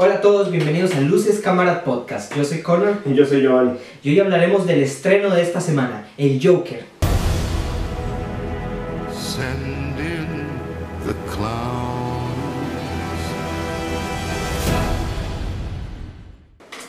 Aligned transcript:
Hola 0.00 0.14
a 0.14 0.20
todos, 0.20 0.50
bienvenidos 0.52 0.94
a 0.94 1.00
Luces 1.00 1.40
Cámara 1.40 1.82
Podcast. 1.82 2.34
Yo 2.36 2.44
soy 2.44 2.62
Connor 2.62 2.98
Y 3.04 3.14
yo 3.14 3.26
soy 3.26 3.40
Giovanni. 3.42 3.72
y 4.02 4.10
hoy 4.10 4.20
hablaremos 4.20 4.64
del 4.66 4.82
estreno 4.82 5.30
de 5.34 5.42
esta 5.42 5.60
semana, 5.60 6.06
El 6.16 6.38
Joker. 6.40 6.84
Send 9.12 9.98
in 9.98 10.46
the 11.04 11.14
clowns. 11.34 12.14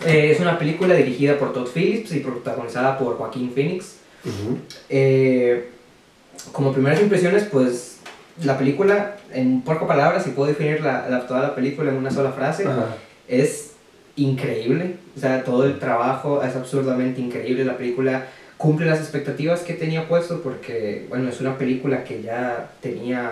Eh, 0.05 0.31
es 0.31 0.39
una 0.39 0.59
película 0.59 0.93
dirigida 0.93 1.37
por 1.39 1.51
Todd 1.53 1.67
Phillips 1.73 2.13
y 2.13 2.19
protagonizada 2.19 2.97
por 2.99 3.17
Joaquín 3.17 3.51
Phoenix. 3.53 3.95
Eh, 4.89 5.69
como 6.51 6.73
primeras 6.73 7.01
impresiones, 7.01 7.45
pues 7.51 7.97
la 8.43 8.57
película, 8.57 9.17
en 9.33 9.61
pocas 9.61 9.87
palabras, 9.87 10.23
si 10.23 10.31
puedo 10.31 10.47
definir 10.49 10.81
la, 10.81 11.07
la- 11.09 11.27
toda 11.27 11.41
la 11.41 11.55
película 11.55 11.91
en 11.91 11.97
una 11.97 12.11
sola 12.11 12.31
frase, 12.31 12.65
Ajá. 12.67 12.95
es 13.27 13.71
increíble. 14.15 14.95
O 15.15 15.19
sea, 15.19 15.43
todo 15.43 15.65
el 15.65 15.79
trabajo 15.79 16.41
es 16.43 16.55
absurdamente 16.55 17.21
increíble. 17.21 17.65
La 17.65 17.77
película 17.77 18.25
cumple 18.57 18.85
las 18.87 18.99
expectativas 18.99 19.61
que 19.61 19.73
tenía 19.73 20.07
puesto 20.07 20.41
porque, 20.41 21.05
bueno, 21.09 21.29
es 21.29 21.39
una 21.41 21.57
película 21.57 22.03
que 22.03 22.21
ya 22.21 22.69
tenía 22.81 23.31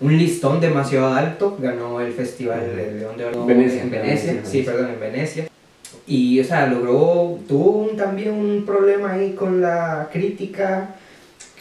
un 0.00 0.16
listón 0.18 0.60
demasiado 0.60 1.14
alto. 1.14 1.56
Ganó 1.60 2.00
el 2.00 2.12
Festival 2.12 2.60
de 2.76 2.92
León 2.98 3.16
de 3.16 3.24
Oro 3.26 3.46
Venecia, 3.46 3.82
en 3.82 3.90
Venecia. 3.90 4.32
Venecia, 4.32 4.50
Sí, 4.50 4.62
perdón, 4.62 4.90
en 4.90 5.00
Venecia. 5.00 5.48
Y, 6.06 6.38
o 6.40 6.44
sea, 6.44 6.66
logró, 6.66 7.38
tuvo 7.48 7.70
un- 7.88 7.96
también 7.96 8.32
un 8.32 8.64
problema 8.66 9.12
ahí 9.12 9.32
con 9.32 9.60
la 9.60 10.08
crítica, 10.12 10.90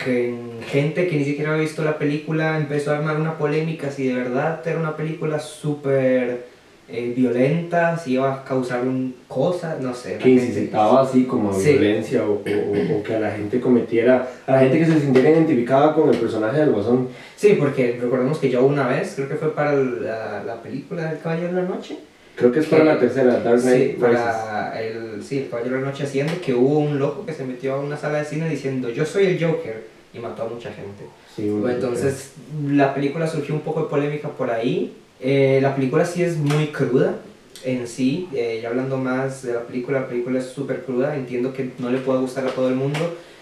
que 0.04 0.30
en 0.30 0.62
gente 0.68 1.08
que 1.08 1.16
ni 1.18 1.26
siquiera 1.26 1.52
había 1.52 1.64
visto 1.64 1.84
la 1.84 1.98
película 1.98 2.58
empezó 2.58 2.92
a 2.92 2.98
armar 2.98 3.16
una 3.18 3.38
polémica 3.38 3.90
si 3.92 4.08
de 4.08 4.16
verdad 4.16 4.62
era 4.66 4.80
una 4.80 4.96
película 4.98 5.40
súper 5.40 6.54
eh, 6.88 7.14
violenta, 7.18 7.98
si 7.98 8.12
iba 8.14 8.32
a 8.32 8.44
causar 8.44 8.82
un 8.82 9.16
cosa, 9.28 9.78
no 9.82 9.94
sé. 9.96 10.18
Que 10.20 10.30
incitaba 10.30 11.02
así 11.02 11.24
como 11.24 11.50
a 11.50 11.54
Sí. 11.54 11.72
violencia 11.72 12.24
o, 12.24 12.34
o- 12.34 12.36
o- 12.36 13.00
o 13.00 13.04
que 13.04 13.16
a 13.16 13.20
la 13.20 13.32
gente 13.32 13.60
cometiera, 13.60 14.28
a 14.46 14.52
la 14.52 14.60
gente 14.60 14.78
que 14.80 14.86
se 14.86 15.00
sintiera 15.00 15.32
identificada 15.32 15.96
con 15.96 16.10
el 16.14 16.18
personaje 16.18 16.60
del 16.60 16.70
Guasón. 16.72 17.08
Sí, 17.36 17.56
porque 17.60 17.98
recordemos 18.00 18.38
que 18.38 18.52
yo 18.52 18.64
una 18.66 18.88
vez, 18.88 19.14
creo 19.16 19.28
que 19.28 19.34
fue 19.36 19.56
para 19.56 19.74
la, 19.74 20.44
la 20.46 20.62
película 20.62 21.10
del 21.10 21.20
Caballero 21.22 21.54
de 21.56 21.62
la 21.64 21.68
Noche, 21.68 21.98
Creo 22.36 22.52
que 22.52 22.60
es 22.60 22.66
para 22.66 22.84
la 22.84 23.00
tercera, 23.00 23.40
Dark 23.40 23.60
sí, 23.60 23.68
Knight 23.68 23.92
Rises. 23.94 24.00
para 24.00 24.82
el, 24.82 25.24
sí, 25.24 25.40
el 25.40 25.50
Caballero 25.50 25.76
de 25.78 25.82
la 25.82 25.88
Noche 25.90 26.04
haciendo 26.04 26.34
que 26.42 26.54
hubo 26.54 26.80
un 26.80 27.00
loco 27.00 27.26
que 27.26 27.34
se 27.34 27.46
metió 27.46 27.76
a 27.76 27.80
una 27.80 27.96
sala 27.98 28.20
de 28.20 28.26
cine 28.26 28.50
diciendo 28.50 28.90
yo 28.90 29.06
soy 29.06 29.26
el 29.26 29.44
Joker 29.44 29.84
y 30.14 30.20
mató 30.20 30.44
a 30.44 30.48
mucha 30.50 30.72
gente. 30.72 31.06
Sí, 31.36 31.48
entonces 31.48 32.34
la 32.70 32.94
película 32.94 33.28
surgió 33.28 33.56
un 33.56 33.62
poco 33.62 33.84
de 33.84 33.90
polémica 33.90 34.30
por 34.30 34.52
ahí. 34.52 34.96
Eh, 35.22 35.60
la 35.62 35.76
película 35.76 36.06
sí 36.06 36.24
es 36.24 36.38
muy 36.38 36.68
cruda 36.68 37.16
en 37.64 37.88
sí, 37.88 38.30
eh, 38.34 38.60
ya 38.62 38.70
hablando 38.70 38.98
más 38.98 39.42
de 39.44 39.54
la 39.54 39.62
película, 39.62 40.02
la 40.02 40.08
película 40.08 40.40
es 40.40 40.46
súper 40.46 40.84
cruda, 40.84 41.16
entiendo 41.16 41.54
que 41.54 41.72
no 41.80 41.90
le 41.90 41.98
puede 42.00 42.20
gustar 42.20 42.46
a 42.46 42.52
todo 42.52 42.70
el 42.70 42.76
mundo 42.76 43.00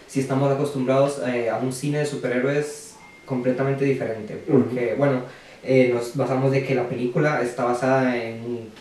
si 0.07 0.19
estamos 0.19 0.51
acostumbrados 0.51 1.19
eh, 1.27 1.49
a 1.49 1.57
un 1.57 1.73
cine 1.73 1.99
de 1.99 2.05
superhéroes 2.05 2.95
completamente 3.25 3.85
diferente, 3.85 4.39
porque 4.49 4.95
bueno, 4.97 5.21
eh, 5.63 5.91
nos 5.93 6.15
basamos 6.15 6.51
de 6.51 6.63
que 6.63 6.75
la 6.75 6.87
película 6.87 7.41
está 7.41 7.65
basada 7.65 8.17
en... 8.17 8.71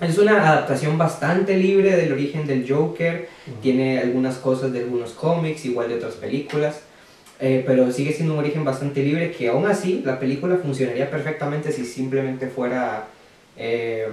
Es 0.00 0.18
una 0.18 0.48
adaptación 0.50 0.98
bastante 0.98 1.56
libre 1.56 1.96
del 1.96 2.12
origen 2.12 2.46
del 2.46 2.68
Joker, 2.68 3.28
tiene 3.62 4.00
algunas 4.00 4.36
cosas 4.36 4.72
de 4.72 4.80
algunos 4.80 5.12
cómics, 5.12 5.64
igual 5.64 5.88
de 5.88 5.94
otras 5.94 6.14
películas, 6.14 6.80
eh, 7.38 7.62
pero 7.64 7.90
sigue 7.92 8.12
siendo 8.12 8.34
un 8.34 8.40
origen 8.40 8.64
bastante 8.64 9.02
libre 9.02 9.30
que 9.30 9.48
aún 9.48 9.64
así 9.66 10.02
la 10.04 10.18
película 10.18 10.56
funcionaría 10.56 11.08
perfectamente 11.08 11.70
si 11.70 11.84
simplemente 11.84 12.48
fuera 12.48 13.06
eh, 13.56 14.08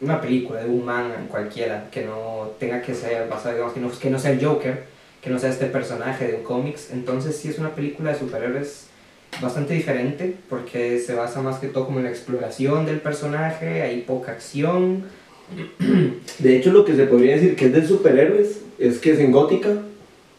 una 0.00 0.20
película 0.20 0.62
de 0.62 0.70
un 0.70 0.84
man 0.84 1.28
cualquiera, 1.30 1.88
que 1.90 2.06
no 2.06 2.52
tenga 2.58 2.80
que 2.80 2.94
ser 2.94 3.28
basada, 3.28 3.54
digamos, 3.54 3.74
que 3.74 3.80
no, 3.80 3.90
que 3.98 4.10
no 4.10 4.18
sea 4.18 4.30
el 4.30 4.44
Joker, 4.44 4.84
que 5.20 5.28
no 5.28 5.38
sea 5.38 5.50
este 5.50 5.66
personaje 5.66 6.26
de 6.26 6.34
un 6.36 6.42
cómics, 6.42 6.90
entonces 6.90 7.36
sí 7.36 7.48
es 7.48 7.58
una 7.58 7.74
película 7.74 8.12
de 8.12 8.18
superhéroes 8.18 8.86
bastante 9.40 9.74
diferente 9.74 10.34
porque 10.48 10.98
se 10.98 11.14
basa 11.14 11.40
más 11.42 11.58
que 11.58 11.68
todo 11.68 11.86
como 11.86 11.98
en 11.98 12.04
la 12.04 12.10
exploración 12.10 12.86
del 12.86 13.00
personaje, 13.00 13.82
hay 13.82 14.02
poca 14.02 14.32
acción, 14.32 15.04
De 16.38 16.56
hecho, 16.56 16.72
lo 16.72 16.84
que 16.84 16.94
se 16.94 17.04
podría 17.04 17.34
decir 17.34 17.56
que 17.56 17.66
es 17.66 17.72
de 17.72 17.86
superhéroes 17.86 18.62
es 18.78 18.98
que 18.98 19.12
es 19.12 19.20
en 19.20 19.32
gótica 19.32 19.70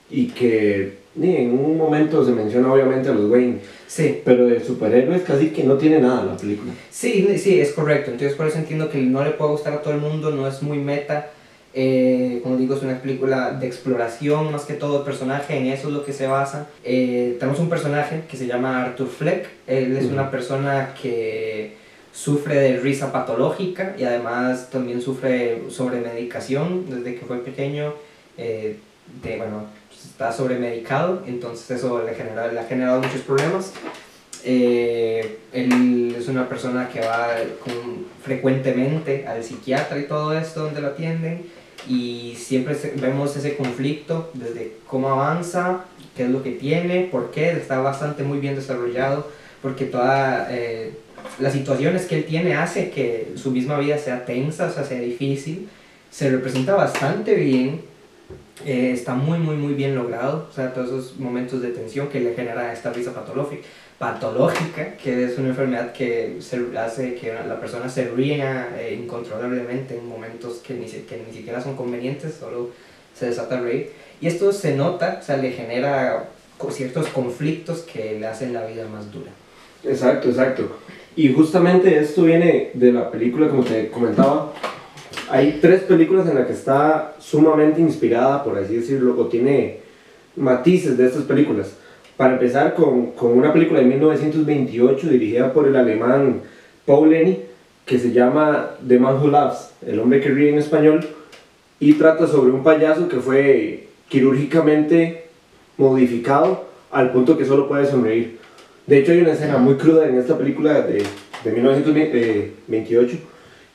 y 0.10 0.28
que 0.28 1.00
ni 1.16 1.36
en 1.36 1.52
un 1.52 1.78
momento 1.78 2.24
se 2.26 2.32
menciona 2.32 2.72
obviamente 2.72 3.10
a 3.10 3.14
los 3.14 3.30
Wayne, 3.30 3.60
sí, 3.88 4.22
pero 4.24 4.46
de 4.46 4.64
superhéroes 4.64 5.24
casi 5.24 5.50
que 5.50 5.64
no 5.64 5.76
tiene 5.76 6.00
nada 6.00 6.24
la 6.24 6.38
película. 6.38 6.72
Sí, 6.90 7.28
sí, 7.38 7.60
es 7.60 7.72
correcto. 7.74 8.12
Entonces 8.12 8.38
por 8.38 8.48
eso 8.48 8.58
entiendo 8.58 8.90
que 8.90 9.00
no 9.00 9.24
le 9.24 9.32
puede 9.32 9.52
gustar 9.52 9.74
a 9.74 9.82
todo 9.82 9.94
el 9.94 10.00
mundo, 10.00 10.32
no 10.32 10.48
es 10.48 10.62
muy 10.62 10.78
meta. 10.78 11.32
Eh, 11.74 12.40
como 12.42 12.58
digo, 12.58 12.76
es 12.76 12.82
una 12.82 13.00
película 13.00 13.52
de 13.52 13.68
exploración 13.68 14.52
más 14.52 14.66
que 14.66 14.74
todo 14.74 15.00
el 15.00 15.04
personaje, 15.06 15.56
en 15.58 15.68
eso 15.68 15.88
es 15.90 15.94
lo 15.94 16.04
que 16.04 16.14
se 16.14 16.26
basa. 16.28 16.68
Eh, 16.84 17.38
tenemos 17.40 17.60
un 17.60 17.70
personaje 17.70 18.24
que 18.30 18.38
se 18.38 18.48
llama 18.48 18.84
Arthur 18.84 19.08
Fleck, 19.08 19.48
él 19.68 19.96
es 19.96 20.06
una 20.06 20.32
persona 20.32 20.94
que 21.00 21.78
sufre 22.12 22.56
de 22.56 22.78
risa 22.78 23.12
patológica 23.12 23.96
y 24.00 24.04
además 24.04 24.70
también 24.72 25.00
sufre 25.02 25.62
sobremedicación 25.70 26.90
desde 26.90 27.16
que 27.20 27.26
fue 27.26 27.38
pequeño. 27.44 27.94
eh, 28.38 28.78
de, 29.24 29.38
bueno, 29.38 29.66
está 29.92 30.32
sobremedicado, 30.32 31.24
entonces 31.26 31.72
eso 31.72 32.04
le, 32.06 32.14
genera, 32.14 32.52
le 32.52 32.60
ha 32.60 32.64
generado 32.66 33.02
muchos 33.02 33.22
problemas. 33.22 33.74
Eh, 34.46 35.40
él 35.52 36.16
es 36.18 36.28
una 36.28 36.48
persona 36.48 36.90
que 36.90 37.02
va 37.02 37.28
con- 37.64 38.06
frecuentemente 38.24 39.28
al 39.28 39.44
psiquiatra 39.44 39.98
y 40.00 40.04
todo 40.04 40.32
esto 40.38 40.64
donde 40.64 40.80
lo 40.82 40.88
atienden 40.90 41.46
y 41.88 42.36
siempre 42.38 42.76
vemos 42.96 43.36
ese 43.36 43.56
conflicto 43.56 44.30
desde 44.34 44.74
cómo 44.88 45.10
avanza, 45.10 45.86
qué 46.16 46.24
es 46.24 46.30
lo 46.30 46.44
que 46.44 46.52
tiene, 46.52 47.08
por 47.12 47.32
qué, 47.32 47.52
está 47.52 47.80
bastante 47.80 48.24
muy 48.24 48.40
bien 48.40 48.56
desarrollado 48.56 49.28
porque 49.62 49.86
todas 49.86 50.48
las 51.40 51.54
situaciones 51.54 52.06
que 52.06 52.18
él 52.18 52.26
tiene 52.26 52.56
hace 52.56 52.90
que 52.92 53.34
su 53.36 53.52
misma 53.52 53.78
vida 53.78 53.98
sea 53.98 54.26
tensa, 54.26 54.68
o 54.68 54.72
sea, 54.72 54.84
sea 54.84 55.00
difícil, 55.00 55.68
se 56.10 56.30
representa 56.30 56.76
bastante 56.76 57.36
bien 57.36 57.82
eh, 58.66 58.92
está 58.92 59.14
muy, 59.14 59.40
muy, 59.40 59.56
muy 59.56 59.74
bien 59.74 59.96
logrado. 59.96 60.48
O 60.50 60.54
sea, 60.54 60.74
todos 60.74 60.88
esos 60.90 61.20
momentos 61.20 61.62
de 61.62 61.70
tensión 61.70 62.10
que 62.10 62.20
le 62.20 62.34
genera 62.34 62.74
esta 62.74 62.92
risa 62.92 63.14
patológica, 63.14 63.64
patológica 64.00 64.96
que 64.96 65.26
es 65.26 65.38
una 65.38 65.50
enfermedad 65.50 65.92
que 65.92 66.38
se 66.40 66.66
hace 66.78 67.16
que 67.16 67.34
la 67.34 67.60
persona 67.60 67.90
se 67.90 68.10
ría 68.10 68.70
eh, 68.80 68.98
incontrolablemente 69.00 69.98
en 69.98 70.08
momentos 70.08 70.62
que 70.66 70.74
ni, 70.74 70.86
que 70.86 71.22
ni 71.28 71.34
siquiera 71.34 71.62
son 71.62 71.76
convenientes, 71.76 72.36
solo 72.40 72.70
se 73.14 73.28
desata 73.28 73.58
a 73.58 73.62
reír. 73.62 73.92
Y 74.22 74.28
esto 74.28 74.52
se 74.54 74.76
nota, 74.76 75.20
o 75.22 75.24
sea, 75.24 75.38
le 75.38 75.52
genera 75.52 76.30
ciertos 76.72 77.08
conflictos 77.08 77.80
que 77.80 78.18
le 78.20 78.26
hacen 78.26 78.54
la 78.54 78.66
vida 78.66 78.88
más 78.88 79.12
dura. 79.12 79.32
Exacto, 79.84 80.30
exacto. 80.30 80.78
Y 81.16 81.34
justamente 81.34 82.00
esto 82.00 82.24
viene 82.24 82.72
de 82.74 82.94
la 82.94 83.12
película, 83.12 83.50
como 83.50 83.64
te 83.64 83.90
comentaba. 83.90 84.54
Hay 85.30 85.60
tres 85.62 85.82
películas 85.82 86.28
en 86.28 86.36
las 86.36 86.48
que 86.48 86.54
está 86.54 87.16
sumamente 87.20 87.82
inspirada, 87.82 88.44
por 88.44 88.58
así 88.58 88.76
decirlo, 88.76 89.20
o 89.20 89.28
tiene 89.28 89.80
matices 90.36 90.98
de 90.98 91.08
estas 91.08 91.24
películas. 91.24 91.74
Para 92.20 92.34
empezar 92.34 92.74
con, 92.74 93.12
con 93.12 93.32
una 93.32 93.54
película 93.54 93.80
de 93.80 93.86
1928 93.86 95.08
dirigida 95.08 95.54
por 95.54 95.66
el 95.70 95.78
alemán 95.78 96.42
Paul 96.86 97.12
Lenny, 97.12 97.40
que 97.86 97.98
se 97.98 98.12
llama 98.12 98.72
The 98.86 99.00
Man 99.00 99.22
Who 99.22 99.30
Laughs, 99.30 99.72
el 99.88 100.02
hombre 100.02 100.20
que 100.20 100.28
ríe 100.28 100.50
en 100.50 100.58
español, 100.58 101.00
y 101.80 101.94
trata 101.94 102.28
sobre 102.28 102.52
un 102.52 102.62
payaso 102.62 103.08
que 103.08 103.22
fue 103.22 103.88
quirúrgicamente 104.10 105.28
modificado 105.78 106.66
al 106.92 107.14
punto 107.14 107.38
que 107.38 107.46
solo 107.46 107.70
puede 107.70 107.86
sonreír. 107.86 108.38
De 108.86 108.98
hecho, 108.98 109.14
hay 109.14 109.22
una 109.22 109.32
escena 109.32 109.58
muy 109.58 109.76
cruda 109.76 110.06
en 110.06 110.18
esta 110.18 110.38
película 110.38 110.82
de, 110.82 111.02
de 111.46 111.52
1928 111.54 113.18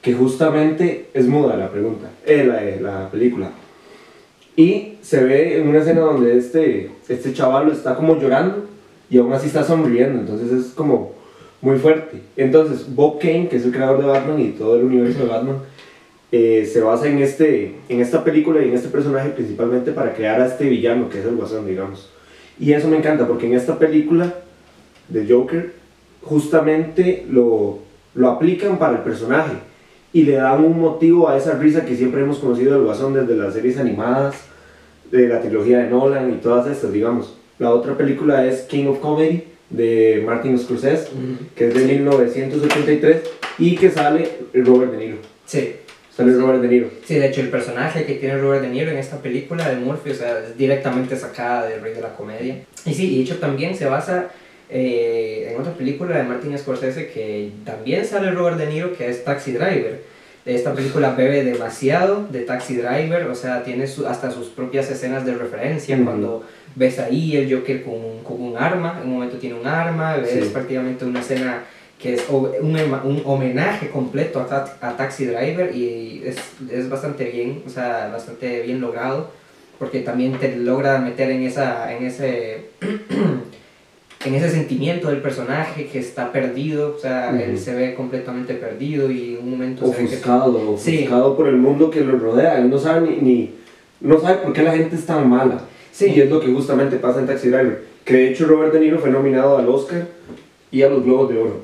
que 0.03 0.13
justamente 0.13 1.07
es 1.15 1.27
muda 1.27 1.57
la 1.57 1.71
pregunta, 1.71 2.11
eh, 2.27 2.45
la, 2.45 2.61
la 2.91 3.11
película. 3.11 3.53
Y 4.57 4.99
se 5.03 5.23
ve 5.23 5.59
en 5.59 5.69
una 5.69 5.81
escena 5.81 6.01
donde 6.01 6.39
este, 6.39 6.91
este 7.09 7.33
chaval 7.33 7.71
está 7.71 7.97
como 7.97 8.21
llorando 8.21 8.67
y 9.11 9.19
aún 9.19 9.33
así 9.33 9.49
está 9.49 9.65
sonriendo, 9.65 10.21
entonces 10.21 10.53
es 10.53 10.73
como 10.73 11.13
muy 11.61 11.79
fuerte. 11.79 12.21
Entonces, 12.37 12.87
Bob 12.95 13.19
Kane, 13.19 13.49
que 13.49 13.57
es 13.57 13.65
el 13.65 13.73
creador 13.73 14.01
de 14.01 14.07
Batman 14.07 14.41
y 14.41 14.51
todo 14.51 14.77
el 14.77 14.85
universo 14.85 15.21
de 15.21 15.29
Batman, 15.29 15.57
eh, 16.31 16.69
se 16.71 16.81
basa 16.81 17.09
en, 17.09 17.19
este, 17.19 17.77
en 17.89 18.01
esta 18.01 18.23
película 18.23 18.63
y 18.63 18.69
en 18.69 18.75
este 18.75 18.89
personaje 18.89 19.31
principalmente 19.31 19.93
para 19.93 20.15
crear 20.15 20.41
a 20.41 20.47
este 20.47 20.69
villano 20.69 21.09
que 21.09 21.21
es 21.21 21.25
el 21.25 21.37
Guasón, 21.37 21.67
digamos. 21.67 22.11
Y 22.59 22.73
eso 22.73 22.89
me 22.89 22.97
encanta 22.97 23.27
porque 23.27 23.47
en 23.47 23.55
esta 23.55 23.79
película 23.79 24.35
de 25.09 25.27
Joker 25.29 25.73
justamente 26.23 27.27
lo, 27.29 27.79
lo 28.15 28.31
aplican 28.31 28.79
para 28.79 28.99
el 28.99 29.03
personaje 29.03 29.53
y 30.15 30.23
le 30.23 30.37
dan 30.37 30.65
un 30.65 30.81
motivo 30.81 31.29
a 31.29 31.37
esa 31.37 31.59
risa 31.59 31.85
que 31.85 31.97
siempre 31.97 32.23
hemos 32.23 32.39
conocido 32.39 32.75
del 32.75 32.85
Guasón 32.85 33.15
desde 33.15 33.37
las 33.37 33.53
series 33.53 33.77
animadas, 33.79 34.37
de 35.11 35.29
la 35.29 35.41
trilogía 35.41 35.81
de 35.81 35.91
Nolan 35.91 36.33
y 36.33 36.37
todas 36.37 36.69
estas, 36.69 36.93
digamos. 36.93 37.37
La 37.59 37.71
otra 37.71 37.97
película 37.97 38.47
es 38.47 38.63
King 38.63 38.87
of 38.87 39.01
Comedy 39.01 39.43
de 39.71 40.23
Martin 40.25 40.57
Scorsese, 40.57 41.09
que 41.57 41.67
es 41.67 41.75
de 41.75 41.85
1983 41.85 43.23
y 43.59 43.75
que 43.75 43.91
sale 43.91 44.29
Robert 44.55 44.93
De 44.93 44.99
Niro. 44.99 45.17
Sí, 45.47 45.75
Sale 46.17 46.33
Robert 46.35 46.63
De 46.63 46.69
Niro. 46.69 46.91
sí, 47.05 47.17
de 47.17 47.27
hecho 47.27 47.41
el 47.41 47.49
personaje 47.49 48.07
que 48.07 48.15
tiene 48.15 48.39
Robert 48.39 48.63
De 48.63 48.69
Niro 48.69 48.93
en 48.93 48.99
esta 48.99 49.19
película 49.19 49.69
de 49.69 49.77
Murphy, 49.77 50.11
o 50.11 50.15
sea, 50.15 50.45
es 50.45 50.57
directamente 50.57 51.17
sacada 51.17 51.67
del 51.67 51.81
Rey 51.81 51.93
de 51.93 52.01
la 52.01 52.15
Comedia. 52.15 52.65
Y 52.87 52.95
sí, 52.95 53.15
y 53.15 53.17
de 53.17 53.23
hecho 53.25 53.39
también 53.39 53.75
se 53.75 53.87
basa 53.87 54.31
eh, 54.71 55.51
en 55.53 55.61
otra 55.61 55.73
película 55.75 56.17
de 56.17 56.25
Martin 56.25 56.57
Scorsese 56.59 57.09
que 57.09 57.51
también 57.65 58.05
sale 58.05 58.31
Robert 58.31 58.57
De 58.59 58.67
Niro, 58.67 58.97
que 58.97 59.09
es 59.09 59.25
Taxi 59.25 59.53
Driver. 59.53 60.03
Esta 60.47 60.75
película 60.75 61.11
bebe 61.13 61.43
demasiado 61.43 62.27
de 62.31 62.41
Taxi 62.41 62.77
Driver, 62.77 63.29
o 63.29 63.35
sea, 63.35 63.63
tiene 63.65 63.87
su- 63.87 64.07
hasta 64.07 64.31
sus 64.31 64.49
propias 64.49 64.91
escenas 64.91 65.25
de 65.25 65.35
referencia. 65.35 65.97
Ujú. 65.97 66.05
Cuando 66.05 66.45
ves 66.75 66.99
ahí 66.99 67.37
el 67.37 67.53
Joker 67.55 67.83
con, 67.83 67.95
un- 67.95 68.23
con 68.23 68.41
un 68.43 68.57
arma, 68.59 68.99
en 69.03 69.09
un 69.09 69.15
momento 69.15 69.39
tiene 69.39 69.59
un 69.59 69.67
arma, 69.67 70.17
ves 70.17 70.31
Sí. 70.31 70.51
prácticamente 70.53 71.05
una 71.07 71.21
escena 71.21 71.63
que 71.99 72.15
es 72.15 72.25
un, 72.29 72.51
un 72.61 73.23
homenaje 73.25 73.89
completo 73.89 74.39
a, 74.41 74.47
Ta- 74.47 74.77
a 74.83 74.97
Taxi 74.97 75.25
Driver 75.25 75.75
y 75.75 76.23
es, 76.27 76.37
es 76.71 76.91
bastante 76.91 77.25
bien, 77.25 77.63
o 77.67 77.71
sea, 77.71 78.11
bastante 78.13 78.61
bien 78.63 78.83
logrado, 78.83 79.31
porque 79.79 80.01
también 80.01 80.39
te 80.39 80.55
logra 80.57 80.99
meter 80.99 81.31
en, 81.31 81.45
esa, 81.45 81.91
en 81.97 82.05
ese... 82.05 82.65
en 84.25 84.35
ese 84.35 84.51
sentimiento 84.51 85.09
del 85.09 85.21
personaje 85.21 85.87
que 85.87 85.99
está 85.99 86.33
perdido, 86.33 86.95
o 86.97 86.99
sea, 86.99 87.31
él 87.41 87.59
se 87.59 87.75
ve 87.75 87.95
completamente 87.95 88.55
perdido 88.55 89.11
y 89.11 89.35
en 89.35 89.45
un 89.45 89.51
momento 89.51 89.85
se 89.87 89.91
ve 89.93 89.97
que 89.97 90.05
Ofuscado, 90.15 90.77
Sí. 90.79 90.99
ofuscado 90.99 91.37
por 91.37 91.49
el 91.49 91.57
mundo 91.57 91.91
que 91.91 92.01
lo 92.01 92.19
rodea. 92.19 92.59
Él 92.59 92.71
no 92.71 92.79
sabe 92.79 93.09
ni, 93.11 93.17
ni- 93.17 93.51
no 94.01 94.19
sabe 94.21 94.37
por 94.39 94.53
qué 94.53 94.63
la 94.63 94.73
gente 94.77 94.97
es 94.97 95.07
tan 95.07 95.29
mala. 95.29 95.61
Sí. 95.93 96.07
Y 96.15 96.21
es 96.21 96.31
lo 96.31 96.41
que 96.41 96.49
justamente 96.53 96.97
pasa 96.97 97.21
en 97.21 97.27
Taxi 97.27 97.49
Driver. 97.49 97.85
Que 98.05 98.15
de 98.15 98.31
hecho 98.31 98.47
Robert 98.47 98.73
De 98.73 98.81
Niro 98.81 98.99
fue 98.99 99.11
nominado 99.11 99.59
al 99.59 99.69
Oscar 99.69 100.07
y 100.71 100.83
a 100.83 100.89
los 100.89 101.05
Globos 101.05 101.31
de 101.31 101.39
Oro. 101.39 101.61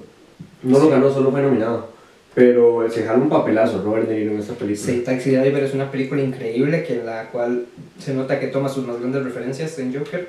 No 0.63 0.79
lo 0.79 0.89
ganó, 0.89 1.11
solo 1.11 1.31
fue 1.31 1.43
nominado. 1.43 1.89
Pero 2.35 2.89
se 2.91 3.03
jala 3.03 3.19
un 3.19 3.29
papelazo 3.29 3.83
Robert 3.83 4.09
De 4.09 4.17
Niro 4.19 4.33
en 4.33 4.39
esta 4.39 4.55
película. 4.55 4.87
Sí, 4.93 5.01
Taxi 5.05 5.31
Driver 5.31 5.63
es 5.65 5.75
una 5.75 5.91
película 5.91 6.23
increíble 6.23 6.85
que 6.85 7.01
en 7.01 7.07
la 7.07 7.25
cual 7.31 7.65
se 7.99 8.15
nota 8.15 8.39
que 8.39 8.47
toma 8.47 8.69
sus 8.69 8.87
más 8.87 9.01
grandes 9.01 9.25
referencias 9.25 9.79
en 9.79 9.93
Joker 9.95 10.29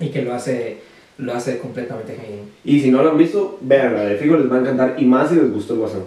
y 0.00 0.08
que 0.08 0.22
lo 0.22 0.34
hace, 0.34 0.78
lo 1.18 1.34
hace 1.34 1.58
completamente 1.58 2.14
genial. 2.14 2.46
Y 2.64 2.80
si 2.80 2.90
no 2.90 3.02
lo 3.02 3.10
han 3.10 3.18
visto, 3.18 3.58
vean, 3.60 3.94
la 3.94 4.04
de 4.04 4.16
Figo 4.16 4.36
les 4.36 4.50
va 4.50 4.56
a 4.56 4.60
encantar 4.60 4.94
y 4.98 5.04
más 5.04 5.28
si 5.28 5.36
les 5.36 5.52
gustó 5.52 5.74
el 5.74 5.80
Guasón. 5.80 6.04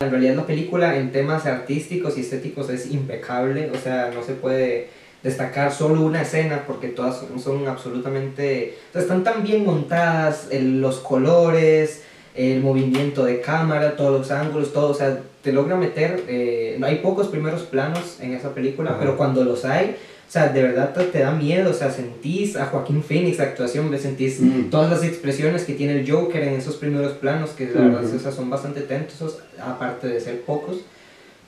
En 0.00 0.10
realidad 0.10 0.34
la 0.34 0.46
película 0.46 0.96
en 0.96 1.12
temas 1.12 1.44
artísticos 1.46 2.16
y 2.16 2.22
estéticos 2.22 2.70
es 2.70 2.90
impecable, 2.90 3.70
o 3.74 3.76
sea, 3.78 4.10
no 4.14 4.22
se 4.22 4.32
puede 4.32 4.88
destacar 5.22 5.70
solo 5.72 6.00
una 6.00 6.22
escena 6.22 6.64
porque 6.66 6.88
todas 6.88 7.18
son, 7.20 7.38
son 7.38 7.68
absolutamente... 7.68 8.78
o 8.88 8.92
sea, 8.94 9.02
están 9.02 9.22
tan 9.24 9.42
bien 9.42 9.66
montadas, 9.66 10.48
el- 10.50 10.80
los 10.80 11.00
colores, 11.00 12.02
el 12.34 12.60
movimiento 12.62 13.24
de 13.24 13.42
cámara, 13.42 13.96
todos 13.96 14.18
los 14.18 14.30
ángulos, 14.30 14.72
todo, 14.72 14.88
o 14.90 14.94
sea, 14.94 15.20
te 15.42 15.52
logra 15.52 15.76
meter... 15.76 16.24
eh, 16.28 16.76
no 16.78 16.86
hay 16.86 16.96
pocos 16.96 17.28
primeros 17.28 17.62
planos 17.64 18.18
en 18.20 18.32
esa 18.32 18.54
película, 18.54 18.90
Ajá. 18.92 19.00
pero 19.00 19.16
cuando 19.18 19.44
los 19.44 19.66
hay, 19.66 19.96
o 20.30 20.32
sea, 20.32 20.46
de 20.46 20.62
verdad 20.62 20.94
te, 20.94 21.02
te 21.06 21.18
da 21.18 21.32
miedo, 21.32 21.72
o 21.72 21.74
sea, 21.74 21.90
sentís 21.90 22.54
a 22.54 22.66
Joaquín 22.66 23.02
Phoenix, 23.02 23.40
actuación, 23.40 23.90
ves, 23.90 24.02
sentís 24.02 24.38
Mm. 24.38 24.70
todas 24.70 24.88
las 24.88 25.02
expresiones 25.02 25.64
que 25.64 25.72
tiene 25.74 25.98
el 25.98 26.08
Joker 26.08 26.40
en 26.44 26.54
esos 26.54 26.76
primeros 26.76 27.14
planos, 27.14 27.50
que 27.50 27.66
la 27.66 27.80
verdad 27.80 28.04
o 28.04 28.18
sea, 28.20 28.30
son 28.30 28.48
bastante 28.48 28.82
tensos, 28.82 29.40
aparte 29.60 30.06
de 30.06 30.20
ser 30.20 30.42
pocos, 30.42 30.82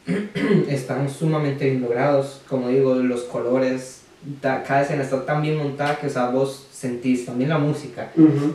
están 0.69 1.09
sumamente 1.09 1.67
bien 1.71 1.81
logrados, 1.81 2.41
como 2.49 2.71
digo, 2.71 2.97
los 2.97 3.23
colores, 3.23 4.01
cada 4.41 4.83
escena 4.83 5.05
está 5.05 5.25
tan 5.25 5.43
bien 5.43 5.59
montada 5.59 6.01
que 6.01 6.09
o 6.09 6.11
sea, 6.11 6.31
vos 6.31 6.67
sentís 6.73 7.25
también 7.25 7.51
la 7.51 7.59
música. 7.59 8.11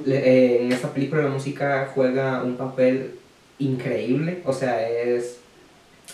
Eh, 0.06 0.60
en 0.64 0.74
esta 0.74 0.90
película 0.94 1.22
la 1.24 1.30
música 1.30 1.90
juega 1.96 2.44
un 2.44 2.58
papel 2.58 3.12
increíble, 3.60 4.42
o 4.46 4.52
sea, 4.52 4.86
es 4.90 5.37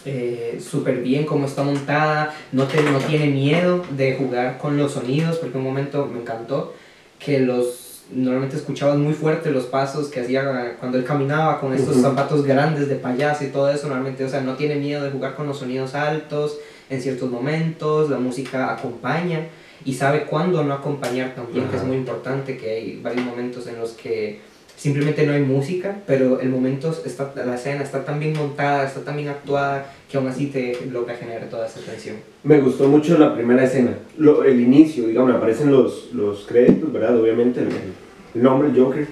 eh, 0.05 0.59
súper 0.61 1.01
bien 1.01 1.25
como 1.25 1.45
está 1.45 1.63
montada, 1.63 2.35
no, 2.51 2.65
te, 2.65 2.81
no 2.83 2.99
tiene 2.99 3.27
miedo 3.27 3.83
de 3.95 4.15
jugar 4.15 4.57
con 4.57 4.77
los 4.77 4.93
sonidos, 4.93 5.37
porque 5.37 5.57
un 5.57 5.63
momento 5.63 6.05
me 6.05 6.19
encantó 6.19 6.73
que 7.19 7.39
los 7.39 7.83
normalmente 8.11 8.57
escuchabas 8.57 8.97
muy 8.97 9.13
fuerte 9.13 9.49
los 9.49 9.65
pasos 9.65 10.09
que 10.09 10.19
hacía 10.19 10.75
cuando 10.79 10.97
él 10.97 11.05
caminaba 11.05 11.59
con 11.59 11.73
estos 11.73 11.97
zapatos 11.97 12.43
grandes 12.43 12.89
de 12.89 12.95
payaso 12.95 13.45
y 13.45 13.47
todo 13.47 13.71
eso, 13.71 13.87
normalmente, 13.87 14.25
o 14.25 14.29
sea, 14.29 14.41
no 14.41 14.55
tiene 14.55 14.75
miedo 14.75 15.03
de 15.03 15.11
jugar 15.11 15.35
con 15.35 15.47
los 15.47 15.59
sonidos 15.59 15.95
altos 15.95 16.57
en 16.89 17.01
ciertos 17.01 17.31
momentos, 17.31 18.09
la 18.09 18.19
música 18.19 18.73
acompaña 18.73 19.47
y 19.85 19.93
sabe 19.93 20.23
cuándo 20.25 20.63
no 20.63 20.73
acompañar 20.73 21.33
también, 21.33 21.67
que 21.69 21.77
es 21.77 21.83
muy 21.83 21.97
importante, 21.97 22.57
que 22.57 22.69
hay 22.69 22.99
varios 23.01 23.25
momentos 23.25 23.67
en 23.67 23.79
los 23.79 23.91
que 23.91 24.41
simplemente 24.83 25.25
no 25.25 25.31
hay 25.31 25.41
música, 25.43 25.95
pero 26.05 26.41
el 26.41 26.49
momento, 26.49 26.93
está, 27.05 27.31
la 27.35 27.55
escena 27.55 27.83
está 27.83 28.03
tan 28.03 28.19
bien 28.19 28.33
montada, 28.33 28.85
está 28.85 28.99
tan 28.99 29.15
bien 29.15 29.29
actuada, 29.29 29.85
que 30.11 30.17
aún 30.17 30.27
así 30.27 30.47
te 30.47 30.77
logra 30.91 31.15
generar 31.15 31.47
toda 31.49 31.67
esa 31.67 31.79
tensión. 31.79 32.17
Me 32.43 32.59
gustó 32.59 32.89
mucho 32.89 33.17
la 33.17 33.33
primera 33.33 33.63
escena, 33.63 33.93
el 34.19 34.59
inicio, 34.59 35.07
digamos, 35.07 35.33
aparecen 35.33 35.71
los, 35.71 36.11
los 36.11 36.45
créditos, 36.45 36.91
¿verdad? 36.91 37.17
Obviamente, 37.17 37.61
el, 37.61 38.43
nombre, 38.43 38.67
el 38.67 38.77
Joker. 38.77 39.07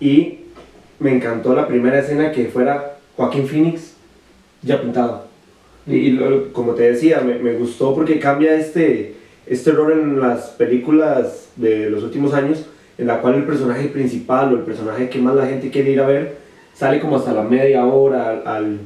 Y 0.00 0.40
me 0.98 1.14
encantó 1.14 1.54
la 1.54 1.68
primera 1.68 2.00
escena 2.00 2.32
que 2.32 2.46
fuera 2.46 2.98
Joaquín 3.16 3.46
Phoenix 3.46 3.92
ya 4.62 4.82
pintado. 4.82 5.28
Y, 5.86 6.18
como 6.50 6.74
te 6.74 6.90
decía, 6.90 7.20
me, 7.20 7.38
me 7.38 7.52
gustó 7.52 7.94
porque 7.94 8.18
cambia 8.18 8.56
este, 8.56 9.14
este 9.46 9.70
rol 9.70 9.92
en 9.92 10.18
las 10.18 10.48
películas 10.48 11.50
de 11.54 11.88
los 11.88 12.02
últimos 12.02 12.34
años, 12.34 12.66
en 12.98 13.06
la 13.06 13.20
cual 13.20 13.34
el 13.36 13.44
personaje 13.44 13.88
principal 13.88 14.52
o 14.52 14.56
el 14.56 14.62
personaje 14.64 15.08
que 15.08 15.18
más 15.20 15.34
la 15.34 15.46
gente 15.46 15.70
quiere 15.70 15.92
ir 15.92 16.00
a 16.00 16.06
ver 16.06 16.36
sale 16.74 17.00
como 17.00 17.16
hasta 17.16 17.32
la 17.32 17.42
media 17.42 17.84
hora, 17.86 18.42
al- 18.44 18.78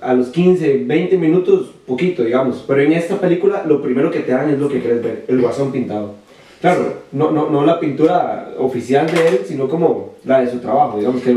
a 0.00 0.14
los 0.14 0.28
15, 0.28 0.84
20 0.86 1.16
minutos, 1.18 1.70
poquito, 1.86 2.22
digamos. 2.22 2.64
Pero 2.66 2.80
en 2.82 2.92
esta 2.92 3.18
película 3.20 3.64
lo 3.66 3.82
primero 3.82 4.10
que 4.10 4.20
te 4.20 4.32
dan 4.32 4.50
es 4.50 4.58
lo 4.58 4.68
que 4.68 4.80
quieres 4.80 5.02
ver, 5.02 5.24
el 5.28 5.40
guasón 5.40 5.72
pintado. 5.72 6.14
Claro, 6.60 6.94
no, 7.12 7.30
no, 7.30 7.50
no 7.50 7.64
la 7.66 7.78
pintura 7.78 8.50
oficial 8.58 9.06
de 9.06 9.28
él, 9.28 9.40
sino 9.46 9.68
como 9.68 10.14
la 10.24 10.40
de 10.40 10.50
su 10.50 10.58
trabajo, 10.60 10.98
digamos, 10.98 11.20
que 11.22 11.30
Sí, 11.30 11.34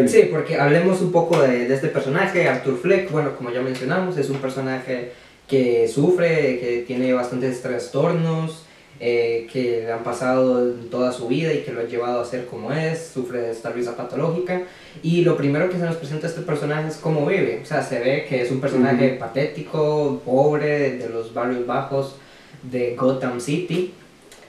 el. 0.00 0.08
Sí, 0.08 0.22
porque 0.30 0.58
hablemos 0.58 1.00
un 1.02 1.12
poco 1.12 1.40
de, 1.40 1.68
de 1.68 1.74
este 1.74 1.86
personaje, 1.88 2.48
Arthur 2.48 2.76
Fleck, 2.78 3.12
bueno, 3.12 3.30
como 3.36 3.50
ya 3.52 3.60
mencionamos, 3.62 4.16
es 4.18 4.28
un 4.28 4.38
personaje 4.38 5.12
que 5.46 5.86
sufre, 5.86 6.58
que 6.58 6.84
tiene 6.86 7.12
bastantes 7.12 7.62
trastornos, 7.62 8.64
eh, 9.02 9.48
que 9.50 9.82
le 9.86 9.92
han 9.92 10.02
pasado 10.02 10.72
toda 10.90 11.10
su 11.10 11.26
vida 11.26 11.54
y 11.54 11.62
que 11.62 11.72
lo 11.72 11.80
ha 11.80 11.84
llevado 11.84 12.20
a 12.20 12.24
ser 12.24 12.44
como 12.46 12.70
es, 12.70 13.10
sufre 13.14 13.40
de 13.40 13.50
esta 13.50 13.70
risa 13.70 13.96
patológica, 13.96 14.62
y 15.02 15.22
lo 15.22 15.38
primero 15.38 15.70
que 15.70 15.78
se 15.78 15.84
nos 15.84 15.96
presenta 15.96 16.26
este 16.26 16.42
personaje 16.42 16.88
es 16.88 16.96
cómo 16.96 17.24
vive, 17.24 17.60
o 17.62 17.66
sea, 17.66 17.82
se 17.82 17.98
ve 17.98 18.26
que 18.28 18.42
es 18.42 18.50
un 18.50 18.60
personaje 18.60 19.12
Ujú. 19.12 19.18
patético, 19.18 20.20
pobre, 20.24 20.98
de 20.98 21.08
los 21.08 21.32
barrios 21.32 21.66
bajos 21.66 22.16
de 22.62 22.94
Gotham 22.94 23.40
City, 23.40 23.94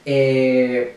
eh, 0.05 0.95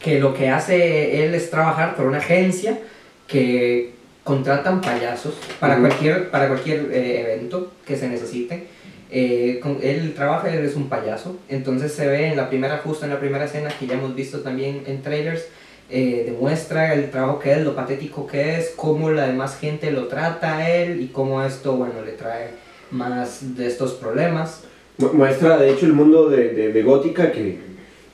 que 0.00 0.20
lo 0.20 0.32
que 0.32 0.48
hace 0.48 1.24
él 1.24 1.34
es 1.34 1.50
trabajar 1.50 1.96
por 1.96 2.06
una 2.06 2.18
agencia 2.18 2.78
que 3.26 3.94
contratan 4.22 4.80
payasos 4.80 5.34
para 5.58 5.74
Ujú. 5.74 5.86
cualquier, 5.88 6.30
para 6.30 6.46
cualquier 6.46 6.92
eh, 6.92 7.22
evento 7.22 7.72
que 7.84 7.96
se 7.96 8.08
necesite. 8.08 8.68
Eh, 9.16 9.60
él 9.82 10.12
trabaja, 10.16 10.52
él 10.52 10.64
es 10.64 10.74
un 10.74 10.88
payaso, 10.88 11.36
entonces 11.48 11.92
se 11.92 12.08
ve 12.08 12.26
en 12.26 12.36
la 12.36 12.48
primera, 12.48 12.78
justo 12.78 13.04
en 13.04 13.12
la 13.12 13.20
primera 13.20 13.44
escena 13.44 13.70
que 13.78 13.86
ya 13.86 13.94
hemos 13.94 14.12
visto 14.16 14.40
también 14.40 14.82
en 14.86 15.02
trailers, 15.02 15.46
eh, 15.88 16.24
demuestra 16.26 16.92
el 16.94 17.10
trabajo 17.12 17.38
que 17.38 17.52
es, 17.52 17.62
lo 17.62 17.76
patético 17.76 18.26
que 18.26 18.56
es, 18.56 18.72
cómo 18.74 19.10
la 19.12 19.28
demás 19.28 19.56
gente 19.56 19.92
lo 19.92 20.08
trata 20.08 20.56
a 20.56 20.68
él 20.68 21.00
y 21.00 21.06
cómo 21.08 21.40
esto, 21.44 21.76
bueno, 21.76 21.94
le 22.04 22.10
trae 22.12 22.48
más 22.90 23.56
de 23.56 23.68
estos 23.68 23.92
problemas. 23.92 24.64
Mu- 24.98 25.12
Muestra 25.12 25.58
de 25.58 25.70
hecho 25.70 25.86
el 25.86 25.92
mundo 25.92 26.28
de, 26.28 26.48
de, 26.48 26.72
de 26.72 26.82
Gótica, 26.82 27.30
que, 27.30 27.58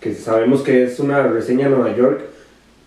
que 0.01 0.15
sabemos 0.15 0.61
que 0.61 0.85
es 0.85 1.01
una 1.01 1.23
reseña 1.23 1.71
de 1.71 1.77
Nueva 1.77 1.97
York, 1.97 2.21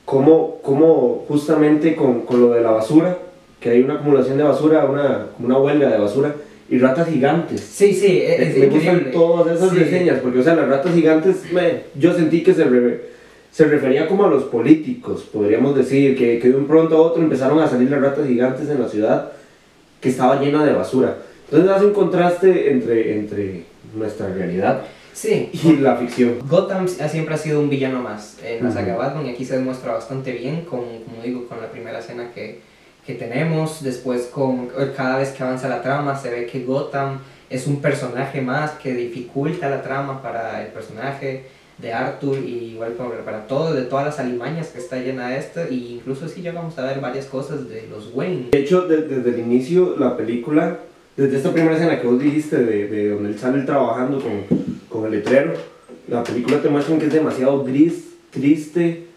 cómo, 0.06 0.60
cómo 0.62 1.26
justamente 1.28 1.96
con, 1.96 2.22
con 2.28 2.42
lo 2.42 2.50
de 2.52 2.62
la 2.62 2.72
basura, 2.72 3.18
que 3.60 3.72
hay 3.72 3.82
una 3.82 3.96
acumulación 3.96 4.38
de 4.38 4.44
basura, 4.44 4.86
una, 4.86 5.28
una 5.40 5.58
huelga 5.58 5.90
de 5.90 5.98
basura, 5.98 6.36
y 6.70 6.78
ratas 6.80 7.08
gigantes. 7.10 7.60
Sí, 7.62 7.94
sí, 7.94 8.22
es, 8.26 8.40
es 8.40 8.58
me 8.58 8.66
gustan 8.68 8.96
increíble. 8.96 9.12
todas 9.12 9.58
esas 9.58 9.72
Sí. 9.72 9.78
reseñas, 9.78 10.20
porque 10.20 10.40
o 10.40 10.44
sea, 10.44 10.56
las 10.56 10.68
ratas 10.70 10.94
gigantes, 10.96 11.44
me- 11.52 11.82
yo 11.96 12.14
sentí 12.14 12.42
que 12.44 12.54
se, 12.54 12.64
re- 12.64 13.02
se 13.52 13.66
refería 13.66 14.08
como 14.08 14.26
a 14.26 14.30
los 14.30 14.44
políticos, 14.46 15.28
podríamos 15.32 15.76
decir, 15.76 16.18
que, 16.18 16.40
que 16.40 16.50
de 16.50 16.56
un 16.56 16.66
pronto 16.68 16.96
a 16.98 17.02
otro 17.02 17.22
empezaron 17.22 17.60
a 17.60 17.68
salir 17.68 17.90
las 17.92 18.02
ratas 18.02 18.28
gigantes 18.28 18.70
en 18.70 18.82
la 18.82 18.88
ciudad, 18.88 19.32
que 20.02 20.10
estaba 20.10 20.40
llena 20.42 20.66
de 20.66 20.74
basura. 20.74 21.18
Entonces 21.46 21.70
hace 21.70 21.86
un 21.86 21.94
contraste 21.94 22.72
entre, 22.72 23.18
entre 23.20 23.64
nuestra 23.96 24.28
realidad 24.34 24.82
Sí, 25.14 25.52
y 25.54 25.74
la 25.78 25.96
ficción. 25.98 26.40
Gotham 26.50 26.88
ha- 27.00 27.08
siempre 27.08 27.36
ha 27.36 27.38
sido 27.38 27.60
un 27.60 27.70
villano 27.70 28.02
más 28.02 28.40
en 28.44 28.64
la 28.64 28.72
saga. 28.72 28.96
Batman 28.96 29.28
y 29.28 29.30
aquí 29.30 29.46
se 29.46 29.58
demuestra 29.58 29.94
bastante 29.94 30.32
bien, 30.32 30.62
con, 30.62 30.80
como 31.06 31.22
digo, 31.24 31.48
con 31.48 31.62
la 31.62 31.70
primera 31.70 32.00
escena 32.00 32.32
que, 32.34 32.62
que 33.06 33.16
tenemos, 33.16 33.84
después 33.84 34.24
con 34.28 34.70
cada 34.96 35.18
vez 35.18 35.30
que 35.32 35.44
avanza 35.44 35.68
la 35.68 35.82
trama 35.82 36.18
se 36.18 36.30
ve 36.30 36.46
que 36.46 36.64
Gotham 36.64 37.20
es 37.50 37.68
un 37.68 37.82
personaje 37.82 38.42
más 38.42 38.72
que 38.72 38.94
dificulta 38.94 39.70
la 39.70 39.82
trama 39.84 40.22
para 40.22 40.62
el 40.66 40.72
personaje 40.72 41.44
de 41.78 41.92
Arthur 41.92 42.38
y 42.40 42.72
igual 42.74 42.94
para, 42.94 43.24
para 43.26 43.48
todo, 43.48 43.74
de 43.74 43.82
todas 43.84 44.06
las 44.06 44.20
alimañas 44.20 44.68
que 44.68 44.80
está 44.80 44.98
llena 44.98 45.36
esto 45.36 45.62
y 45.70 45.96
incluso 45.96 46.28
sí 46.30 46.42
llegamos 46.42 46.78
a 46.80 46.86
ver 46.86 47.02
varias 47.02 47.26
cosas 47.26 47.68
de 47.68 47.88
los 47.90 48.12
Wayne. 48.14 48.50
De 48.52 48.60
hecho, 48.60 48.88
de- 48.88 49.02
desde 49.02 49.30
el 49.32 49.40
inicio, 49.40 49.96
la 49.98 50.16
película 50.16 50.78
desde 51.18 51.38
esta 51.38 51.52
primera 51.52 51.76
escena 51.76 52.00
que 52.00 52.08
vos 52.08 52.20
dijiste, 52.20 52.58
de, 52.58 52.88
de 52.88 53.10
donde 53.10 53.30
él 53.30 53.38
sale 53.40 53.62
trabajando 53.64 54.20
con, 54.20 54.44
con 54.90 55.06
el 55.06 55.12
letrero, 55.20 55.54
la 56.08 56.24
película 56.24 56.62
te 56.62 56.70
muestra 56.70 56.98
que 56.98 57.06
es 57.06 57.14
demasiado 57.14 57.64
gris, 57.64 58.14
triste, 58.32 59.08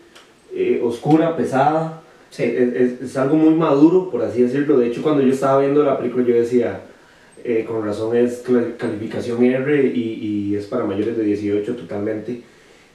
eh, 0.52 0.80
oscura, 0.84 1.36
pesada. 1.36 2.02
Sí. 2.36 2.42
Es, 2.44 3.00
es- 3.02 3.16
algo 3.16 3.36
muy 3.36 3.54
maduro, 3.54 4.10
por 4.10 4.22
así 4.22 4.42
decirlo. 4.42 4.78
De 4.78 4.88
hecho, 4.88 5.02
cuando 5.02 5.22
yo 5.22 5.32
estaba 5.32 5.60
viendo 5.60 5.82
la 5.82 5.96
película, 5.98 6.24
yo 6.26 6.34
decía, 6.34 6.80
eh, 7.44 7.64
con 7.66 7.84
razón 7.84 8.14
es 8.16 8.42
calificación 8.78 9.42
R 9.44 9.86
y, 9.94 10.00
y 10.50 10.54
es 10.56 10.66
para 10.66 10.84
mayores 10.84 11.16
de 11.16 11.24
18 11.24 11.76
totalmente. 11.76 12.42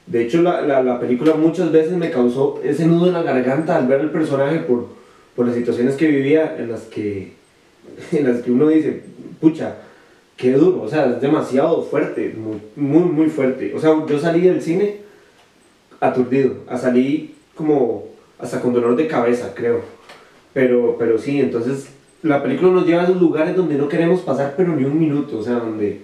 De 0.05 0.23
hecho, 0.23 0.41
la, 0.43 0.61
la, 0.61 0.83
la 0.83 0.99
película 0.99 1.33
muchas 1.33 1.71
veces 1.71 1.93
me 1.93 2.11
causó 2.11 2.59
ese 2.63 2.85
nudo 2.85 3.07
en 3.07 3.13
la 3.13 3.23
garganta 3.23 3.77
al 3.77 3.87
ver 3.87 4.01
el 4.01 4.09
personaje 4.11 4.59
por, 4.59 4.87
por 5.35 5.47
las 5.47 5.55
situaciones 5.55 5.95
que 5.95 6.07
vivía 6.07 6.55
en 6.59 6.69
las 6.71 6.81
que, 6.81 7.33
en 8.11 8.27
las 8.27 8.41
que 8.41 8.51
uno 8.51 8.67
dice, 8.67 9.01
pucha, 9.39 9.77
qué 10.37 10.51
duro, 10.53 10.81
o 10.83 10.87
sea, 10.89 11.05
es 11.09 11.21
demasiado 11.21 11.81
fuerte, 11.83 12.35
muy, 12.37 12.57
muy, 12.75 13.09
muy 13.11 13.27
fuerte. 13.29 13.73
O 13.75 13.79
sea, 13.79 13.91
yo 14.07 14.19
salí 14.19 14.41
del 14.41 14.61
cine 14.61 14.97
aturdido, 15.99 16.55
a 16.67 16.77
salí 16.77 17.35
como 17.55 18.10
hasta 18.41 18.59
con 18.59 18.73
dolor 18.73 18.95
de 18.95 19.07
cabeza, 19.07 19.53
creo. 19.55 19.81
Pero, 20.53 20.95
pero 20.97 21.17
sí, 21.17 21.39
entonces 21.39 21.89
la 22.23 22.43
película 22.43 22.71
nos 22.71 22.85
lleva 22.85 23.01
a 23.01 23.05
esos 23.05 23.21
lugares 23.21 23.55
donde 23.55 23.75
no 23.75 23.87
queremos 23.87 24.21
pasar, 24.21 24.53
pero 24.57 24.75
ni 24.75 24.83
un 24.83 24.99
minuto, 24.99 25.39
o 25.39 25.43
sea, 25.43 25.55
donde, 25.55 26.01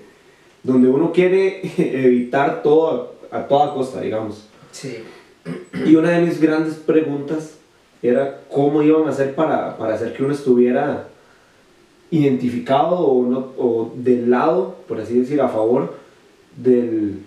donde 0.63 0.87
uno 0.87 1.11
quiere 1.11 1.61
evitar 1.77 2.63
todo 2.63 3.13
a, 3.31 3.37
a 3.37 3.47
toda 3.47 3.73
costa, 3.73 4.01
digamos. 4.01 4.47
Sí. 4.71 4.99
Y 5.85 5.95
una 5.95 6.11
de 6.11 6.25
mis 6.25 6.39
grandes 6.39 6.75
preguntas 6.75 7.57
era 8.01 8.41
cómo 8.51 8.83
iban 8.83 9.07
a 9.07 9.09
hacer 9.09 9.33
para, 9.35 9.77
para 9.77 9.95
hacer 9.95 10.13
que 10.13 10.23
uno 10.23 10.33
estuviera 10.33 11.07
identificado 12.11 12.99
o, 12.99 13.25
no, 13.25 13.39
o 13.57 13.91
del 13.95 14.29
lado, 14.29 14.75
por 14.87 14.99
así 14.99 15.19
decir, 15.19 15.41
a 15.41 15.49
favor 15.49 15.95
del, 16.55 17.21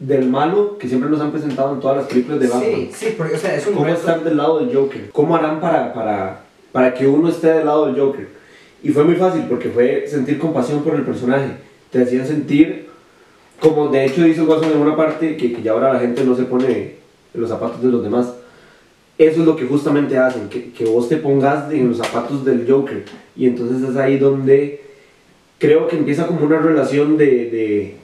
del 0.00 0.28
malo 0.28 0.78
que 0.78 0.88
siempre 0.88 1.10
nos 1.10 1.20
han 1.20 1.30
presentado 1.30 1.74
en 1.74 1.80
todas 1.80 1.98
las 1.98 2.06
películas 2.06 2.40
de 2.40 2.48
Batman. 2.48 2.70
Sí, 2.70 2.90
sí, 2.92 3.14
porque 3.16 3.34
o 3.34 3.38
sea, 3.38 3.54
es 3.54 3.66
un 3.66 3.74
¿Cómo 3.74 3.84
reto. 3.84 3.98
estar 3.98 4.24
del 4.24 4.36
lado 4.38 4.58
del 4.58 4.74
Joker? 4.74 5.10
¿Cómo 5.12 5.36
harán 5.36 5.60
para, 5.60 5.92
para, 5.92 6.40
para 6.72 6.94
que 6.94 7.06
uno 7.06 7.28
esté 7.28 7.52
del 7.52 7.66
lado 7.66 7.86
del 7.86 8.00
Joker? 8.00 8.28
Y 8.82 8.88
fue 8.90 9.04
muy 9.04 9.14
fácil 9.16 9.44
porque 9.48 9.68
fue 9.68 10.06
sentir 10.08 10.38
compasión 10.38 10.82
por 10.82 10.94
el 10.94 11.02
personaje. 11.02 11.50
Te 11.90 12.02
hacían 12.02 12.26
sentir, 12.26 12.88
como 13.60 13.88
de 13.88 14.06
hecho 14.06 14.24
dice 14.24 14.40
Watson 14.42 14.72
en 14.72 14.78
una 14.78 14.96
parte, 14.96 15.36
que, 15.36 15.52
que 15.52 15.62
ya 15.62 15.72
ahora 15.72 15.92
la 15.92 16.00
gente 16.00 16.24
no 16.24 16.34
se 16.34 16.44
pone 16.44 16.94
en 17.34 17.40
los 17.40 17.50
zapatos 17.50 17.82
de 17.82 17.88
los 17.88 18.02
demás. 18.02 18.32
Eso 19.18 19.40
es 19.40 19.46
lo 19.46 19.54
que 19.54 19.66
justamente 19.66 20.16
hacen, 20.16 20.48
que, 20.48 20.72
que 20.72 20.86
vos 20.86 21.10
te 21.10 21.18
pongas 21.18 21.70
en 21.70 21.88
los 21.88 21.98
zapatos 21.98 22.42
del 22.42 22.64
Joker. 22.66 23.04
Y 23.36 23.46
entonces 23.46 23.86
es 23.86 23.96
ahí 23.96 24.18
donde 24.18 24.80
creo 25.58 25.88
que 25.88 25.96
empieza 25.96 26.26
como 26.26 26.46
una 26.46 26.58
relación 26.58 27.18
de, 27.18 27.26
de, 27.26 27.96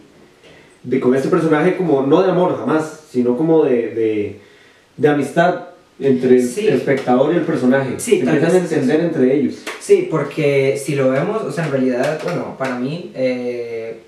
de 0.86 1.00
con 1.00 1.14
este 1.16 1.28
personaje 1.28 1.76
como 1.76 2.02
no 2.02 2.22
de 2.22 2.30
amor 2.30 2.56
jamás, 2.56 3.00
sino 3.10 3.36
como 3.36 3.64
de, 3.64 3.88
de, 3.94 4.40
de 4.96 5.08
amistad 5.08 5.64
entre 5.98 6.36
el 6.36 6.42
Sí. 6.46 6.68
espectador 6.68 7.34
y 7.34 7.38
el 7.38 7.42
personaje. 7.42 7.94
Sí, 7.98 8.20
Empiezan 8.20 8.52
a 8.52 8.58
entender 8.58 9.00
entre 9.00 9.34
ellos. 9.34 9.56
Sí, 9.80 10.06
porque 10.10 10.80
si 10.82 10.94
lo 10.94 11.10
vemos, 11.10 11.42
o 11.42 11.50
sea, 11.50 11.66
en 11.66 11.72
realidad, 11.72 12.20
bueno, 12.22 12.54
para 12.56 12.78
mí 12.78 13.10
eh, 13.14 14.02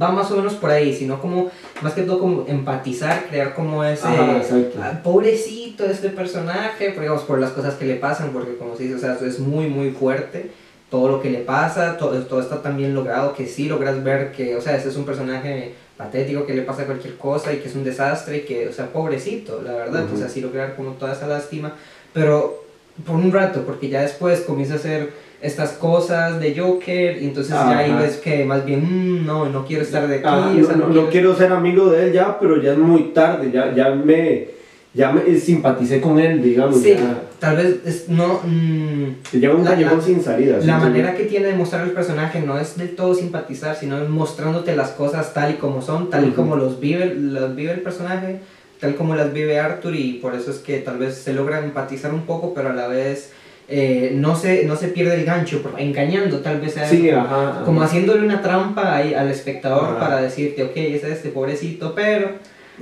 va 0.00 0.12
más 0.12 0.30
o 0.30 0.36
menos 0.36 0.54
por 0.54 0.70
ahí, 0.70 0.94
sino 0.94 1.20
como, 1.20 1.50
más 1.82 1.94
que 1.94 2.02
todo 2.02 2.20
como 2.20 2.44
empatizar, 2.46 3.26
crear 3.28 3.54
como 3.54 3.82
ese, 3.82 4.06
Ajá, 4.06 4.42
ah, 4.80 5.00
pobrecito 5.02 5.84
este 5.86 6.10
personaje, 6.10 6.90
por, 6.90 7.00
digamos, 7.02 7.22
por 7.22 7.40
las 7.40 7.50
cosas 7.50 7.74
que 7.74 7.86
le 7.86 7.96
pasan, 7.96 8.30
porque 8.32 8.56
como 8.56 8.76
se 8.76 8.84
dice, 8.84 8.94
o 8.94 8.98
sea, 8.98 9.18
es 9.26 9.40
muy, 9.40 9.66
muy 9.66 9.90
fuerte 9.90 10.50
todo 10.90 11.08
lo 11.08 11.22
que 11.22 11.30
le 11.30 11.38
pasa, 11.38 11.96
todo, 11.96 12.18
todo 12.22 12.40
está 12.40 12.62
tan 12.62 12.76
bien 12.76 12.94
logrado 12.94 13.32
que 13.34 13.46
sí 13.46 13.68
logras 13.68 14.02
ver 14.02 14.32
que, 14.32 14.56
o 14.56 14.60
sea, 14.60 14.76
ese 14.76 14.88
es 14.88 14.96
un 14.96 15.04
personaje 15.04 15.72
patético 15.96 16.46
que 16.46 16.54
le 16.54 16.62
pasa 16.62 16.84
cualquier 16.86 17.16
cosa 17.16 17.52
y 17.52 17.58
que 17.58 17.68
es 17.68 17.74
un 17.76 17.84
desastre 17.84 18.38
y 18.38 18.40
que, 18.40 18.68
o 18.68 18.72
sea, 18.72 18.86
pobrecito, 18.86 19.62
la 19.62 19.72
verdad, 19.72 20.04
Ujú. 20.06 20.14
o 20.14 20.18
sea, 20.18 20.28
sí 20.28 20.40
lograr 20.40 20.74
como 20.74 20.92
toda 20.92 21.12
esa 21.12 21.26
lástima, 21.28 21.74
pero 22.12 22.64
por 23.06 23.14
un 23.16 23.30
rato, 23.32 23.62
porque 23.64 23.88
ya 23.88 24.02
después 24.02 24.40
comienza 24.40 24.74
a 24.74 24.76
hacer 24.78 25.10
estas 25.40 25.70
cosas 25.72 26.38
de 26.40 26.58
Joker 26.58 27.22
y 27.22 27.26
entonces 27.26 27.52
ya 27.54 27.78
ahí 27.78 27.90
Ajá. 27.92 28.00
ves 28.02 28.16
que 28.18 28.44
más 28.44 28.64
bien, 28.64 28.80
"Mm, 29.22 29.26
no, 29.26 29.48
no 29.48 29.64
quiero 29.64 29.82
estar 29.82 30.06
de 30.06 30.16
aquí, 30.16 30.24
Ah, 30.26 30.50
o 30.52 30.58
no, 30.58 30.66
sea, 30.66 30.76
no- 30.76 30.88
no 30.88 31.08
quiero 31.08 31.34
ser 31.34 31.52
amigo 31.52 31.88
de 31.90 32.06
él 32.08 32.12
ya, 32.12 32.38
pero 32.38 32.60
ya 32.60 32.72
es 32.72 32.78
muy 32.78 33.04
tarde, 33.14 33.50
ya, 33.50 33.72
ya 33.74 33.90
me 33.90 34.48
ya 34.92 35.12
me 35.12 35.36
simpaticé 35.38 36.00
con 36.00 36.18
él, 36.18 36.42
digamos. 36.42 36.80
Sí, 36.82 36.94
ya. 36.94 37.22
tal 37.38 37.56
vez 37.56 37.76
es, 37.86 38.08
no... 38.08 38.40
mm, 38.44 39.22
Te 39.30 39.38
lleva 39.38 39.54
un 39.54 39.64
callejón 39.64 40.02
sin 40.02 40.22
salida. 40.22 40.58
La 40.64 40.78
manera 40.78 41.14
que 41.14 41.24
tiene 41.24 41.46
de 41.46 41.54
mostrar 41.54 41.84
el 41.86 41.92
personaje 41.92 42.40
no 42.40 42.58
es 42.58 42.76
del 42.76 42.96
todo 42.96 43.14
simpatizar, 43.14 43.76
sino 43.76 44.02
es 44.02 44.08
mostrándote 44.08 44.74
las 44.74 44.90
cosas 44.90 45.32
tal 45.32 45.52
y 45.52 45.54
como 45.54 45.80
son, 45.80 46.10
tal 46.10 46.24
y 46.24 46.28
Ujú. 46.28 46.36
como 46.36 46.56
los 46.56 46.80
vive, 46.80 47.14
las 47.14 47.54
vive 47.54 47.72
el 47.72 47.80
personaje, 47.82 48.40
tal 48.80 48.96
como 48.96 49.14
las 49.14 49.32
vive 49.32 49.60
Arthur 49.60 49.94
y 49.94 50.14
por 50.14 50.34
eso 50.34 50.50
es 50.50 50.58
que 50.58 50.78
tal 50.78 50.98
vez 50.98 51.14
se 51.14 51.34
logra 51.34 51.60
empatizar 51.60 52.12
un 52.12 52.22
poco, 52.22 52.52
pero 52.52 52.70
a 52.70 52.72
la 52.72 52.88
vez 52.88 53.30
eh, 53.68 54.10
no, 54.16 54.34
se, 54.34 54.64
no 54.64 54.74
se 54.74 54.88
pierde 54.88 55.14
el 55.14 55.24
gancho, 55.24 55.62
engañando 55.78 56.38
tal 56.38 56.60
vez 56.60 56.76
a 56.78 56.86
Sí, 56.88 57.08
como, 57.10 57.20
ajá. 57.22 57.50
ajá. 57.50 57.64
como 57.64 57.82
haciéndole 57.82 58.24
una 58.24 58.42
trampa 58.42 58.96
ahí 58.96 59.14
al 59.14 59.30
espectador 59.30 59.90
Ajá. 59.90 60.00
para 60.00 60.20
decirte, 60.22 60.64
ok, 60.64 60.72
es 60.76 61.04
este 61.04 61.28
pobrecito, 61.28 61.94
pero 61.94 62.30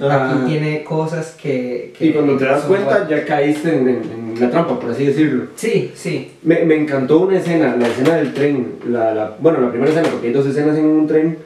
Aquí 0.00 0.46
tiene 0.46 0.84
cosas 0.84 1.36
que... 1.40 1.92
que 1.98 2.06
Y 2.06 2.12
cuando 2.12 2.36
te 2.36 2.44
das 2.44 2.62
cuenta 2.64 2.90
buenas. 3.04 3.08
ya 3.08 3.24
caíste 3.24 3.74
en, 3.76 3.88
en- 3.88 4.02
en 4.34 4.40
la 4.40 4.50
trampa, 4.50 4.78
por 4.78 4.90
así 4.90 5.06
decirlo. 5.06 5.46
Sí, 5.56 5.90
sí, 5.94 6.30
Me, 6.42 6.64
me 6.64 6.76
encantó 6.76 7.20
una 7.20 7.38
escena, 7.38 7.74
la 7.76 7.88
escena 7.88 8.16
del 8.16 8.32
tren. 8.34 8.66
La, 8.88 9.12
la- 9.14 9.36
bueno, 9.40 9.60
la 9.60 9.70
primera 9.70 9.90
escena, 9.90 10.08
porque 10.10 10.28
hay 10.28 10.32
dos 10.32 10.46
escenas 10.46 10.78
en 10.78 10.84
un 10.86 11.06
tren, 11.08 11.38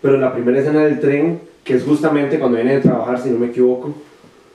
pero 0.00 0.16
la 0.18 0.32
primera 0.32 0.58
escena 0.60 0.84
del 0.84 1.00
tren, 1.00 1.40
que 1.64 1.74
es 1.74 1.82
justamente 1.84 2.38
cuando 2.38 2.56
viene 2.56 2.74
de 2.76 2.80
trabajar, 2.80 3.20
si 3.20 3.28
no 3.30 3.38
me 3.38 3.46
equivoco, 3.48 3.94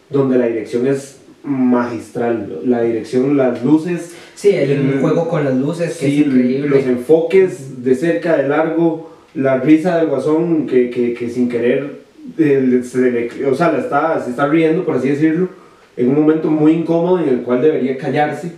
donde 0.09 0.37
la 0.39 0.47
dirección 0.47 0.87
es 0.87 1.17
magistral. 1.43 2.61
La 2.65 2.81
dirección, 2.81 3.37
las 3.37 3.63
luces, 3.63 4.15
sí, 4.35 4.49
un 4.49 4.55
El- 4.55 4.97
juego 5.01 5.27
con 5.29 5.45
las 5.45 5.55
luces 5.55 5.97
que 5.97 6.07
sí, 6.07 6.21
es 6.21 6.27
increíble. 6.27 6.67
los 6.69 6.85
enfoques 6.85 7.83
de 7.83 7.95
cerca, 7.95 8.37
de 8.37 8.47
largo, 8.47 9.11
la 9.35 9.57
risa 9.59 9.97
del 9.97 10.07
guasón 10.07 10.65
que, 10.65 10.89
que, 10.89 11.13
que 11.13 11.29
sin 11.29 11.47
querer, 11.49 11.98
eh, 12.37 12.81
se 12.83 13.11
le- 13.11 13.45
o 13.47 13.55
sea, 13.55 13.71
la 13.71 13.79
está, 13.79 14.23
se 14.23 14.31
está 14.31 14.47
riendo, 14.47 14.83
por 14.85 14.95
así 14.95 15.09
decirlo, 15.09 15.49
en 15.97 16.09
un 16.09 16.15
momento 16.15 16.49
muy 16.49 16.73
incómodo 16.73 17.19
en 17.19 17.29
el 17.29 17.41
cual 17.41 17.61
debería 17.61 17.97
callarse. 17.97 18.53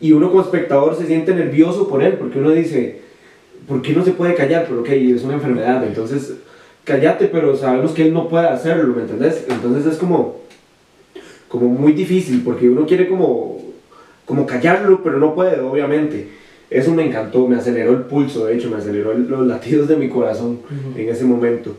Y 0.00 0.12
uno 0.12 0.28
como 0.30 0.42
espectador 0.42 0.96
se 0.96 1.06
siente 1.06 1.34
nervioso 1.34 1.88
por 1.88 2.02
él, 2.02 2.14
porque 2.14 2.38
uno 2.38 2.50
dice, 2.50 3.00
¿por 3.68 3.80
qué 3.82 3.92
no 3.92 4.04
se 4.04 4.12
puede 4.12 4.34
callar? 4.34 4.66
Pero 4.68 4.80
ok, 4.80 4.88
es 4.90 5.22
una 5.22 5.34
enfermedad, 5.34 5.84
entonces 5.86 6.34
cállate, 6.84 7.26
pero 7.28 7.56
sabemos 7.56 7.92
que 7.92 8.02
él 8.06 8.12
no 8.12 8.28
puede 8.28 8.48
hacerlo, 8.48 8.94
¿me 8.94 9.02
entendés? 9.02 9.44
Entonces 9.48 9.90
es 9.92 9.98
como, 9.98 10.40
como 11.48 11.68
muy 11.68 11.92
difícil, 11.92 12.42
porque 12.44 12.68
uno 12.68 12.86
quiere 12.86 13.08
como, 13.08 13.58
como 14.26 14.44
callarlo, 14.46 15.02
pero 15.02 15.18
no 15.18 15.34
puede, 15.34 15.60
obviamente. 15.60 16.28
Eso 16.70 16.92
me 16.92 17.06
encantó, 17.06 17.46
me 17.46 17.56
aceleró 17.56 17.92
el 17.92 18.00
pulso, 18.02 18.46
de 18.46 18.56
hecho, 18.56 18.68
me 18.70 18.76
aceleró 18.78 19.12
el- 19.12 19.28
los 19.28 19.46
latidos 19.46 19.86
de 19.86 19.96
mi 19.96 20.08
corazón 20.08 20.58
Ujú. 20.64 20.98
en 20.98 21.08
ese 21.08 21.24
momento. 21.24 21.76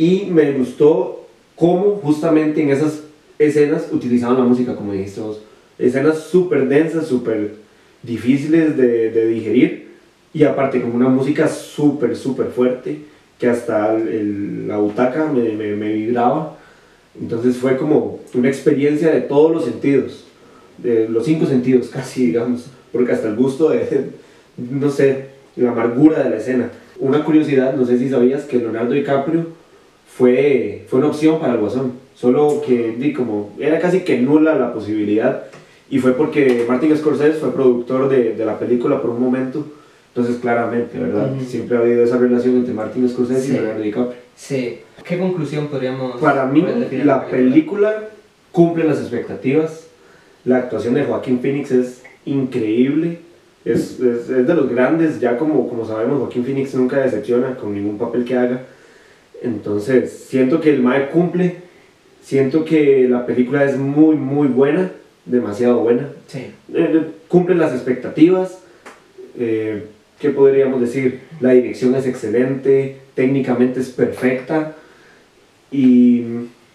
Y 0.00 0.30
me 0.30 0.50
gustó 0.52 1.26
cómo 1.54 2.00
justamente 2.02 2.62
en 2.62 2.70
esas 2.70 3.00
escenas 3.38 3.88
utilizaban 3.92 4.38
la 4.38 4.44
música, 4.44 4.74
como 4.74 4.94
dijiste 4.94 5.20
vos. 5.20 5.42
Escenas 5.78 6.20
súper 6.20 6.66
densas, 6.68 7.06
súper 7.06 7.56
difíciles 8.02 8.78
de, 8.78 9.10
de 9.10 9.26
digerir. 9.26 9.88
Y 10.32 10.44
aparte 10.44 10.80
con 10.80 10.92
una 10.92 11.10
música 11.10 11.48
súper, 11.48 12.16
súper 12.16 12.46
fuerte, 12.46 12.96
que 13.38 13.46
hasta 13.48 13.94
el- 13.94 14.08
el- 14.08 14.68
la 14.68 14.78
butaca 14.78 15.26
me, 15.26 15.50
me, 15.52 15.76
me 15.76 15.92
vibraba. 15.92 16.56
Entonces 17.20 17.58
fue 17.58 17.76
como 17.76 18.20
una 18.32 18.48
experiencia 18.48 19.10
de 19.10 19.20
todos 19.20 19.52
los 19.52 19.66
sentidos, 19.66 20.24
de 20.78 21.10
los 21.10 21.26
cinco 21.26 21.44
sentidos 21.44 21.88
casi, 21.92 22.24
digamos, 22.28 22.70
porque 22.90 23.12
hasta 23.12 23.28
el 23.28 23.36
gusto 23.36 23.68
de, 23.68 24.12
no 24.56 24.88
sé, 24.90 25.26
la 25.56 25.72
amargura 25.72 26.22
de 26.22 26.30
la 26.30 26.36
escena. 26.38 26.70
Una 26.98 27.22
curiosidad, 27.22 27.74
no 27.76 27.84
sé 27.84 27.98
si 27.98 28.08
sabías 28.08 28.44
que 28.44 28.56
Leonardo 28.56 28.94
DiCaprio 28.94 29.59
fue, 30.16 30.84
fue 30.88 30.98
una 30.98 31.08
opción 31.08 31.38
para 31.40 31.54
el 31.54 31.60
Guasón, 31.60 31.92
solo 32.14 32.62
que 32.66 32.94
di, 32.98 33.12
como 33.12 33.50
era 33.58 33.78
casi 33.78 34.00
que 34.00 34.18
nula 34.20 34.54
la 34.54 34.72
posibilidad 34.72 35.44
y 35.88 35.98
fue 35.98 36.12
porque 36.12 36.64
Martin 36.68 36.96
Scorsese 36.96 37.38
fue 37.38 37.52
productor 37.52 38.08
de, 38.08 38.34
de 38.34 38.44
la 38.44 38.58
película 38.58 39.00
por 39.00 39.10
un 39.10 39.20
momento, 39.22 39.64
entonces 40.14 40.36
claramente, 40.40 40.98
¿verdad? 40.98 41.32
Ujú. 41.34 41.44
Siempre 41.44 41.76
ha 41.76 41.80
habido 41.80 42.04
esa 42.04 42.18
relación 42.18 42.56
entre 42.56 42.74
Martin 42.74 43.08
Scorsese 43.08 43.40
Sí. 43.42 43.50
y 43.50 43.52
Leonardo 43.54 43.82
DiCaprio. 43.82 44.18
Sí. 44.36 44.78
¿Qué 45.04 45.18
conclusión 45.18 45.68
podríamos 45.68 46.20
Para 46.20 46.46
mí, 46.46 46.64
la 47.04 47.26
película 47.26 48.08
cumple 48.52 48.84
las 48.84 48.98
expectativas. 49.00 49.86
La 50.44 50.58
actuación 50.58 50.94
de 50.94 51.04
Joaquín 51.04 51.40
Phoenix 51.40 51.70
es 51.72 52.02
increíble. 52.24 53.18
Es, 53.64 54.00
es- 54.00 54.28
es 54.30 54.46
de 54.46 54.54
los 54.54 54.68
grandes, 54.70 55.20
ya 55.20 55.36
como, 55.36 55.68
como 55.68 55.84
sabemos, 55.86 56.18
Joaquín 56.20 56.44
Phoenix 56.44 56.74
nunca 56.74 56.98
decepciona 56.98 57.56
con 57.56 57.74
ningún 57.74 57.98
papel 57.98 58.24
que 58.24 58.36
haga. 58.36 58.62
Entonces, 59.42 60.26
siento 60.28 60.60
que 60.60 60.70
el 60.70 60.82
Mae 60.82 61.10
cumple. 61.10 61.56
Siento 62.22 62.64
que 62.64 63.08
la 63.08 63.26
película 63.26 63.64
es 63.64 63.76
muy, 63.76 64.16
muy 64.16 64.48
buena. 64.48 64.90
Demasiado 65.24 65.80
buena. 65.80 66.08
Sí. 66.26 66.50
Eh, 66.74 67.06
cumple 67.28 67.54
las 67.54 67.72
expectativas. 67.72 68.58
eh, 69.38 69.86
¿qué 70.20 70.30
podríamos 70.30 70.80
decir? 70.80 71.20
La 71.40 71.50
dirección 71.52 71.94
es 71.94 72.06
excelente, 72.06 72.98
técnicamente 73.14 73.80
es 73.80 73.88
perfecta 73.88 74.76
y 75.72 76.24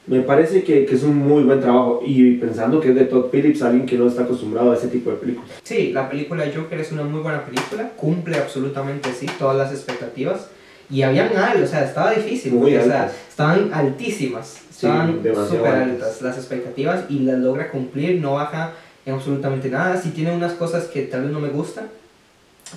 me 0.08 0.22
parece 0.22 0.64
que, 0.64 0.86
que 0.86 0.96
es 0.96 1.04
un 1.04 1.16
muy 1.16 1.44
buen 1.44 1.62
trabajo 1.62 2.02
y 2.06 2.34
pensando 2.38 2.82
que 2.82 2.90
es 2.90 2.96
de 2.96 3.06
Todd 3.06 3.30
Phillips, 3.32 3.62
alguien 3.62 3.86
que 3.86 3.98
no 3.98 4.08
está 4.08 4.24
acostumbrado 4.24 4.72
a 4.72 4.76
ese 4.76 4.88
tipo 4.88 5.12
de 5.12 5.18
películas. 5.18 5.50
Sí, 5.64 5.92
la 5.92 6.10
película 6.10 6.46
Joker 6.54 6.80
es 6.80 6.92
una 6.92 7.04
muy 7.04 7.22
buena 7.22 7.46
película, 7.46 7.92
cumple 7.96 8.38
absolutamente 8.38 9.10
sí 9.14 9.28
todas 9.38 9.58
las 9.58 9.72
expectativas 9.72 10.50
y 10.90 11.02
habían 11.02 11.36
algo, 11.36 11.64
o 11.64 11.68
sea, 11.68 11.84
estaba 11.84 12.12
difícil, 12.12 12.54
porque, 12.54 12.80
o 12.80 12.86
sea, 12.86 13.12
estaban 13.28 13.74
altísimas, 13.74 14.62
estaban 14.70 15.20
súper 15.48 15.74
altas. 15.74 16.08
altas 16.08 16.22
las 16.22 16.38
expectativas 16.38 17.06
y 17.10 17.20
las 17.20 17.40
logra 17.40 17.72
cumplir, 17.72 18.22
no 18.22 18.34
baja 18.34 18.74
en 19.06 19.14
absolutamente 19.14 19.70
nada, 19.70 20.00
sí 20.00 20.10
tiene 20.12 20.36
unas 20.36 20.54
cosas 20.54 20.86
que 20.86 21.04
tal 21.04 21.24
vez 21.24 21.32
no 21.32 21.40
me 21.40 21.50
gustan, 21.50 21.88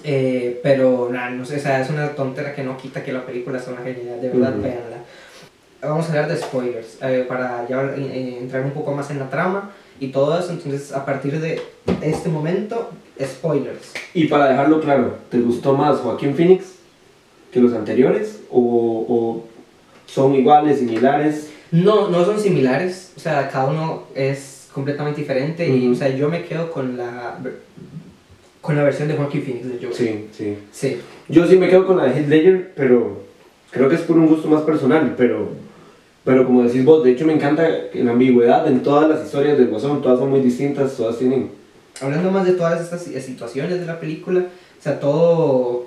eh, 0.05 0.61
pero 0.63 1.09
nada, 1.13 1.31
no 1.31 1.45
sé, 1.45 1.57
o 1.57 1.61
sea, 1.61 1.81
es 1.81 1.91
una 1.91 2.11
tontera 2.11 2.55
que 2.55 2.63
no 2.63 2.77
quita 2.77 3.05
que 3.05 3.13
la 3.13 3.27
película 3.27 3.59
sea 3.59 3.75
una 3.75 3.83
genialidad, 3.83 4.17
de 4.17 4.29
verdad, 4.31 4.53
Ujú. 4.53 4.63
véanla. 4.63 4.97
Vamos 5.81 6.07
a 6.07 6.09
hablar 6.09 6.29
de 6.29 6.37
spoilers, 6.37 6.99
eh, 7.03 7.25
para 7.29 7.67
ya 7.69 7.83
eh, 7.97 8.39
entrar 8.41 8.63
un 8.63 8.73
poco 8.73 8.93
más 8.93 9.11
en 9.11 9.19
la 9.19 9.31
trama 9.31 9.71
y 10.01 10.09
todo 10.09 10.39
eso, 10.39 10.51
entonces 10.51 10.93
a 10.93 11.05
partir 11.05 11.41
de 11.41 11.61
este 12.01 12.29
momento, 12.29 12.91
spoilers. 13.21 13.93
Y 14.15 14.27
para 14.29 14.49
dejarlo 14.49 14.81
claro, 14.81 15.17
¿te 15.31 15.39
gustó 15.39 15.75
más 15.75 15.99
Joaquín 15.99 16.35
Phoenix 16.35 16.78
que 17.53 17.61
los 17.61 17.73
anteriores 17.73 18.41
o, 18.51 18.61
o 19.09 19.45
son 20.07 20.35
iguales, 20.35 20.79
similares? 20.79 21.51
No, 21.71 22.09
no 22.09 22.25
son 22.25 22.41
similares, 22.41 23.13
o 23.17 23.21
sea, 23.21 23.49
cada 23.49 23.67
uno 23.67 24.05
es 24.15 24.69
completamente 24.73 25.21
diferente 25.21 25.69
y, 25.69 25.85
Ujú. 25.85 25.93
o 25.93 25.95
sea, 25.95 26.09
yo 26.09 26.29
me 26.29 26.45
quedo 26.45 26.71
con 26.71 26.97
la, 26.97 27.39
con 28.61 28.77
la 28.77 28.83
versión 28.85 29.09
de 29.09 29.15
Joaquin 29.15 29.43
Phoenix 29.43 29.67
de 29.67 29.75
Joker. 29.75 29.95
Sí, 29.95 30.25
sí. 30.37 30.57
Sí. 30.73 30.97
Yo 31.29 31.47
sí 31.47 31.57
me 31.57 31.69
quedo 31.69 31.87
con 31.87 31.97
la 31.99 32.05
de 32.05 32.19
Heath 32.21 32.29
Ledger, 32.29 32.73
pero 32.75 33.23
creo 33.71 33.89
que 33.89 33.97
es 33.97 34.01
por 34.03 34.17
un 34.17 34.27
gusto 34.29 34.49
más 34.49 34.63
personal, 34.63 35.15
pero, 35.17 35.49
pero 36.25 36.47
como 36.47 36.63
decís 36.63 36.85
vos, 36.85 37.05
de 37.05 37.13
hecho 37.13 37.27
me 37.27 37.35
encanta 37.35 37.69
la 37.95 38.13
ambigüedad 38.13 38.67
en 38.67 38.83
todas 38.83 39.09
las 39.09 39.25
historias 39.27 39.59
del 39.59 39.69
Guasón, 39.69 40.01
todas 40.01 40.19
son 40.19 40.31
muy 40.31 40.41
distintas, 40.41 40.97
todas 40.97 41.19
tienen... 41.19 41.51
Hablando 42.01 42.31
más 42.31 42.47
de 42.47 42.53
todas 42.53 42.81
estas 42.81 43.03
si- 43.03 43.21
situaciones 43.21 43.81
de 43.81 43.87
la 43.87 43.99
película, 44.01 44.41
o 44.41 44.83
sea, 44.83 45.01
todo 45.01 45.87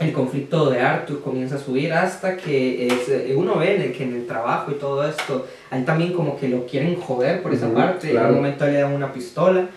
el 0.00 0.12
conflicto 0.12 0.70
de 0.70 0.80
Arthur 0.80 1.20
comienza 1.20 1.56
a 1.56 1.58
subir 1.58 1.92
hasta 1.92 2.36
que 2.36 2.86
es, 2.86 3.08
eh, 3.10 3.34
uno 3.36 3.58
ve 3.58 3.76
en 3.76 3.82
el, 3.82 3.92
que 3.92 4.04
en 4.04 4.14
el 4.14 4.26
trabajo 4.26 4.70
y 4.70 4.74
todo 4.74 5.06
esto, 5.06 5.46
a 5.70 5.76
él 5.76 5.84
también 5.84 6.12
como 6.14 6.38
que 6.38 6.48
lo 6.48 6.66
quieren 6.66 6.96
joder 6.96 7.42
por 7.42 7.52
esa 7.52 7.66
Ujú, 7.66 7.74
parte, 7.76 8.10
claro. 8.10 8.28
en 8.28 8.34
un 8.34 8.36
momento 8.42 8.64
le 8.66 8.72
dan 8.80 8.92
una 8.94 9.12
pistola, 9.12 9.68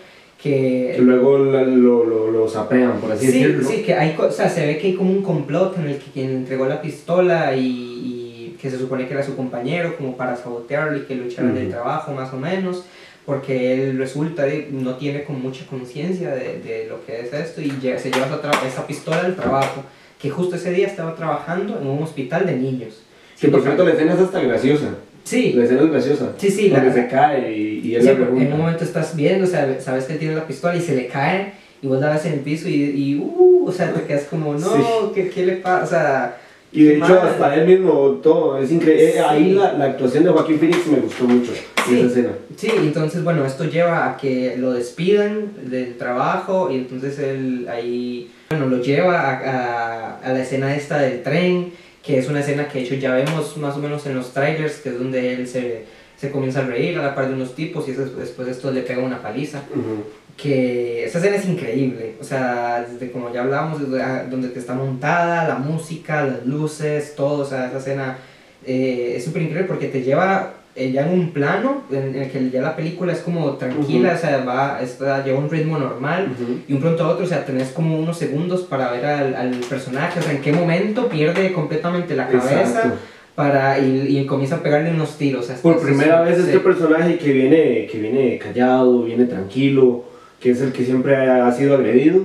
que 0.42 0.94
Que 0.96 1.02
luego 1.02 1.38
lo, 1.38 2.04
lo, 2.04 2.30
lo 2.30 2.48
sapean, 2.48 2.98
por 3.00 3.12
así 3.12 3.26
Sí, 3.26 3.38
decirlo. 3.38 3.68
sí, 3.68 3.82
que 3.82 3.94
hay, 3.94 4.16
o 4.18 4.30
sea, 4.30 4.48
se 4.48 4.66
ve 4.66 4.78
que 4.78 4.88
hay 4.88 4.94
como 4.94 5.10
un 5.10 5.22
complot 5.22 5.76
en 5.78 5.88
el 5.88 5.98
que 5.98 6.10
quien 6.10 6.30
entregó 6.30 6.66
la 6.66 6.80
pistola 6.80 7.54
y, 7.54 7.60
y 7.68 8.56
que 8.60 8.70
se 8.70 8.78
supone 8.78 9.06
que 9.06 9.12
era 9.14 9.22
su 9.22 9.36
compañero, 9.36 9.96
como 9.96 10.16
para 10.16 10.36
sabotearlo 10.36 10.96
y 10.98 11.02
que 11.02 11.14
lo 11.16 11.24
echaran 11.24 11.54
del 11.54 11.64
Ujú. 11.64 11.72
trabajo, 11.72 12.12
más 12.12 12.32
o 12.32 12.36
menos, 12.38 12.84
porque 13.26 13.74
él 13.90 13.98
resulta 13.98 14.44
de, 14.44 14.68
no 14.70 14.94
tiene 14.96 15.24
como 15.24 15.38
mucha 15.38 15.66
conciencia 15.66 16.30
de, 16.34 16.60
de 16.60 16.86
lo 16.88 17.04
que 17.04 17.20
es 17.20 17.32
esto 17.32 17.60
y 17.60 17.70
lle- 17.72 17.98
se 17.98 18.10
lleva 18.10 18.26
esa, 18.26 18.66
esa 18.66 18.86
pistola 18.86 19.20
al 19.20 19.36
trabajo, 19.36 19.82
que 20.24 20.30
justo 20.30 20.56
ese 20.56 20.72
día 20.72 20.86
estaba 20.86 21.14
trabajando 21.14 21.78
en 21.78 21.86
un 21.86 22.02
hospital 22.02 22.46
de 22.46 22.56
niños. 22.56 23.02
Que 23.38 23.48
por 23.48 23.60
cierto 23.60 23.84
la 23.84 23.90
escena 23.92 24.14
es 24.14 24.20
hasta 24.20 24.40
graciosa. 24.40 24.86
Sí, 25.22 25.52
La 25.52 25.64
escena 25.64 25.82
es 25.82 25.90
graciosa. 25.90 26.32
sí, 26.38 26.50
sí, 26.50 26.70
Donde 26.70 26.86
la- 26.86 26.94
se 26.94 27.08
cae 27.08 27.52
y, 27.54 27.80
y 27.84 27.94
él 27.94 28.00
Sí, 28.00 28.08
la 28.08 28.12
porque 28.14 28.30
en 28.30 28.34
pregunta. 28.36 28.54
un 28.54 28.60
momento 28.62 28.84
estás 28.84 29.14
viendo, 29.14 29.44
o 29.44 29.46
sea, 29.46 29.78
sabes 29.82 30.04
que 30.06 30.14
él 30.14 30.18
tiene 30.18 30.34
la 30.34 30.46
pistola 30.46 30.76
y 30.76 30.80
se 30.80 30.94
le 30.96 31.08
cae 31.08 31.52
y 31.82 31.86
vos 31.86 32.00
la 32.00 32.08
ves 32.14 32.24
en 32.24 32.32
el 32.32 32.40
piso 32.40 32.70
y, 32.70 32.72
y 32.84 33.18
uh, 33.18 33.66
o 33.68 33.70
sea, 33.72 33.92
te 33.92 34.00
quedas 34.04 34.22
como, 34.30 34.54
no, 34.54 34.58
Sí. 34.76 34.82
¿qué, 35.14 35.28
¿qué 35.28 35.44
le 35.44 35.56
pasa? 35.56 35.84
O 35.84 35.86
sea, 35.86 36.36
Y 36.74 36.84
de 36.84 36.96
hecho 36.96 37.22
hasta 37.22 37.54
él 37.54 37.66
mismo, 37.68 38.18
todo, 38.22 38.58
es 38.58 38.70
increíble. 38.72 39.12
Sí. 39.12 39.18
Ahí 39.18 39.52
la, 39.52 39.72
la 39.74 39.84
actuación 39.86 40.24
de 40.24 40.30
Joaquín 40.30 40.58
Phoenix 40.58 40.86
me 40.88 40.98
gustó 40.98 41.24
mucho, 41.24 41.52
Sí. 41.86 41.98
esa 42.00 42.06
escena. 42.06 42.28
Sí, 42.56 42.68
entonces, 42.76 43.22
bueno, 43.22 43.44
esto 43.46 43.64
lleva 43.64 44.10
a 44.10 44.16
que 44.16 44.56
lo 44.58 44.72
despidan 44.72 45.52
del 45.70 45.96
trabajo 45.96 46.70
y 46.70 46.76
entonces 46.76 47.18
él 47.20 47.68
ahí, 47.70 48.30
bueno, 48.50 48.66
lo 48.66 48.82
lleva 48.82 49.20
a, 49.20 49.30
a, 49.38 50.18
a 50.18 50.32
la 50.32 50.42
escena 50.42 50.74
esta 50.74 50.98
del 50.98 51.22
tren, 51.22 51.72
que 52.02 52.18
es 52.18 52.28
una 52.28 52.40
escena 52.40 52.68
que 52.68 52.80
de 52.80 52.84
hecho 52.86 52.94
ya 52.96 53.14
vemos 53.14 53.56
más 53.56 53.76
o 53.76 53.78
menos 53.78 54.04
en 54.06 54.16
los 54.16 54.32
trailers, 54.32 54.78
que 54.78 54.88
es 54.90 54.98
donde 54.98 55.34
él 55.34 55.46
se, 55.46 55.84
se 56.16 56.30
comienza 56.30 56.60
a 56.60 56.66
reír 56.66 56.98
a 56.98 57.02
la 57.02 57.14
par 57.14 57.28
de 57.28 57.34
unos 57.34 57.54
tipos 57.54 57.86
y 57.88 57.92
eso- 57.92 58.04
después 58.18 58.48
esto 58.48 58.70
le 58.72 58.82
pega 58.82 59.00
una 59.02 59.22
paliza. 59.22 59.62
Ujú. 59.70 60.04
Que 60.36 61.04
esa 61.04 61.18
escena 61.18 61.36
es 61.36 61.46
increíble, 61.46 62.14
o 62.20 62.24
sea, 62.24 62.84
desde 62.90 63.10
como 63.12 63.32
ya 63.32 63.42
hablábamos, 63.42 63.80
desde 63.80 64.02
a- 64.02 64.24
donde 64.24 64.48
te 64.48 64.58
está 64.58 64.74
montada, 64.74 65.46
la 65.46 65.56
música, 65.56 66.24
las 66.24 66.44
luces, 66.46 67.14
todo, 67.14 67.42
o 67.42 67.44
sea, 67.44 67.68
esa 67.68 67.78
escena 67.78 68.18
eh, 68.66 69.14
es 69.16 69.24
súper 69.24 69.42
increíble 69.42 69.68
porque 69.68 69.88
te 69.88 70.02
lleva 70.02 70.54
eh, 70.76 70.90
ya 70.90 71.06
en 71.06 71.12
un 71.20 71.30
plano 71.30 71.82
en 71.92 72.16
el 72.16 72.30
que 72.32 72.50
ya 72.50 72.60
la 72.60 72.74
película 72.74 73.12
es 73.12 73.20
como 73.20 73.52
tranquila, 73.52 74.08
Ujú. 74.08 74.16
o 74.16 74.20
sea, 74.20 74.38
va, 74.44 74.80
está, 74.82 75.22
lleva 75.24 75.38
un 75.38 75.48
ritmo 75.48 75.78
normal 75.78 76.30
Ujú. 76.32 76.58
y 76.66 76.72
un 76.72 76.80
pronto 76.80 77.04
a 77.04 77.08
otro, 77.10 77.24
o 77.26 77.28
sea, 77.28 77.44
tenés 77.44 77.68
como 77.68 77.96
unos 77.96 78.18
segundos 78.18 78.62
para 78.62 78.90
ver 78.90 79.04
al, 79.06 79.34
al 79.36 79.50
personaje, 79.68 80.18
o 80.18 80.22
sea, 80.22 80.32
en 80.32 80.40
qué 80.40 80.52
momento 80.52 81.08
pierde 81.08 81.52
completamente 81.52 82.16
la 82.16 82.26
cabeza 82.26 82.60
Exacto. 82.62 82.96
para, 83.36 83.78
y, 83.78 84.18
y 84.18 84.26
comienza 84.26 84.56
a 84.56 84.62
pegarle 84.64 84.90
unos 84.90 85.16
tiros. 85.16 85.46
Por 85.62 85.80
primera 85.80 86.22
vez 86.22 86.38
sí. 86.38 86.42
este 86.46 86.58
personaje 86.58 87.18
que 87.18 87.32
viene, 87.32 87.86
que 87.86 87.98
viene 88.00 88.38
callado, 88.38 89.02
viene 89.04 89.26
tranquilo, 89.26 90.04
que 90.44 90.50
es 90.50 90.60
el 90.60 90.72
que 90.72 90.84
siempre 90.84 91.16
ha 91.16 91.50
sido 91.52 91.74
agredido, 91.74 92.20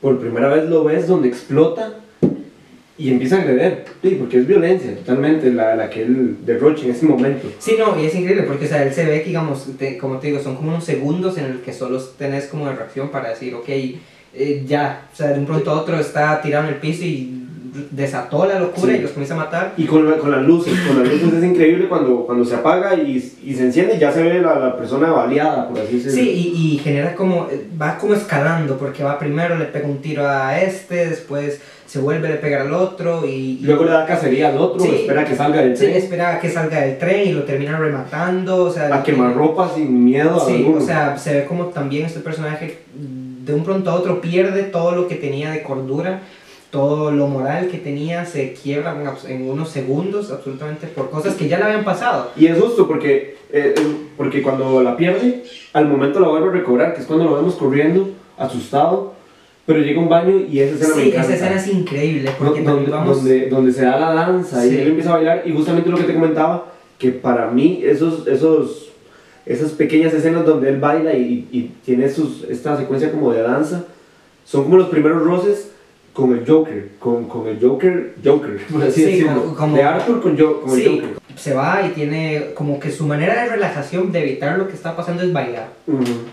por 0.00 0.18
primera 0.18 0.48
vez 0.48 0.68
lo 0.68 0.82
ves 0.82 1.06
donde 1.06 1.28
explota 1.28 1.94
y 2.98 3.08
empieza 3.12 3.36
a 3.36 3.42
agredir, 3.42 3.84
sí, 4.02 4.16
porque 4.18 4.38
es 4.38 4.48
violencia 4.48 4.96
totalmente 4.96 5.52
la, 5.52 5.76
la 5.76 5.88
que 5.88 6.02
él 6.02 6.38
derrocha 6.44 6.84
en 6.86 6.90
ese 6.90 7.06
momento. 7.06 7.46
Sí, 7.60 7.76
no, 7.78 7.96
y 8.02 8.06
es 8.06 8.14
increíble 8.16 8.42
porque, 8.48 8.64
o 8.64 8.68
sea, 8.68 8.82
él 8.82 8.92
se 8.92 9.04
ve 9.06 9.20
que, 9.22 9.28
digamos, 9.28 9.64
te- 9.78 9.96
como 9.96 10.18
te 10.18 10.26
digo, 10.26 10.40
son 10.40 10.56
como 10.56 10.70
unos 10.70 10.82
segundos 10.84 11.38
en 11.38 11.44
el 11.44 11.60
que 11.60 11.72
solo 11.72 12.00
tenés 12.18 12.46
como 12.46 12.66
de 12.66 12.74
reacción 12.74 13.10
para 13.10 13.28
decir, 13.30 13.54
ok, 13.54 13.68
eh, 13.68 14.64
ya, 14.66 15.06
o 15.12 15.16
sea, 15.16 15.28
de 15.28 15.38
un 15.38 15.46
pronto 15.46 15.70
a 15.70 15.80
otro 15.80 16.00
está 16.00 16.42
tirado 16.42 16.66
en 16.66 16.74
el 16.74 16.80
piso 16.80 17.04
y 17.04 17.41
desató 17.90 18.46
la 18.46 18.58
locura 18.58 18.92
Sí. 18.92 18.98
y 18.98 19.02
los 19.02 19.12
comienza 19.12 19.34
a 19.34 19.38
matar. 19.38 19.72
Y 19.76 19.84
con, 19.84 20.08
la- 20.10 20.18
con 20.18 20.30
las 20.30 20.42
luces, 20.42 20.74
con 20.86 21.02
las 21.02 21.08
luces 21.12 21.32
es 21.34 21.44
increíble 21.44 21.88
cuando, 21.88 22.26
cuando 22.26 22.44
se 22.44 22.54
apaga 22.54 22.94
y, 22.94 23.16
y 23.44 23.54
se 23.54 23.62
enciende 23.62 23.98
ya 23.98 24.12
se 24.12 24.22
ve 24.22 24.40
la, 24.40 24.58
la 24.58 24.76
persona 24.76 25.10
baleada, 25.10 25.68
por 25.68 25.78
así 25.80 25.94
decirlo. 25.96 26.12
Sí, 26.12 26.30
y, 26.54 26.74
y 26.74 26.78
genera 26.78 27.14
como, 27.14 27.48
eh, 27.50 27.66
va 27.80 27.96
como 27.98 28.14
escalando 28.14 28.76
porque 28.76 29.02
va 29.02 29.18
primero, 29.18 29.56
le 29.56 29.64
pega 29.66 29.86
un 29.88 29.98
tiro 30.02 30.28
a 30.28 30.60
este, 30.60 31.06
después 31.08 31.60
se 31.86 31.98
vuelve, 31.98 32.28
le 32.28 32.36
pega 32.36 32.62
al 32.62 32.72
otro 32.72 33.26
y... 33.26 33.58
y- 33.60 33.64
Luego 33.64 33.84
le 33.84 33.90
da 33.90 34.06
cacería 34.06 34.48
al 34.48 34.56
otro, 34.58 34.80
Sí. 34.82 34.90
espera 35.02 35.24
que 35.26 35.36
salga 35.36 35.60
del 35.60 35.76
Sí, 35.76 35.84
tren, 35.84 35.96
espera 35.96 36.34
a 36.36 36.40
que 36.40 36.48
salga 36.50 36.80
del 36.80 36.96
tren 36.98 37.28
y 37.28 37.32
lo 37.32 37.42
termina 37.44 37.78
rematando, 37.78 38.64
o 38.64 38.70
sea... 38.70 38.94
a 38.94 39.02
quemar 39.02 39.34
ropa 39.34 39.70
sin 39.74 40.02
miedo 40.04 40.40
a 40.42 40.46
Sí, 40.46 40.56
alguno. 40.56 40.78
o 40.78 40.80
sea, 40.80 41.18
se 41.18 41.34
ve 41.34 41.44
como 41.44 41.66
también 41.66 42.06
este 42.06 42.20
personaje 42.20 42.78
de 42.94 43.52
un 43.54 43.64
pronto 43.64 43.90
a 43.90 43.94
otro 43.94 44.20
pierde 44.20 44.62
todo 44.62 44.92
lo 44.92 45.06
que 45.08 45.16
tenía 45.16 45.50
de 45.50 45.62
cordura, 45.62 46.20
todo 46.72 47.12
lo 47.12 47.26
moral 47.26 47.68
que 47.68 47.76
tenía 47.76 48.24
se 48.24 48.54
quiebra 48.54 48.96
en, 49.28 49.30
en 49.30 49.48
unos 49.50 49.68
segundos 49.68 50.30
absolutamente 50.32 50.86
por 50.86 51.10
cosas 51.10 51.34
que 51.34 51.46
ya 51.46 51.58
le 51.58 51.64
habían 51.64 51.84
pasado. 51.84 52.30
Y 52.34 52.46
es 52.46 52.58
justo 52.58 52.88
porque, 52.88 53.36
eh, 53.52 53.74
eh, 53.76 53.96
porque 54.16 54.40
cuando 54.42 54.82
la 54.82 54.96
pierde, 54.96 55.44
al 55.74 55.86
momento 55.86 56.18
la 56.18 56.28
vuelve 56.28 56.48
a 56.48 56.52
recobrar, 56.52 56.94
que 56.94 57.02
es 57.02 57.06
cuando 57.06 57.26
lo 57.26 57.34
vemos 57.36 57.56
corriendo, 57.56 58.08
asustado, 58.38 59.12
pero 59.66 59.80
llega 59.80 60.00
un 60.00 60.08
baño 60.08 60.34
y 60.50 60.60
esa 60.60 60.74
escena 60.76 60.94
me 60.96 61.02
Sí, 61.02 61.08
encanta. 61.10 61.26
esa 61.26 61.34
escena 61.44 61.60
es 61.60 61.68
increíble 61.68 62.30
porque 62.38 62.62
también 62.62 62.76
donde, 62.86 62.90
vamos... 62.90 63.16
donde, 63.18 63.48
donde 63.50 63.72
se 63.72 63.82
da 63.84 64.00
la 64.00 64.14
danza 64.14 64.62
Sí. 64.62 64.70
y 64.74 64.78
él 64.80 64.88
empieza 64.88 65.10
a 65.10 65.16
bailar 65.16 65.42
y 65.44 65.52
justamente 65.52 65.90
lo 65.90 65.98
que 65.98 66.04
te 66.04 66.14
comentaba, 66.14 66.72
que 66.98 67.10
para 67.12 67.50
mí 67.50 67.82
esos, 67.84 68.26
esos, 68.26 68.88
esas 69.44 69.72
pequeñas 69.72 70.14
escenas 70.14 70.46
donde 70.46 70.70
él 70.70 70.80
baila 70.80 71.12
y, 71.12 71.46
y 71.52 71.70
tiene 71.84 72.08
sus, 72.08 72.44
esta 72.48 72.78
secuencia 72.78 73.12
como 73.12 73.30
de 73.30 73.42
danza, 73.42 73.84
son 74.46 74.64
como 74.64 74.78
los 74.78 74.88
primeros 74.88 75.22
roces 75.22 75.68
con 76.12 76.32
el 76.36 76.46
Joker, 76.46 76.90
con, 76.98 77.24
con 77.26 77.46
el 77.48 77.58
Joker, 77.60 78.14
Joker, 78.22 78.58
por 78.70 78.82
así 78.82 78.92
Sí, 79.00 79.04
decirlo, 79.06 79.42
como- 79.44 79.54
como- 79.54 79.76
de 79.76 79.82
Arthur 79.82 80.20
con, 80.22 80.38
Jo- 80.38 80.60
con 80.60 80.78
el 80.78 80.86
Joker. 80.88 81.08
se 81.36 81.54
va 81.54 81.82
y 81.86 81.90
tiene 81.90 82.48
como 82.54 82.78
que 82.78 82.90
su 82.90 83.06
manera 83.06 83.42
de 83.44 83.48
relajación, 83.50 84.12
de 84.12 84.20
evitar 84.22 84.58
lo 84.58 84.68
que 84.68 84.74
está 84.74 84.94
pasando 84.94 85.22
es 85.22 85.32
bailar. 85.32 85.68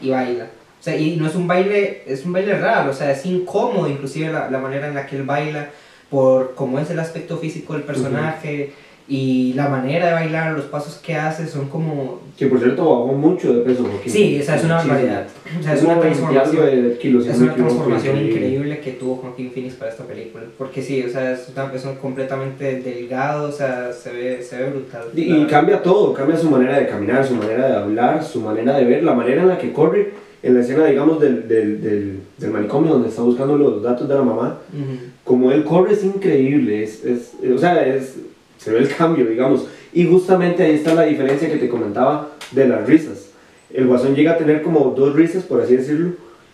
Y 0.01 0.09
baila. 0.09 0.45
O 0.79 0.83
sea, 0.83 0.95
y 0.97 1.15
no 1.17 1.27
es 1.27 1.35
un 1.35 1.47
baile, 1.47 2.03
es 2.05 2.25
un 2.25 2.33
baile 2.33 2.57
raro, 2.57 2.91
o 2.91 2.93
sea, 2.93 3.11
es 3.11 3.25
incómodo 3.25 3.87
inclusive 3.89 4.31
la, 4.31 4.49
la 4.49 4.59
manera 4.59 4.87
en 4.87 4.95
la 4.95 5.05
que 5.05 5.15
él 5.17 5.23
baila, 5.23 5.69
por 6.09 6.55
cómo 6.55 6.79
es 6.79 6.89
el 6.89 6.99
aspecto 6.99 7.37
físico 7.37 7.73
del 7.73 7.83
personaje 7.83 8.71
y 9.09 9.53
la 9.55 9.67
manera 9.67 10.05
de 10.07 10.13
bailar, 10.13 10.53
los 10.53 10.65
pasos 10.65 10.97
que 11.03 11.15
hace 11.15 11.47
son 11.47 11.67
como... 11.67 12.21
Que 12.37 12.45
por 12.45 12.59
cierto 12.59 12.83
bajó 12.83 13.07
mucho 13.07 13.53
de 13.55 13.61
peso. 13.61 13.83
Joaquín. 13.83 14.11
Sí, 14.13 14.39
o 14.39 14.43
sea, 14.43 14.55
es 14.55 14.63
una 14.63 14.75
barbaridad. 14.75 15.25
O 15.59 15.63
sea, 15.63 15.73
es 15.73 15.83
una 15.83 15.95
20 15.95 16.07
y 16.07 16.21
algo 16.21 16.31
transformación. 16.31 16.89
de 16.89 16.97
kilos, 16.99 17.25
Es 17.27 17.39
una 17.39 17.55
transformación 17.55 18.17
increíble 18.17 18.79
que 18.79 18.91
tuvo 18.91 19.15
Joaquín 19.15 19.51
Phoenix 19.51 19.73
para 19.73 19.89
esta 19.91 20.03
película. 20.03 20.43
Porque 20.59 20.83
sí, 20.83 21.03
o 21.03 21.09
sea, 21.09 21.33
es, 21.33 21.49
una, 21.51 21.65
un 21.91 21.97
completamente 21.97 22.81
delgado, 22.81 23.49
o 23.49 23.51
sea, 23.51 23.91
se 23.91 24.11
ve, 24.13 24.43
se 24.43 24.57
ve 24.57 24.69
brutal. 24.69 25.05
Y, 25.15 25.33
y 25.33 25.45
cambia 25.47 25.81
todo, 25.81 26.13
cambia 26.13 26.37
su 26.37 26.49
manera 26.49 26.77
de 26.79 26.87
caminar, 26.87 27.25
su 27.25 27.33
manera 27.35 27.67
de 27.67 27.75
hablar, 27.77 28.23
su 28.23 28.39
manera 28.41 28.77
de 28.77 28.85
ver, 28.85 29.03
la 29.03 29.15
manera 29.15 29.41
en 29.41 29.47
la 29.47 29.57
que 29.57 29.73
corre 29.73 30.11
en 30.41 30.53
la 30.53 30.61
escena, 30.61 30.85
digamos, 30.85 31.19
del, 31.19 31.47
del, 31.47 31.81
del, 31.81 32.19
del 32.37 32.51
manicomio 32.51 32.93
donde 32.93 33.09
está 33.09 33.23
buscando 33.23 33.57
los 33.57 33.81
datos 33.83 34.07
de 34.07 34.15
la 34.15 34.21
mamá, 34.21 34.59
Ujú. 34.71 34.97
como 35.25 35.51
él 35.51 35.65
corre 35.65 35.93
es 35.93 36.03
increíble, 36.05 36.83
es, 36.83 37.03
es, 37.03 37.33
o 37.53 37.57
sea, 37.57 37.85
es, 37.85 38.15
se 38.59 38.71
ve 38.71 38.79
el 38.79 38.89
cambio, 38.95 39.25
digamos. 39.25 39.67
Y 39.93 40.05
justamente 40.05 40.61
ahí 40.63 40.75
está 40.75 40.93
la 40.93 41.03
diferencia 41.03 41.49
que 41.49 41.57
te 41.57 41.67
comentaba 41.69 42.29
de 42.51 42.67
las 42.67 42.85
risas. 42.85 43.29
El 43.73 43.87
guasón 43.87 44.13
llega 44.15 44.33
a 44.33 44.37
tener 44.37 44.61
como 44.61 44.93
dos 44.95 45.15
risas, 45.15 45.43
por 45.43 45.61
así 45.61 45.75
decirlo, 45.77 46.11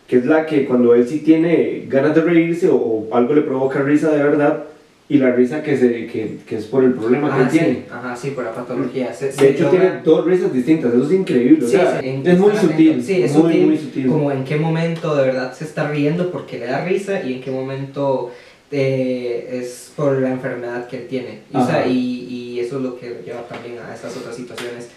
que 0.08 0.18
es 0.18 0.26
la 0.26 0.46
que 0.46 0.66
cuando 0.66 0.94
él 0.96 1.06
sí 1.08 1.20
tiene 1.20 1.86
ganas 1.90 2.16
de 2.16 2.22
reírse 2.22 2.70
o, 2.70 2.76
o 2.76 3.08
algo 3.14 3.34
le 3.34 3.42
provoca 3.42 3.82
risa 3.82 4.12
de 4.12 4.24
verdad, 4.24 4.64
y 5.08 5.20
la 5.20 5.32
risa 5.32 5.62
que, 5.62 5.78
se, 5.78 6.08
que, 6.08 6.38
que 6.48 6.56
es 6.58 6.66
por 6.66 6.84
el 6.84 6.94
problema 6.94 7.28
que 7.28 7.34
Ah, 7.36 7.44
él 7.44 7.52
sí. 7.52 7.58
tiene. 7.60 7.84
Ajá, 7.92 8.16
sí, 8.16 8.32
por 8.32 8.44
la 8.44 8.52
patología. 8.56 9.14
Se- 9.14 9.28
De 9.28 9.32
se 9.34 9.50
hecho, 9.52 9.66
logra- 9.66 9.70
tiene 9.70 9.92
dos 10.04 10.26
risas 10.26 10.52
distintas, 10.52 10.94
eso 10.96 11.04
es 11.06 11.12
increíble. 11.12 11.64
o 11.64 11.68
Sí, 11.68 11.76
sea, 11.76 12.02
sí, 12.02 12.22
es 12.24 12.40
muy 12.40 12.56
sutil. 12.58 13.04
Sí, 13.04 13.22
es 13.22 13.32
muy, 13.34 13.42
sutil, 13.44 13.68
muy 13.68 13.78
sutil. 13.78 14.08
Como 14.08 14.32
en 14.32 14.44
qué 14.44 14.56
momento 14.56 15.16
de 15.16 15.28
verdad 15.28 15.54
se 15.54 15.66
está 15.66 15.92
riendo 15.92 16.32
porque 16.32 16.58
le 16.58 16.66
da 16.66 16.84
risa 16.84 17.22
y 17.22 17.34
en 17.36 17.42
qué 17.42 17.52
momento 17.52 18.32
eh, 18.78 19.60
es 19.62 19.94
por 19.96 20.20
la 20.20 20.32
enfermedad 20.32 20.88
que 20.90 20.98
él 20.98 21.08
tiene. 21.08 21.44
Y, 21.54 21.56
o 21.56 21.66
sea, 21.66 21.88
y, 21.88 21.94
y 21.96 22.60
eso 22.60 22.76
es 22.78 22.84
lo 22.84 23.00
que 23.00 23.22
lleva 23.26 23.42
también 23.48 23.78
a 23.80 23.94
estas 23.94 24.18
otras 24.18 24.36
situaciones. 24.36 24.90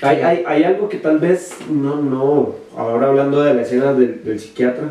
Hay, 0.00 0.16
hay, 0.16 0.42
hay 0.44 0.64
algo 0.64 0.88
que 0.88 0.96
tal 0.96 1.20
vez 1.20 1.52
no, 1.70 2.02
no, 2.02 2.56
ahora 2.76 3.06
hablando 3.06 3.40
de 3.40 3.54
la 3.54 3.62
escena 3.62 3.92
del, 3.92 4.24
del 4.24 4.40
psiquiatra, 4.40 4.90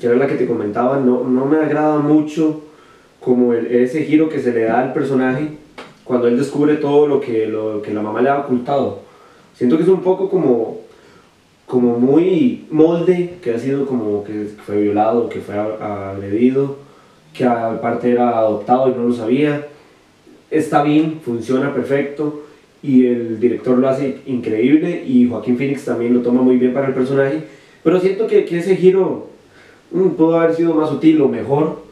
que 0.00 0.06
era 0.06 0.16
la 0.16 0.26
que 0.26 0.36
te 0.36 0.46
comentaba, 0.46 0.98
no, 0.98 1.24
no 1.24 1.44
me 1.44 1.58
agrada 1.58 1.98
mucho 1.98 2.62
como 3.20 3.52
el, 3.52 3.66
ese 3.66 4.04
giro 4.04 4.30
que 4.30 4.40
se 4.40 4.52
le 4.52 4.62
da 4.62 4.80
al 4.80 4.94
personaje 4.94 5.50
cuando 6.04 6.26
él 6.26 6.38
descubre 6.38 6.76
todo 6.76 7.06
lo 7.06 7.20
que, 7.20 7.46
lo 7.46 7.82
que 7.82 7.92
la 7.92 8.00
mamá 8.00 8.22
le 8.22 8.30
ha 8.30 8.38
ocultado. 8.38 9.00
Siento 9.54 9.76
que 9.76 9.82
es 9.82 9.90
un 9.90 10.00
poco 10.00 10.30
como, 10.30 10.78
como 11.66 11.98
muy 11.98 12.64
molde, 12.70 13.34
que 13.42 13.52
ha 13.52 13.58
sido 13.58 13.84
como 13.84 14.24
que 14.24 14.46
fue 14.64 14.80
violado, 14.80 15.28
que 15.28 15.40
fue 15.40 15.54
agredido, 15.54 16.87
que 17.38 17.44
aparte 17.44 18.10
era 18.10 18.36
adoptado 18.36 18.88
y 18.90 18.94
no 18.94 19.04
lo 19.08 19.14
sabía. 19.14 19.64
Está 20.50 20.82
bien, 20.82 21.20
funciona 21.24 21.72
perfecto 21.72 22.44
y 22.82 23.06
el 23.06 23.38
director 23.38 23.78
lo 23.78 23.88
hace 23.88 24.18
increíble 24.26 25.04
y 25.06 25.28
Joaquín 25.28 25.56
Phoenix 25.56 25.84
también 25.84 26.14
lo 26.14 26.20
toma 26.20 26.42
muy 26.42 26.56
bien 26.56 26.72
para 26.74 26.88
el 26.88 26.94
personaje, 26.94 27.42
pero 27.84 28.00
siento 28.00 28.26
que, 28.26 28.44
que 28.44 28.58
ese 28.58 28.74
giro 28.76 29.28
mm, 29.92 30.08
pudo 30.10 30.38
haber 30.40 30.54
sido 30.56 30.74
más 30.74 30.88
sutil 30.88 31.20
o 31.20 31.28
mejor. 31.28 31.86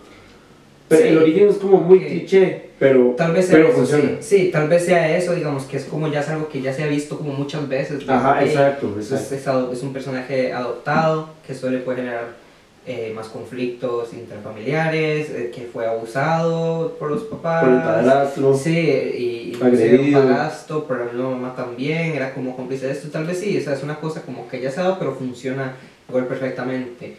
Pero 0.88 1.02
Sí. 1.02 1.08
el 1.08 1.18
origen 1.18 1.48
es 1.48 1.56
como 1.56 1.78
muy 1.78 1.98
Ok. 1.98 2.06
cliché, 2.06 2.62
pero, 2.78 3.14
Tal 3.16 3.32
vez 3.32 3.48
pero 3.50 3.68
eso, 3.68 3.76
funciona. 3.78 4.04
sí. 4.20 4.38
Sí, 4.44 4.50
tal 4.52 4.68
vez 4.68 4.84
sea 4.84 5.16
eso, 5.16 5.34
digamos, 5.34 5.64
que 5.64 5.76
es 5.78 5.84
como 5.84 6.06
ya 6.08 6.20
es 6.20 6.28
algo 6.28 6.48
que 6.48 6.60
ya 6.62 6.72
se 6.72 6.84
ha 6.84 6.86
visto 6.88 7.18
como 7.18 7.32
muchas 7.32 7.68
veces. 7.68 8.08
Ajá, 8.08 8.44
exacto, 8.44 8.94
Es, 8.98 9.10
exacto. 9.12 9.34
es 9.34 9.46
ado- 9.48 9.72
es 9.72 9.82
un 9.82 9.92
personaje 9.92 10.52
adoptado 10.52 11.30
que 11.46 11.54
suele 11.54 11.78
puede 11.78 11.98
generar 11.98 12.36
eh, 12.86 13.12
más 13.14 13.28
conflictos 13.28 14.12
intrafamiliares, 14.12 15.30
eh, 15.30 15.50
que 15.54 15.62
fue 15.62 15.86
abusado 15.86 16.96
por 16.98 17.10
los 17.10 17.24
papás. 17.24 17.64
Por 17.64 17.72
el 17.72 17.82
padrastro. 17.82 18.54
Sí, 18.56 18.70
y, 18.78 19.56
y 19.56 19.60
Agredido. 19.62 20.02
un 20.02 20.12
padrastro, 20.28 20.84
por 20.86 21.12
la 21.14 21.22
mamá 21.22 21.54
también, 21.56 22.12
era 22.14 22.32
como 22.32 22.54
cómplice 22.56 22.86
de 22.86 22.92
esto, 22.92 23.08
tal 23.08 23.24
vez 23.26 23.40
sí, 23.40 23.58
o 23.58 23.60
sea, 23.60 23.74
es 23.74 23.82
una 23.82 23.96
cosa 23.96 24.22
como 24.22 24.48
que 24.48 24.60
ya 24.60 24.70
se 24.70 24.80
ha 24.80 24.84
dado, 24.84 24.98
pero 24.98 25.14
funciona 25.14 25.74
igual 26.08 26.26
perfectamente. 26.26 27.16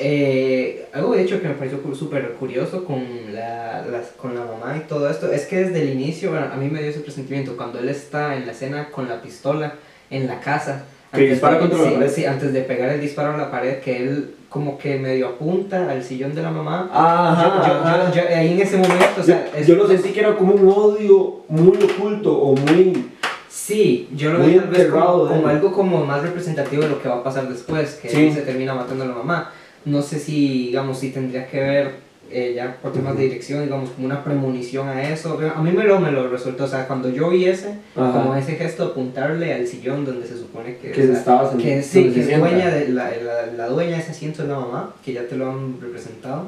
Eh, 0.00 0.86
algo 0.92 1.14
de 1.14 1.22
hecho 1.22 1.40
que 1.40 1.48
me 1.48 1.54
pareció 1.54 1.78
súper 1.94 2.32
curioso 2.34 2.84
con 2.84 3.02
la, 3.32 3.84
las- 3.90 4.10
con 4.16 4.34
la 4.34 4.42
mamá 4.44 4.76
y 4.76 4.86
todo 4.86 5.08
esto, 5.10 5.32
es 5.32 5.46
que 5.46 5.56
desde 5.64 5.82
el 5.82 5.88
inicio, 5.90 6.30
bueno, 6.30 6.46
a 6.52 6.56
mí 6.56 6.68
me 6.68 6.80
dio 6.80 6.90
ese 6.90 7.00
presentimiento, 7.00 7.56
cuando 7.56 7.78
él 7.80 7.88
está 7.88 8.36
en 8.36 8.46
la 8.46 8.52
escena 8.52 8.90
con 8.90 9.08
la 9.08 9.20
pistola 9.22 9.74
en 10.10 10.26
la 10.26 10.40
casa, 10.40 10.84
Que 11.12 11.30
dispara 11.30 11.54
de, 11.54 11.60
contra 11.60 11.78
la 11.78 11.88
sí, 11.88 11.94
pared. 11.94 12.10
sí, 12.10 12.24
antes 12.26 12.52
de 12.52 12.60
pegar 12.62 12.90
el 12.90 13.00
disparo 13.00 13.34
a 13.34 13.36
la 13.36 13.50
pared, 13.50 13.78
que 13.80 13.96
él 13.96 14.34
como 14.48 14.78
que 14.78 14.98
medio 14.98 15.28
apunta 15.28 15.90
al 15.90 16.02
sillón 16.02 16.34
de 16.34 16.42
la 16.42 16.50
mamá, 16.50 16.88
Ajá, 16.92 17.42
yo, 17.42 17.66
yo- 17.66 17.80
ajá. 17.80 18.12
yo- 18.12 18.36
ahí 18.36 18.52
en 18.52 18.60
ese 18.60 18.76
momento, 18.78 19.20
o 19.20 19.22
sea, 19.22 19.46
yo, 19.52 19.58
es- 19.58 19.66
yo 19.66 19.74
lo 19.76 19.86
sentí 19.86 20.10
que 20.10 20.20
era 20.20 20.34
como 20.36 20.54
un 20.54 20.68
odio 20.68 21.44
muy 21.48 21.76
oculto 21.82 22.32
o 22.36 22.54
muy... 22.56 23.10
Sí, 23.48 24.08
yo 24.14 24.32
lo 24.32 24.38
veo 24.40 24.60
tal 24.60 24.68
vez 24.70 24.80
enterrado 24.80 25.18
como, 25.26 25.34
como 25.34 25.48
algo 25.48 25.72
como 25.72 26.04
más 26.04 26.22
representativo 26.22 26.82
de 26.82 26.88
lo 26.90 27.02
que 27.02 27.08
va 27.08 27.16
a 27.16 27.22
pasar 27.24 27.48
después, 27.48 27.94
que 28.00 28.08
Sí. 28.08 28.26
él 28.26 28.32
se 28.34 28.42
termina 28.42 28.74
matando 28.74 29.04
a 29.04 29.08
la 29.08 29.14
mamá. 29.14 29.52
No 29.84 30.02
sé 30.02 30.18
si, 30.18 30.66
digamos, 30.68 30.98
si 30.98 31.10
tendría 31.10 31.46
que 31.46 31.60
ver 31.60 31.94
eh, 32.30 32.52
ya 32.54 32.76
por 32.82 32.92
temas 32.92 33.16
de 33.16 33.24
dirección, 33.24 33.62
digamos, 33.64 33.90
como 33.90 34.06
una 34.06 34.22
premonición 34.24 34.88
a 34.88 35.10
eso. 35.10 35.38
A 35.54 35.62
mí 35.62 35.70
me 35.72 35.84
lo, 35.84 35.98
me 36.00 36.10
lo 36.10 36.28
resultó, 36.28 36.64
o 36.64 36.68
sea, 36.68 36.86
cuando 36.86 37.08
yo 37.10 37.30
vi 37.30 37.46
ese, 37.46 37.74
Ajá. 37.96 38.12
como 38.12 38.34
ese 38.36 38.56
gesto 38.56 38.84
de 38.86 38.90
apuntarle 38.92 39.52
al 39.54 39.66
sillón 39.66 40.04
donde 40.04 40.26
se 40.26 40.36
supone 40.36 40.76
que... 40.76 40.90
que 40.92 41.02
o 41.02 41.06
sea, 41.06 41.18
estabas 41.18 41.52
en 41.54 41.58
que 41.58 41.82
sí, 41.82 42.10
que 42.12 42.20
es 42.20 42.38
dueña 42.38 42.70
de, 42.70 42.88
la, 42.88 43.10
la, 43.22 43.46
la 43.56 43.66
dueña 43.68 43.96
de 43.96 44.02
ese 44.02 44.10
asiento 44.12 44.42
es 44.42 44.48
la 44.48 44.58
mamá, 44.58 44.94
que 45.04 45.12
ya 45.12 45.26
te 45.26 45.36
lo 45.36 45.50
han 45.50 45.80
representado. 45.80 46.46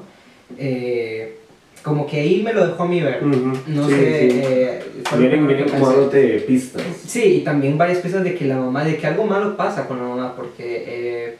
Eh, 0.58 1.36
como 1.82 2.06
que 2.06 2.20
ahí 2.20 2.42
me 2.42 2.52
lo 2.52 2.66
dejó 2.66 2.82
a 2.82 2.86
mí 2.88 3.00
ver. 3.00 3.24
Ujú, 3.24 3.52
No 3.68 3.88
sí, 3.88 3.94
sé... 3.94 4.30
sí. 4.30 4.40
eh, 4.42 4.82
Vienen, 5.16 5.46
vienen 5.46 5.68
como 5.68 5.88
dándote 5.88 6.40
pistas. 6.40 6.82
Sí, 7.06 7.36
y 7.36 7.40
también 7.40 7.78
varias 7.78 7.98
piezas 8.00 8.22
de 8.22 8.34
que 8.34 8.44
la 8.44 8.56
mamá, 8.56 8.84
de 8.84 8.96
que 8.98 9.06
algo 9.06 9.24
malo 9.24 9.56
pasa 9.56 9.88
con 9.88 9.96
la 9.98 10.04
mamá, 10.04 10.34
porque 10.36 10.84
eh, 10.86 11.36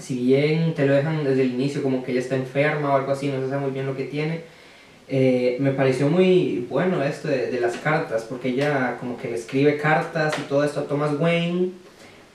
si 0.00 0.16
bien 0.18 0.74
te 0.74 0.86
lo 0.86 0.94
dejan 0.94 1.24
desde 1.24 1.42
el 1.42 1.50
inicio 1.54 1.82
como 1.82 2.02
que 2.04 2.12
ella 2.12 2.20
está 2.20 2.36
enferma 2.36 2.92
o 2.92 2.96
algo 2.96 3.12
así, 3.12 3.28
no 3.28 3.40
se 3.40 3.48
sabe 3.48 3.62
muy 3.62 3.70
bien 3.72 3.86
lo 3.86 3.96
que 3.96 4.04
tiene, 4.04 4.42
eh, 5.08 5.56
me 5.60 5.70
pareció 5.72 6.08
muy 6.08 6.66
bueno 6.68 7.02
esto 7.02 7.28
de, 7.28 7.50
de 7.50 7.60
las 7.60 7.76
cartas, 7.78 8.24
porque 8.28 8.48
ella 8.50 8.96
como 9.00 9.16
que 9.16 9.28
le 9.28 9.36
escribe 9.36 9.78
cartas 9.78 10.34
y 10.38 10.42
todo 10.42 10.64
esto 10.64 10.80
a 10.80 10.84
Thomas 10.84 11.12
Wayne 11.18 11.70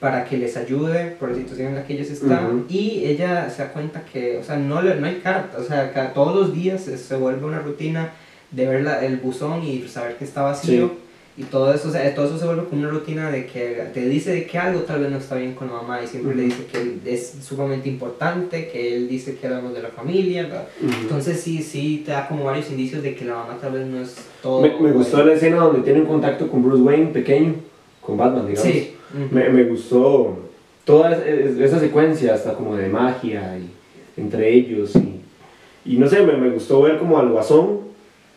para 0.00 0.24
que 0.24 0.36
les 0.36 0.56
ayude 0.56 1.12
por 1.18 1.30
la 1.30 1.36
situación 1.36 1.68
en 1.68 1.74
la 1.76 1.86
que 1.86 1.94
ellos 1.94 2.10
están 2.10 2.28
y 2.68 3.04
ella 3.06 3.48
se 3.48 3.62
da 3.62 3.68
cuenta 3.72 4.02
que, 4.12 4.38
o 4.38 4.42
sea, 4.44 4.56
no, 4.56 4.82
le- 4.82 4.96
no 4.96 5.06
hay 5.06 5.20
cartas, 5.22 5.60
o 5.60 5.64
sea, 5.64 5.92
cada, 5.92 6.12
todos 6.12 6.34
los 6.34 6.54
días 6.54 6.82
se, 6.82 6.98
se 6.98 7.16
vuelve 7.16 7.46
una 7.46 7.60
rutina 7.60 8.10
de 8.50 8.66
ver 8.66 8.82
la- 8.82 9.04
el 9.06 9.16
buzón 9.18 9.62
y 9.64 9.86
saber 9.88 10.16
que 10.16 10.24
está 10.24 10.42
vacío 10.42 10.90
y 11.36 11.42
todo 11.42 11.74
eso, 11.74 11.88
o 11.88 11.90
sea, 11.90 12.14
todo 12.14 12.26
eso 12.26 12.38
se 12.38 12.46
vuelve 12.46 12.64
como 12.64 12.82
una 12.82 12.90
rutina 12.90 13.28
de 13.30 13.46
que 13.46 13.82
te 13.92 14.06
dice 14.08 14.30
de 14.32 14.46
que 14.46 14.56
algo 14.56 14.80
tal 14.82 15.00
vez 15.00 15.10
no 15.10 15.18
está 15.18 15.34
bien 15.34 15.54
con 15.54 15.66
la 15.66 15.74
mamá 15.74 16.00
y 16.02 16.06
siempre 16.06 16.34
le 16.34 16.42
Ujú. 16.46 16.50
dice 16.52 16.66
que 17.02 17.12
es 17.12 17.34
sumamente 17.42 17.88
importante, 17.88 18.68
que 18.68 18.94
él 18.96 19.08
dice 19.08 19.36
que 19.36 19.46
éramos 19.48 19.74
de 19.74 19.82
la 19.82 19.88
familia, 19.88 20.44
¿verdad? 20.44 20.68
Ujú. 20.80 20.92
entonces 21.02 21.40
sí, 21.40 21.60
sí 21.62 22.02
te 22.06 22.12
da 22.12 22.28
como 22.28 22.44
varios 22.44 22.70
indicios 22.70 23.02
de 23.02 23.16
que 23.16 23.24
la 23.24 23.34
mamá 23.34 23.58
tal 23.60 23.72
vez 23.72 23.84
no 23.86 24.00
es 24.00 24.14
todo. 24.42 24.60
Me, 24.62 24.78
me 24.78 24.92
gustó 24.92 25.24
la 25.24 25.32
escena 25.32 25.56
donde 25.56 25.80
tiene 25.82 26.00
un 26.02 26.06
contacto 26.06 26.48
con 26.48 26.62
Bruce 26.62 26.82
Wayne 26.82 27.06
pequeño, 27.06 27.54
con 28.00 28.16
Batman, 28.16 28.46
digamos. 28.46 28.70
Sí. 28.72 28.94
ujú. 29.12 29.34
Me, 29.34 29.48
me 29.48 29.64
gustó 29.64 30.38
toda 30.84 31.16
es- 31.16 31.58
esa 31.58 31.80
secuencia, 31.80 32.34
hasta 32.34 32.54
como 32.54 32.76
de 32.76 32.88
magia 32.88 33.58
y, 33.58 34.20
entre 34.20 34.52
ellos. 34.54 34.92
Y, 34.94 35.94
y 35.94 35.96
no 35.98 36.06
sé, 36.08 36.22
me, 36.22 36.36
me 36.36 36.50
gustó 36.50 36.82
ver 36.82 36.96
como 36.98 37.18
al 37.18 37.30
guasón 37.30 37.80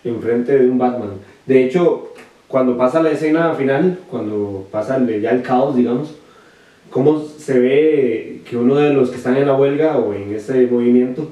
enfrente 0.04 0.58
de 0.58 0.68
un 0.70 0.78
Batman. 0.80 1.12
De 1.46 1.64
hecho, 1.64 2.07
cuando 2.48 2.78
pasa 2.78 3.02
la 3.02 3.12
escena 3.12 3.54
final, 3.56 4.00
cuando 4.10 4.68
pasa 4.72 4.98
el- 4.98 5.22
ya 5.22 5.32
el 5.32 5.42
caos, 5.42 5.76
digamos, 5.76 6.16
cómo 6.90 7.22
se 7.38 7.60
ve 7.60 8.42
que 8.50 8.56
uno 8.58 8.76
de 8.76 8.94
los 8.94 9.10
que 9.10 9.18
están 9.18 9.36
en 9.38 9.46
la 9.48 9.56
huelga 9.56 9.98
o 9.98 10.14
en 10.14 10.34
ese 10.34 10.68
movimiento 10.68 11.30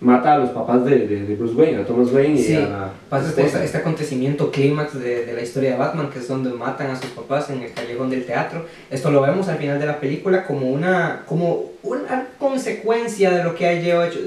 mata 0.00 0.34
a 0.34 0.38
los 0.38 0.50
papás 0.50 0.84
de, 0.84 1.06
de, 1.08 1.24
de 1.26 1.34
Bruce 1.34 1.54
Wayne, 1.54 1.78
a 1.82 1.84
Thomas 1.84 2.12
Wayne 2.12 2.38
Sí, 2.38 2.52
y 2.52 2.56
a 2.56 2.68
la 2.68 2.90
Pasa 3.08 3.28
este, 3.42 3.64
este 3.64 3.78
acontecimiento 3.78 4.50
clímax 4.52 4.94
de, 5.00 5.24
de 5.26 5.32
la 5.32 5.42
historia 5.42 5.72
de 5.72 5.76
Batman, 5.76 6.08
que 6.10 6.20
es 6.20 6.28
donde 6.28 6.50
matan 6.50 6.90
a 6.90 6.96
sus 6.96 7.10
papás 7.10 7.50
en 7.50 7.62
el 7.62 7.72
callejón 7.72 8.08
del 8.10 8.24
teatro. 8.24 8.64
Esto 8.90 9.10
lo 9.10 9.22
vemos 9.22 9.48
al 9.48 9.58
final 9.58 9.80
de 9.80 9.86
la 9.86 9.98
película 9.98 10.46
como 10.46 10.70
una, 10.70 11.22
como 11.26 11.70
una 11.82 12.28
consecuencia 12.38 13.30
de 13.32 13.42
lo 13.42 13.56
que 13.56 13.66
ha 13.66 13.72
hecho, 13.72 14.20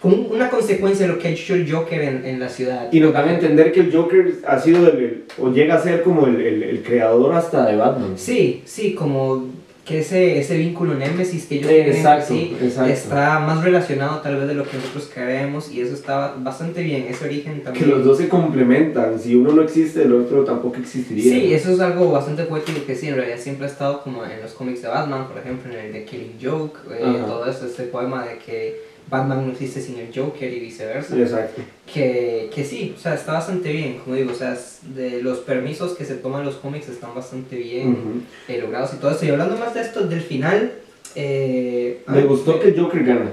como 0.00 0.16
una 0.16 0.48
consecuencia 0.48 1.06
de 1.06 1.12
lo 1.12 1.18
que 1.18 1.28
ha 1.28 1.30
hecho 1.32 1.54
el 1.54 1.70
Joker 1.70 2.00
en, 2.00 2.24
en 2.24 2.38
la 2.38 2.48
ciudad. 2.48 2.88
Y 2.92 3.00
nos 3.00 3.12
dan 3.12 3.28
a 3.28 3.34
entender 3.34 3.72
que 3.72 3.80
el 3.80 3.92
Joker 3.94 4.34
ha 4.46 4.58
sido 4.60 4.86
el, 4.88 5.24
o 5.38 5.50
llega 5.50 5.74
a 5.74 5.82
ser 5.82 6.02
como 6.02 6.26
el, 6.26 6.40
el, 6.40 6.62
el 6.62 6.82
creador 6.82 7.34
hasta 7.34 7.66
de 7.66 7.76
Batman. 7.76 8.12
Sí, 8.16 8.62
sí, 8.64 8.94
como 8.94 9.46
que 9.84 10.00
ese, 10.00 10.38
ese 10.38 10.58
vínculo 10.58 10.94
némesis 10.94 11.46
que 11.46 11.54
ellos 11.56 11.68
tienen 11.70 11.96
Exacto, 11.96 12.34
sí, 12.34 12.54
está 12.90 13.40
más 13.40 13.64
relacionado 13.64 14.20
tal 14.20 14.36
vez 14.36 14.46
de 14.46 14.52
lo 14.54 14.64
que 14.64 14.76
nosotros 14.76 15.10
creemos 15.14 15.72
y 15.72 15.80
eso 15.80 15.94
está 15.94 16.34
bastante 16.38 16.82
bien, 16.82 17.06
ese 17.08 17.24
origen 17.24 17.54
Que 17.54 17.60
también. 17.62 17.90
los 17.90 18.04
dos 18.04 18.18
se 18.18 18.28
complementan. 18.28 19.18
Si 19.18 19.34
uno 19.34 19.50
no 19.52 19.62
existe, 19.62 20.02
el 20.02 20.12
otro 20.12 20.44
tampoco 20.44 20.76
existiría. 20.76 21.32
Sí, 21.32 21.54
eso 21.54 21.72
es 21.72 21.80
algo 21.80 22.12
bastante 22.12 22.44
poético 22.44 22.84
que 22.86 22.94
sí, 22.94 23.08
en 23.08 23.16
realidad 23.16 23.38
siempre 23.38 23.64
ha 23.66 23.70
estado 23.70 24.02
como 24.02 24.24
en 24.26 24.42
los 24.42 24.52
cómics 24.52 24.82
de 24.82 24.88
Batman, 24.88 25.26
por 25.26 25.38
ejemplo, 25.38 25.72
en 25.72 25.86
el 25.86 25.92
de 25.94 26.04
Killing 26.04 26.36
Joke, 26.40 26.80
eh, 26.92 27.22
todo 27.26 27.46
eso, 27.50 27.64
este 27.66 27.84
poema 27.84 28.26
de 28.26 28.36
que 28.36 28.87
Batman 29.10 29.46
no 29.46 29.52
existe 29.52 29.80
sin 29.80 29.98
el 29.98 30.08
Joker 30.14 30.52
y 30.52 30.60
viceversa. 30.60 31.16
Exacto. 31.18 31.62
Que, 31.92 32.50
que 32.54 32.64
sí, 32.64 32.94
o 32.96 33.00
sea, 33.00 33.14
está 33.14 33.32
bastante 33.32 33.72
bien, 33.72 33.98
como 34.04 34.16
digo, 34.16 34.32
o 34.32 34.34
sea, 34.34 34.56
de 34.94 35.22
los 35.22 35.38
permisos 35.38 35.94
que 35.96 36.04
se 36.04 36.14
toman 36.16 36.44
los 36.44 36.56
cómics 36.56 36.88
están 36.88 37.14
bastante 37.14 37.56
bien 37.56 38.24
eh, 38.48 38.60
logrados 38.60 38.92
y 38.94 38.96
todo 38.98 39.10
eso. 39.12 39.24
Y 39.24 39.30
hablando 39.30 39.56
más 39.56 39.72
de 39.74 39.80
esto, 39.80 40.06
del 40.06 40.20
final, 40.20 40.72
eh, 41.14 42.02
Me 42.06 42.22
gustó 42.22 42.60
que 42.60 42.68
el 42.68 42.78
Joker 42.80 43.02
gana. 43.04 43.30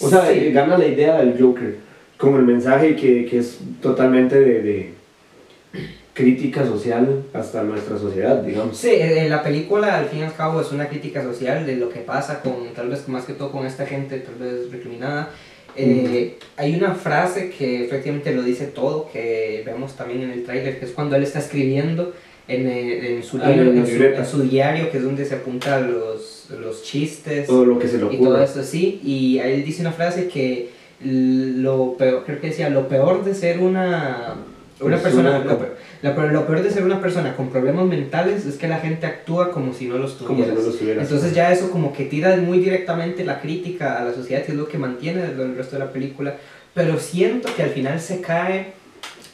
O 0.00 0.08
sea, 0.08 0.26
Sí. 0.32 0.38
eh, 0.38 0.50
gana 0.52 0.78
la 0.78 0.86
idea 0.86 1.18
del 1.18 1.40
Joker. 1.40 1.76
Como 2.16 2.38
el 2.38 2.44
mensaje 2.44 2.96
que, 2.96 3.26
que 3.26 3.38
es 3.38 3.58
totalmente 3.82 4.38
de, 4.40 4.62
de- 4.62 4.92
crítica 6.22 6.64
social 6.66 7.22
hasta 7.32 7.62
nuestra 7.62 7.96
sociedad, 7.96 8.42
digamos. 8.42 8.76
Sí, 8.76 8.90
eh, 8.90 9.28
la 9.28 9.40
película 9.42 9.96
al 9.98 10.06
fin 10.06 10.18
y 10.18 10.22
al 10.24 10.34
cabo 10.34 10.60
es 10.60 10.72
una 10.72 10.88
crítica 10.88 11.22
social 11.22 11.64
de 11.64 11.76
lo 11.76 11.88
que 11.90 12.00
pasa 12.00 12.40
con, 12.40 12.54
tal 12.74 12.88
vez 12.88 13.08
más 13.08 13.24
que 13.24 13.32
todo 13.34 13.52
con 13.52 13.64
esta 13.64 13.86
gente 13.86 14.18
tal 14.18 14.34
vez 14.34 14.70
recriminada. 14.72 15.30
Eh, 15.76 16.34
Hay 16.56 16.74
una 16.74 16.94
frase 16.94 17.50
que 17.56 17.84
efectivamente 17.84 18.34
lo 18.34 18.42
dice 18.42 18.66
todo, 18.66 19.08
que 19.12 19.62
vemos 19.64 19.94
también 19.94 20.22
en 20.22 20.30
el 20.32 20.42
tráiler, 20.44 20.78
que 20.80 20.86
es 20.86 20.90
cuando 20.90 21.14
él 21.14 21.22
está 21.22 21.38
escribiendo 21.38 22.12
en, 22.48 22.66
eh, 22.66 23.14
en, 23.16 23.22
su, 23.22 23.38
Ah, 23.40 23.52
en 23.52 23.86
su, 23.86 24.02
en 24.02 24.26
su 24.26 24.42
diario, 24.42 24.90
que 24.90 24.96
es 24.98 25.04
donde 25.04 25.24
se 25.24 25.36
apunta 25.36 25.78
los, 25.80 26.48
los 26.60 26.82
chistes 26.82 27.46
Todo 27.46 27.64
lo 27.64 27.78
que 27.78 27.86
se 27.86 27.98
le 27.98 28.12
y 28.12 28.18
todo 28.18 28.42
eso, 28.42 28.64
sí. 28.64 29.00
Y 29.04 29.38
él 29.38 29.64
dice 29.64 29.82
una 29.82 29.92
frase 29.92 30.26
que 30.26 30.70
lo 31.04 31.94
peor, 31.96 32.24
creo 32.26 32.40
que 32.40 32.48
decía, 32.48 32.70
lo 32.70 32.88
peor 32.88 33.24
de 33.24 33.34
ser 33.34 33.60
una, 33.60 34.34
una 34.80 34.96
persona, 34.98 35.38
una- 35.44 35.52
lo, 35.52 35.58
lo 36.00 36.14
peor, 36.14 36.32
lo 36.32 36.46
peor 36.46 36.62
de 36.62 36.70
ser 36.70 36.84
una 36.84 37.00
persona 37.00 37.34
con 37.34 37.48
problemas 37.48 37.86
mentales 37.86 38.46
es 38.46 38.56
que 38.56 38.68
la 38.68 38.78
gente 38.78 39.06
actúa 39.06 39.50
como 39.50 39.72
si 39.74 39.86
no 39.86 39.98
los 39.98 40.12
Como 40.12 40.44
si 40.44 40.50
tuviera. 40.50 40.94
no. 40.94 41.02
Entonces 41.02 41.34
ya 41.34 41.52
eso 41.52 41.70
como 41.70 41.92
que 41.92 42.04
tira 42.04 42.36
muy 42.36 42.58
directamente 42.58 43.24
la 43.24 43.40
crítica 43.40 43.98
a 43.98 44.04
la 44.04 44.14
sociedad, 44.14 44.44
que 44.44 44.52
es 44.52 44.58
lo 44.58 44.68
que 44.68 44.78
mantiene 44.78 45.24
el, 45.24 45.56
resto 45.56 45.76
de 45.76 45.84
la 45.84 45.92
película. 45.92 46.36
Pero 46.72 46.98
siento 46.98 47.48
que 47.56 47.64
al 47.64 47.70
final 47.70 47.98
se 47.98 48.20
cae 48.20 48.74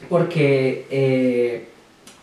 porque, 0.08 0.86
eh, 0.90 1.66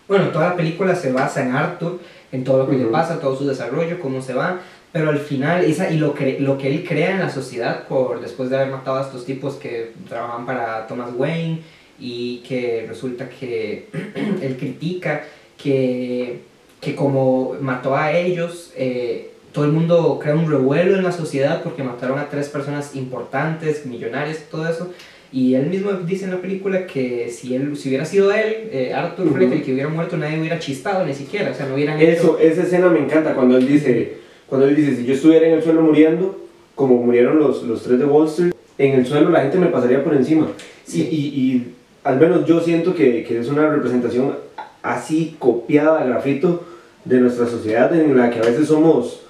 bueno, 0.08 0.30
toda 0.30 0.50
la 0.50 0.56
película 0.56 0.96
se 0.96 1.12
basa 1.12 1.44
en 1.44 1.52
Arthur, 1.56 2.00
en 2.32 2.44
todo 2.44 2.60
lo 2.60 2.70
que 2.70 2.78
le 2.78 2.84
Ujú. 2.84 2.92
pasa, 2.92 3.20
todo 3.20 3.38
su 3.38 3.48
desarrollo, 3.48 4.00
cómo 4.00 4.22
se 4.22 4.34
va. 4.34 4.60
Pero 4.92 5.10
al 5.10 5.20
final, 5.20 5.64
esa, 5.64 5.90
y 5.90 5.98
lo, 5.98 6.14
que, 6.14 6.40
lo 6.40 6.58
que 6.58 6.68
él 6.68 6.84
crea 6.86 7.12
en 7.12 7.20
la 7.20 7.30
sociedad, 7.30 7.88
por, 7.88 8.20
después 8.20 8.50
de 8.50 8.58
haber 8.58 8.72
matado 8.72 8.98
a 8.98 9.02
estos 9.04 9.26
tipos 9.26 9.56
que 9.56 9.94
trabajaban 10.10 10.46
para 10.46 10.88
Thomas 10.88 11.10
Wayne, 11.16 11.62
y 12.02 12.38
que 12.48 12.86
resulta 12.88 13.30
que 13.30 13.86
él 14.42 14.58
critica 14.58 15.24
que, 15.62 16.40
que 16.82 16.96
como 16.96 17.56
mató 17.62 17.96
a 17.96 18.12
ellos, 18.18 18.74
eh, 18.76 19.30
todo 19.54 19.66
el 19.66 19.72
mundo 19.72 20.18
crea 20.22 20.34
un 20.36 20.50
revuelo 20.50 20.96
en 20.98 21.04
la 21.04 21.12
sociedad 21.12 21.62
porque 21.64 21.84
mataron 21.84 22.18
a 22.18 22.30
tres 22.30 22.50
personas 22.50 22.96
importantes, 22.96 23.86
millonarias, 23.86 24.46
todo 24.50 24.68
eso. 24.68 24.92
Y 25.32 25.54
él 25.54 25.68
mismo 25.68 25.92
dice 25.94 26.26
en 26.26 26.32
la 26.32 26.42
película 26.42 26.88
que 26.88 27.30
si 27.30 27.56
él 27.56 27.78
si 27.78 27.90
hubiera 27.90 28.04
sido 28.04 28.34
él, 28.34 28.70
eh, 28.72 28.94
Arthur 28.94 29.28
Ujú. 29.28 29.36
Fleck, 29.36 29.52
el 29.52 29.64
que 29.64 29.74
hubiera 29.74 29.88
muerto, 29.88 30.18
nadie 30.18 30.40
hubiera 30.40 30.60
chistado 30.60 31.06
ni 31.06 31.14
siquiera, 31.14 31.52
o 31.52 31.54
sea, 31.54 31.68
no 31.68 31.76
hubieran 31.76 32.02
Eso, 32.02 32.38
esa 32.40 32.64
escena 32.64 32.90
me 32.90 33.00
encanta 33.00 33.34
cuando 33.36 33.58
él 33.58 33.68
dice, 33.68 34.18
cuando 34.48 34.68
él 34.68 34.76
dice, 34.76 34.96
si 34.96 35.06
yo 35.06 35.14
estuviera 35.14 35.48
en 35.48 35.54
el 35.54 35.64
suelo 35.64 35.82
muriendo, 35.82 36.48
como 36.76 36.96
murieron 36.96 37.40
los, 37.40 37.64
los 37.64 37.84
tres 37.84 38.00
de 38.00 38.06
Wall 38.06 38.28
Street, 38.28 38.54
en 38.78 38.94
el 38.94 39.06
suelo 39.06 39.30
la 39.30 39.42
gente 39.42 39.58
me 39.58 39.68
pasaría 39.68 40.04
por 40.04 40.16
encima. 40.16 40.48
Sí. 40.84 41.08
Y, 41.10 41.16
y, 41.16 41.56
y 41.56 41.76
al 42.04 42.20
menos 42.20 42.46
yo 42.46 42.60
siento 42.62 42.96
que, 42.96 43.24
que 43.24 43.40
es 43.40 43.48
una 43.48 43.70
representación 43.70 44.36
así 44.82 45.36
copiada 45.40 46.02
a 46.02 46.06
grafito 46.06 46.64
de 47.06 47.20
nuestra 47.20 47.48
sociedad 47.48 47.94
en 47.96 48.18
la 48.18 48.30
que 48.30 48.40
a 48.40 48.44
veces 48.44 48.68
somos 48.68 49.22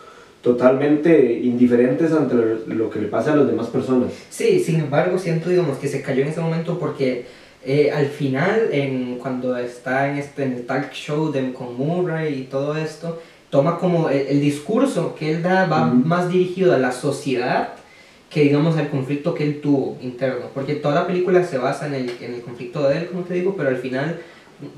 totalmente 0.42 1.40
indiferentes 1.44 2.12
ante 2.12 2.36
lo, 2.68 2.90
que 2.90 3.00
le 3.00 3.08
pasa 3.08 3.34
a 3.34 3.36
las 3.36 3.48
demás 3.48 3.68
personas. 3.68 4.12
Sí, 4.30 4.60
sin 4.60 4.80
embargo, 4.80 5.20
siento, 5.20 5.50
digamos, 5.50 5.78
que 5.78 5.88
se 5.88 6.02
cayó 6.02 6.24
en 6.24 6.30
ese 6.30 6.42
momento 6.42 6.80
porque 6.80 7.26
eh, 7.64 7.92
al 7.92 8.08
final, 8.08 8.70
en, 8.72 9.18
cuando 9.20 9.56
está 9.58 10.10
en, 10.10 10.18
este, 10.18 10.44
en 10.44 10.54
el 10.54 10.66
talk 10.66 10.92
show 10.94 11.32
de, 11.32 11.54
con 11.54 11.78
Murray 11.78 12.34
y 12.34 12.44
todo 12.44 12.76
esto, 12.76 13.22
toma 13.52 13.78
como 13.78 14.10
el, 14.10 14.28
el 14.28 14.42
discurso 14.42 15.14
que 15.14 15.32
él 15.32 15.44
da 15.44 15.68
va 15.68 15.86
más 15.86 16.30
dirigido 16.30 16.74
a 16.74 16.80
la 16.80 16.92
sociedad 16.92 17.74
que, 18.32 18.44
digamos, 18.44 18.78
al 18.78 18.90
conflicto 18.90 19.34
que 19.34 19.44
él 19.44 19.62
tuvo 19.62 19.98
interno. 20.02 20.46
Porque 20.54 20.76
toda 20.76 20.96
la 20.96 21.08
película 21.08 21.44
se 21.44 21.58
basa 21.58 21.88
en 21.88 21.94
el, 21.96 22.10
en 22.22 22.36
el 22.36 22.42
conflicto 22.42 22.88
de 22.88 22.98
él, 22.98 23.08
como 23.08 23.24
te 23.24 23.34
digo, 23.34 23.56
pero 23.58 23.70
al 23.70 23.78
final 23.78 24.20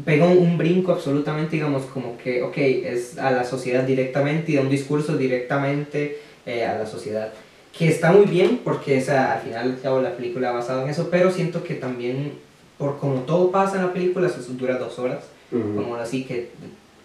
pega 0.05 0.25
un, 0.25 0.37
un 0.37 0.57
brinco 0.57 0.91
absolutamente, 0.91 1.55
digamos, 1.57 1.83
como 1.85 2.17
que, 2.17 2.41
ok, 2.41 2.57
es 2.57 3.17
a 3.17 3.31
la 3.31 3.43
sociedad 3.43 3.83
directamente 3.83 4.51
y 4.51 4.55
da 4.55 4.61
un 4.61 4.69
discurso 4.69 5.17
directamente 5.17 6.17
eh, 6.45 6.65
a 6.65 6.77
la 6.77 6.85
sociedad 6.85 7.31
que 7.77 7.87
está 7.87 8.11
muy 8.11 8.25
bien 8.25 8.59
porque 8.63 8.99
o 8.99 9.01
sea, 9.01 9.33
al 9.33 9.41
final 9.41 9.79
cabo, 9.81 9.99
la 9.99 10.15
película 10.15 10.51
basada 10.51 10.83
en 10.83 10.89
eso, 10.89 11.09
pero 11.09 11.31
siento 11.31 11.63
que 11.63 11.73
también, 11.73 12.33
por 12.77 12.99
como 12.99 13.21
todo 13.21 13.51
pasa 13.51 13.77
en 13.77 13.87
la 13.87 13.93
película, 13.93 14.27
eso 14.27 14.39
dura 14.53 14.77
dos 14.77 14.99
horas, 14.99 15.23
Ujú. 15.51 15.75
como 15.75 15.95
así 15.95 16.23
que 16.23 16.49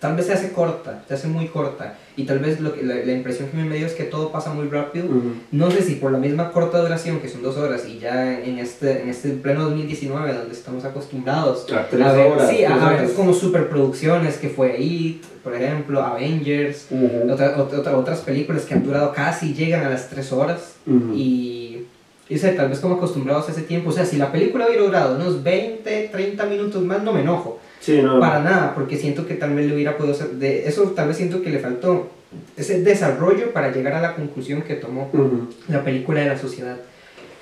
tal 0.00 0.14
vez 0.16 0.26
se 0.26 0.32
hace 0.32 0.52
corta, 0.52 1.02
se 1.08 1.14
hace 1.14 1.26
muy 1.28 1.46
corta, 1.48 1.96
y 2.16 2.24
tal 2.24 2.38
vez 2.38 2.60
lo 2.60 2.72
que, 2.72 2.82
la, 2.84 2.94
la 2.96 3.12
impresión 3.12 3.48
que 3.48 3.56
me 3.56 3.76
dio 3.76 3.86
es 3.86 3.94
que 3.94 4.04
todo 4.04 4.30
pasa 4.30 4.52
muy 4.52 4.68
rápido, 4.68 5.06
Ujú. 5.06 5.32
no 5.52 5.70
sé 5.70 5.82
si 5.82 5.96
por 5.96 6.12
la 6.12 6.18
misma 6.18 6.52
corta 6.52 6.78
duración, 6.80 7.18
que 7.20 7.28
son 7.28 7.42
dos 7.42 7.56
horas, 7.56 7.84
y 7.88 7.98
ya 7.98 8.38
en 8.40 8.58
este, 8.58 9.02
en 9.02 9.08
este 9.08 9.30
pleno 9.30 9.64
2019, 9.64 10.32
donde 10.34 10.54
estamos 10.54 10.84
acostumbrados 10.84 11.66
A 11.72 11.88
tres 11.88 12.02
a 12.06 12.12
ver, 12.12 12.32
horas. 12.32 12.48
sí, 12.48 12.56
tres 12.58 12.70
a 12.70 12.90
ver 12.90 13.12
como 13.14 13.32
superproducciones, 13.34 14.36
que 14.36 14.48
fue 14.48 14.80
It, 14.80 15.24
por 15.42 15.54
ejemplo, 15.54 16.00
Avengers, 16.02 16.86
Ujú. 16.90 17.32
otra- 17.32 17.56
otra- 17.60 17.78
otra- 17.80 17.96
otras 17.96 18.20
películas 18.20 18.64
que 18.64 18.74
han 18.74 18.84
durado 18.84 19.12
casi, 19.12 19.52
llegan 19.54 19.84
a 19.84 19.90
las 19.90 20.08
tres 20.10 20.32
horas, 20.32 20.74
Ujú. 20.86 21.12
y, 21.14 21.86
y 22.28 22.38
sé, 22.38 22.52
tal 22.52 22.68
vez 22.68 22.78
como 22.80 22.96
acostumbrados 22.96 23.48
a 23.48 23.52
ese 23.52 23.62
tiempo, 23.62 23.90
o 23.90 23.92
sea, 23.92 24.04
si 24.04 24.16
la 24.16 24.30
película 24.30 24.66
hubiera 24.66 24.82
durado 24.84 25.16
unos 25.16 25.42
20, 25.42 26.08
30 26.12 26.46
minutos 26.46 26.82
más, 26.84 27.02
no 27.02 27.12
me 27.12 27.22
enojo, 27.22 27.58
Sí, 27.80 28.00
no. 28.02 28.18
para 28.20 28.40
nada, 28.42 28.74
porque 28.74 28.96
siento 28.96 29.26
que 29.26 29.34
tal 29.34 29.54
vez 29.54 29.66
le 29.66 29.74
hubiera 29.74 29.96
podido 29.96 30.14
ser, 30.14 30.30
de 30.32 30.66
eso 30.68 30.82
tal 30.96 31.08
vez 31.08 31.16
siento 31.16 31.42
que 31.42 31.50
le 31.50 31.58
faltó 31.58 32.10
ese 32.56 32.82
desarrollo 32.82 33.52
para 33.52 33.72
llegar 33.72 33.94
a 33.94 34.00
la 34.02 34.14
conclusión 34.14 34.62
que 34.62 34.74
tomó 34.74 35.10
Ujú. 35.12 35.48
la 35.68 35.82
película 35.84 36.20
de 36.20 36.26
la 36.28 36.38
sociedad. 36.38 36.76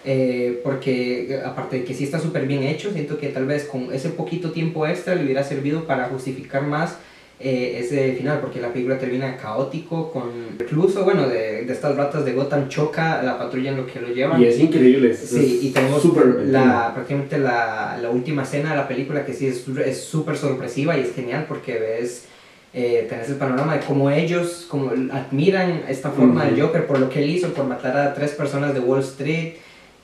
Eh, 0.09 0.61
porque 0.63 1.41
aparte 1.45 1.79
de 1.81 1.85
que 1.85 1.93
sí 1.93 2.05
está 2.05 2.21
súper 2.21 2.47
bien 2.47 2.63
hecho, 2.63 2.93
siento 2.93 3.19
que 3.19 3.29
tal 3.29 3.45
vez 3.47 3.65
con 3.65 3.93
ese 3.93 4.11
poquito 4.11 4.53
tiempo 4.53 4.87
extra 4.87 5.17
le 5.17 5.25
hubiera 5.25 5.43
servido 5.43 5.85
para 5.85 6.05
justificar 6.05 6.63
más 6.63 6.97
eh, 7.39 7.81
ese 7.83 8.15
final, 8.15 8.41
porque 8.41 8.61
la 8.61 8.73
película 8.73 8.99
termina 8.99 9.37
caótico, 9.37 10.11
con 10.11 10.31
incluso, 10.59 11.05
bueno, 11.05 11.29
de, 11.29 11.65
de 11.67 11.73
estas 11.73 11.95
ratas 11.95 12.25
de 12.25 12.33
Gotham 12.33 12.69
choca 12.69 13.23
la 13.23 13.37
patrulla 13.39 13.71
en 13.73 13.77
lo 13.77 13.87
que 13.87 14.01
lo 14.01 14.09
llevan. 14.09 14.41
Y 14.41 14.47
es 14.47 14.59
increíble. 14.59 15.15
Sí, 15.15 15.59
es 15.59 15.65
y 15.65 15.71
tenemos 15.71 16.03
la, 16.47 16.93
prácticamente 16.95 17.39
la, 17.39 17.99
la 18.01 18.11
última 18.11 18.43
escena 18.43 18.71
de 18.71 18.77
la 18.77 18.89
película 18.89 19.27
que 19.27 19.35
sí 19.35 19.47
es 19.47 19.69
es 19.69 20.01
súper 20.01 20.37
sorpresiva 20.37 20.97
y 20.97 21.03
es 21.03 21.15
genial 21.15 21.45
porque 21.47 21.79
ves, 21.79 22.25
eh, 22.73 23.07
tenés 23.09 23.29
el 23.29 23.37
panorama 23.37 23.75
de 23.77 23.85
cómo 23.85 24.11
ellos 24.11 24.67
como 24.71 24.91
admiran 25.13 25.83
esta 25.89 26.11
forma 26.11 26.43
Ujú. 26.43 26.51
del 26.55 26.63
Joker 26.63 26.87
por 26.87 26.99
lo 26.99 27.11
que 27.11 27.23
él 27.23 27.29
hizo, 27.31 27.49
por 27.53 27.67
matar 27.67 27.97
a 27.99 28.15
tres 28.15 28.31
personas 28.33 28.73
de 28.73 28.81
Wall 28.81 29.01
Street, 29.01 29.55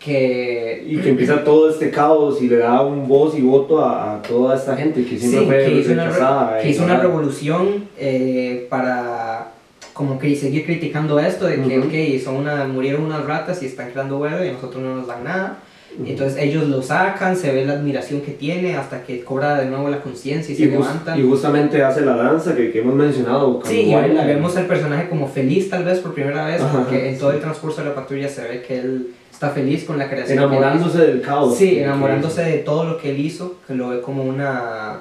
que... 0.04 0.84
Y 0.86 0.96
que 0.98 1.10
empieza 1.10 1.44
todo 1.44 1.70
este 1.70 1.90
caos 1.90 2.40
y 2.42 2.48
le 2.48 2.56
da 2.58 2.80
un 2.82 3.06
voz 3.08 3.36
y 3.38 3.42
voto 3.42 3.80
a, 3.84 4.16
a 4.16 4.22
toda 4.22 4.56
esta 4.56 4.76
gente 4.76 5.04
que 5.04 5.16
siempre 5.18 5.40
Sí, 5.40 5.46
fue 5.46 5.64
que 5.64 5.80
hizo 5.80 5.92
una, 5.92 6.58
que 6.60 6.68
hizo 6.70 6.84
una 6.84 6.94
toda- 6.96 7.06
revolución 7.08 7.84
eh, 7.98 8.66
para 8.68 9.48
como 9.92 10.18
que 10.18 10.34
seguir 10.34 10.64
criticando 10.64 11.20
esto 11.20 11.46
de 11.46 11.56
que, 11.62 11.78
Ujú. 11.78 11.88
ok, 11.88 12.22
son 12.24 12.36
una, 12.36 12.64
murieron 12.64 13.02
unas 13.04 13.24
ratas 13.26 13.62
y 13.62 13.66
están 13.66 13.90
creando 13.90 14.18
huevo 14.18 14.42
y 14.42 14.48
a 14.48 14.52
nosotros 14.52 14.82
no 14.82 14.96
nos 14.96 15.06
dan 15.06 15.22
nada. 15.24 15.58
Ujú. 15.98 16.08
Entonces 16.10 16.38
ellos 16.42 16.66
lo 16.68 16.80
sacan, 16.82 17.36
se 17.36 17.52
ve 17.52 17.66
la 17.66 17.74
admiración 17.74 18.22
que 18.22 18.32
tiene 18.32 18.74
hasta 18.76 19.02
que 19.02 19.22
cobra 19.22 19.60
de 19.60 19.66
nuevo 19.66 19.90
la 19.90 20.00
conciencia 20.00 20.54
y 20.54 20.56
se 20.56 20.62
y, 20.62 20.66
jus- 20.68 20.72
levanta. 20.72 21.18
y 21.18 21.22
justamente 21.22 21.82
hace 21.84 22.00
la 22.00 22.16
danza 22.16 22.56
que, 22.56 22.72
que 22.72 22.78
hemos 22.80 22.94
mencionado. 22.94 23.60
Sí, 23.64 23.92
y 23.92 23.94
vemos 23.94 24.56
al 24.56 24.64
personaje 24.66 25.08
como 25.10 25.28
feliz 25.28 25.68
tal 25.68 25.84
vez 25.84 25.98
por 25.98 26.14
primera 26.14 26.46
vez, 26.46 26.62
Ajá, 26.62 26.78
porque 26.78 27.10
en 27.10 27.18
todo 27.18 27.30
sí. 27.30 27.36
el 27.36 27.42
transcurso 27.42 27.82
de 27.82 27.88
la 27.90 27.94
patrulla 27.94 28.28
se 28.30 28.42
ve 28.48 28.62
que 28.66 28.78
él 28.78 29.08
está 29.42 29.50
feliz 29.50 29.84
con 29.84 29.98
la 29.98 30.08
creación. 30.08 30.38
que 30.38 30.44
él 30.44 30.50
Enamorándose 30.50 30.98
del 30.98 31.20
caos. 31.20 31.56
Sí, 31.56 31.80
enamorándose 31.80 32.42
de 32.42 32.58
todo 32.58 32.84
lo 32.84 32.98
que 32.98 33.10
él 33.10 33.18
hizo, 33.20 33.56
que 33.66 33.74
lo 33.74 33.88
ve 33.88 34.00
como 34.00 34.22
una, 34.22 35.00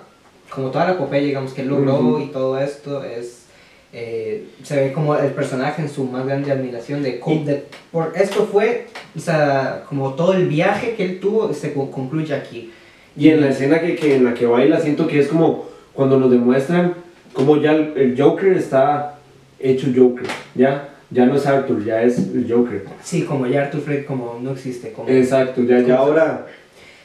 como 0.49 0.71
toda 0.71 0.85
la 0.87 0.91
epopeya, 0.93 1.27
digamos, 1.27 1.53
que 1.53 1.61
él 1.61 1.67
logró 1.69 1.99
Ujú. 1.99 2.19
y 2.21 2.25
todo 2.27 2.57
esto 2.59 3.03
es... 3.03 3.45
eh, 3.93 4.45
se 4.63 4.75
ve 4.77 4.93
como 4.93 5.15
el 5.15 5.31
personaje 5.31 5.81
en 5.83 5.89
su 5.89 6.05
más 6.05 6.25
grande 6.25 6.51
admiración 6.51 7.03
de, 7.03 7.19
cómo- 7.19 7.43
de- 7.45 7.65
por 7.91 8.13
esto 8.15 8.47
fue 8.51 8.87
o 9.15 9.19
sea 9.19 9.83
como 9.89 10.13
todo 10.13 10.31
el 10.33 10.47
viaje 10.47 10.95
que 10.95 11.03
él 11.03 11.19
tuvo 11.19 11.53
se 11.53 11.73
co- 11.73 11.91
concluye 11.91 12.33
aquí 12.33 12.71
Y 13.17 13.27
en 13.29 13.41
la 13.41 13.49
escena 13.49 13.81
que, 13.81 13.97
que 13.97 14.15
en 14.15 14.23
la 14.23 14.33
que 14.33 14.45
baila 14.45 14.79
siento 14.79 15.07
que 15.07 15.19
es 15.19 15.27
como 15.27 15.65
cuando 15.93 16.17
nos 16.17 16.31
demuestran 16.31 16.93
como 17.33 17.57
ya 17.57 17.73
el, 17.73 17.91
el 17.97 18.15
Joker 18.21 18.53
está 18.53 19.19
hecho 19.59 19.87
Joker, 19.93 20.25
ya 20.55 20.87
ya 21.11 21.25
no 21.25 21.35
es 21.35 21.45
Arthur, 21.45 21.83
ya 21.83 22.01
es 22.01 22.17
el 22.17 22.47
Joker. 22.49 22.85
sí 23.03 23.23
como 23.23 23.45
ya 23.45 23.63
Arthur 23.63 23.81
Fleck 23.81 24.05
como 24.05 24.39
no 24.41 24.51
existe 24.51 24.91
como 24.93 25.09
Exacto, 25.09 25.61
ya, 25.63 25.79
ya 25.81 25.97
ahora 25.97 26.47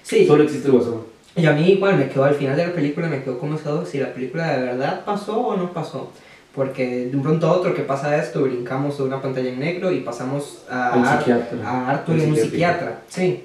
sí 0.03 0.27
solo 0.27 0.45
existe 0.45 0.69
el 0.69 0.75
guasón. 0.75 1.01
Y 1.35 1.45
a 1.45 1.53
mí 1.53 1.73
igual 1.73 1.97
me 1.99 2.09
quedó 2.09 2.25
al 2.25 2.35
final 2.35 2.57
de 2.57 2.67
la 2.69 2.73
película, 2.73 3.09
me 3.09 3.23
quedó 3.23 3.39
como 3.39 3.57
eso, 3.57 3.85
si 3.85 3.99
la 3.99 4.15
película 4.15 4.57
de 4.57 4.63
verdad 4.65 5.05
pasó 5.05 5.39
o 5.39 5.57
no 5.57 5.73
pasó. 5.73 6.11
Porque 6.55 7.09
de 7.11 7.15
un 7.17 7.23
pronto 7.23 7.47
a 7.47 7.53
otro 7.53 7.75
que 7.75 7.83
pasa 7.83 8.17
esto, 8.17 8.41
brincamos 8.41 8.97
de 8.97 9.05
una 9.05 9.21
pantalla 9.21 9.51
en 9.51 9.59
negro 9.61 9.93
y 9.93 10.01
pasamos 10.01 10.63
a, 10.71 10.95
Ar- 10.95 11.25
a 11.63 11.91
Arthur 11.91 12.15
El 12.15 12.23
en 12.23 12.31
un 12.31 12.37
psiquiatra. 12.37 13.01
Sí. 13.09 13.43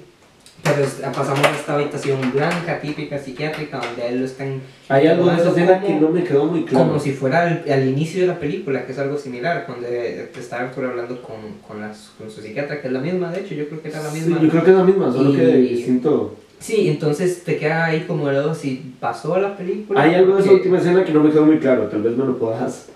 Pero 0.62 0.86
pasamos 1.12 1.44
a 1.44 1.50
esta 1.50 1.74
habitación 1.74 2.20
blanca, 2.32 2.78
típica 2.80 3.18
psiquiátrica, 3.18 3.78
donde 3.80 4.02
a 4.02 4.06
él 4.08 4.20
lo 4.20 4.26
están 4.26 4.60
Hay 4.88 5.08
algo 5.08 5.26
de 5.28 5.36
esa 5.36 5.48
escena 5.50 5.80
que 5.80 5.94
no 5.94 6.08
me 6.10 6.22
quedó 6.22 6.46
muy 6.46 6.64
claro. 6.64 6.86
como 6.86 7.00
si 7.00 7.10
fuera 7.12 7.42
al, 7.42 7.64
al 7.68 7.88
inicio 7.88 8.20
de 8.20 8.28
la 8.28 8.38
película, 8.38 8.86
que 8.86 8.92
es 8.92 8.98
algo 8.98 9.18
similar, 9.18 9.64
cuando 9.66 9.88
está 9.88 10.60
Arthur 10.60 10.84
hablando 10.86 11.20
con, 11.20 11.36
con, 11.66 11.80
las, 11.80 12.12
con 12.16 12.30
su 12.30 12.40
psiquiatra, 12.40 12.80
que 12.80 12.86
es 12.86 12.92
la 12.92 13.00
misma, 13.00 13.32
de 13.32 13.40
hecho, 13.40 13.54
yo 13.54 13.66
creo 13.68 13.82
que 13.82 13.88
era 13.88 14.02
la 14.02 14.10
Sí, 14.10 14.20
misma. 14.20 14.40
yo 14.40 14.48
creo 14.48 14.64
que 14.64 14.70
es 14.70 14.76
la 14.76 14.84
misma, 14.84 15.12
solo 15.12 15.30
Y- 15.30 15.36
que 15.36 15.46
distinto. 15.56 16.36
Sí, 16.60 16.88
entonces 16.88 17.42
te 17.42 17.56
queda 17.56 17.86
ahí 17.86 18.04
como 18.06 18.30
el 18.30 18.54
si 18.54 18.94
pasó 19.00 19.36
la 19.40 19.56
película. 19.56 20.00
Hay 20.00 20.14
algo 20.14 20.36
de 20.36 20.42
esa 20.42 20.52
última 20.52 20.78
escena 20.78 21.04
que 21.04 21.12
no 21.12 21.24
me 21.24 21.30
quedó 21.32 21.44
muy 21.44 21.58
claro, 21.58 21.86
tal 21.88 22.02
vez 22.02 22.16
me 22.16 22.24
lo 22.24 22.38
puedas 22.38 22.86